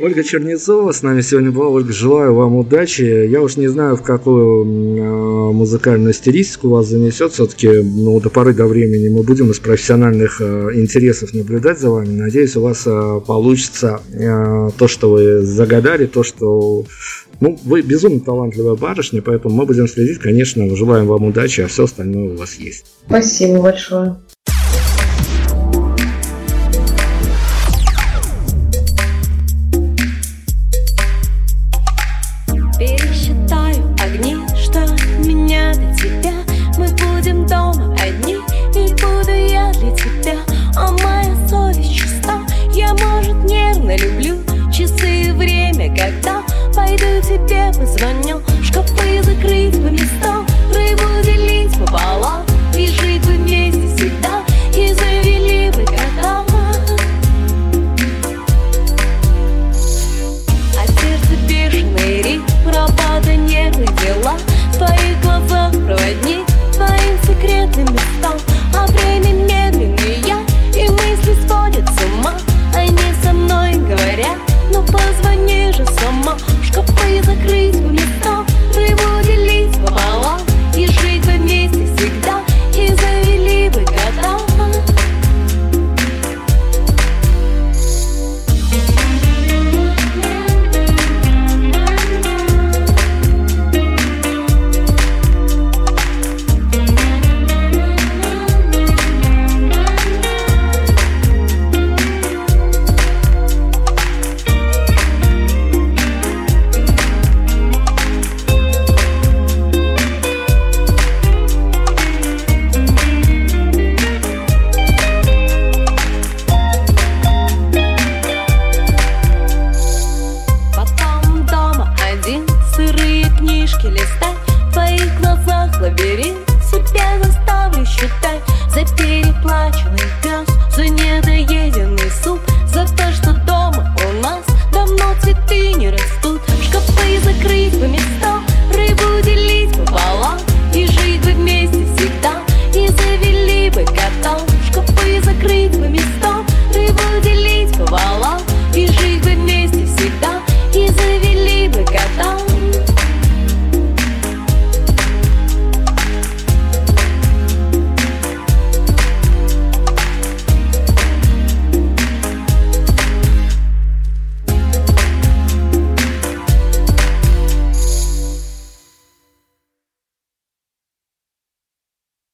Ольга 0.00 0.24
Чернецова 0.24 0.90
с 0.90 1.02
нами 1.02 1.20
сегодня 1.20 1.52
была. 1.52 1.68
Ольга, 1.68 1.92
желаю 1.92 2.34
вам 2.34 2.56
удачи. 2.56 3.02
Я 3.02 3.40
уж 3.40 3.56
не 3.56 3.68
знаю, 3.68 3.96
в 3.96 4.02
какую 4.02 4.64
э, 4.64 5.52
музыкальную 5.52 6.12
стилистику 6.12 6.68
вас 6.68 6.88
занесет. 6.88 7.32
Все-таки 7.32 7.68
ну, 7.68 8.18
до 8.20 8.28
поры 8.28 8.54
до 8.54 8.66
времени 8.66 9.08
мы 9.08 9.22
будем 9.22 9.52
из 9.52 9.60
профессиональных 9.60 10.40
э, 10.40 10.70
интересов 10.74 11.32
наблюдать 11.32 11.78
за 11.78 11.90
вами. 11.90 12.08
Надеюсь, 12.08 12.56
у 12.56 12.62
вас 12.62 12.82
э, 12.86 13.20
получится 13.24 14.00
то, 14.78 14.88
что 14.88 15.10
вы 15.10 15.42
загадали, 15.42 16.06
то, 16.06 16.22
что... 16.22 16.84
Ну, 17.40 17.58
вы 17.64 17.82
безумно 17.82 18.20
талантливая 18.20 18.74
барышня, 18.74 19.22
поэтому 19.22 19.54
мы 19.54 19.66
будем 19.66 19.86
следить. 19.86 20.18
Конечно, 20.18 20.74
желаем 20.74 21.06
вам 21.06 21.24
удачи, 21.24 21.60
а 21.60 21.68
все 21.68 21.84
остальное 21.84 22.34
у 22.34 22.36
вас 22.36 22.54
есть. 22.54 22.86
Спасибо 23.06 23.62
большое. 23.62 24.16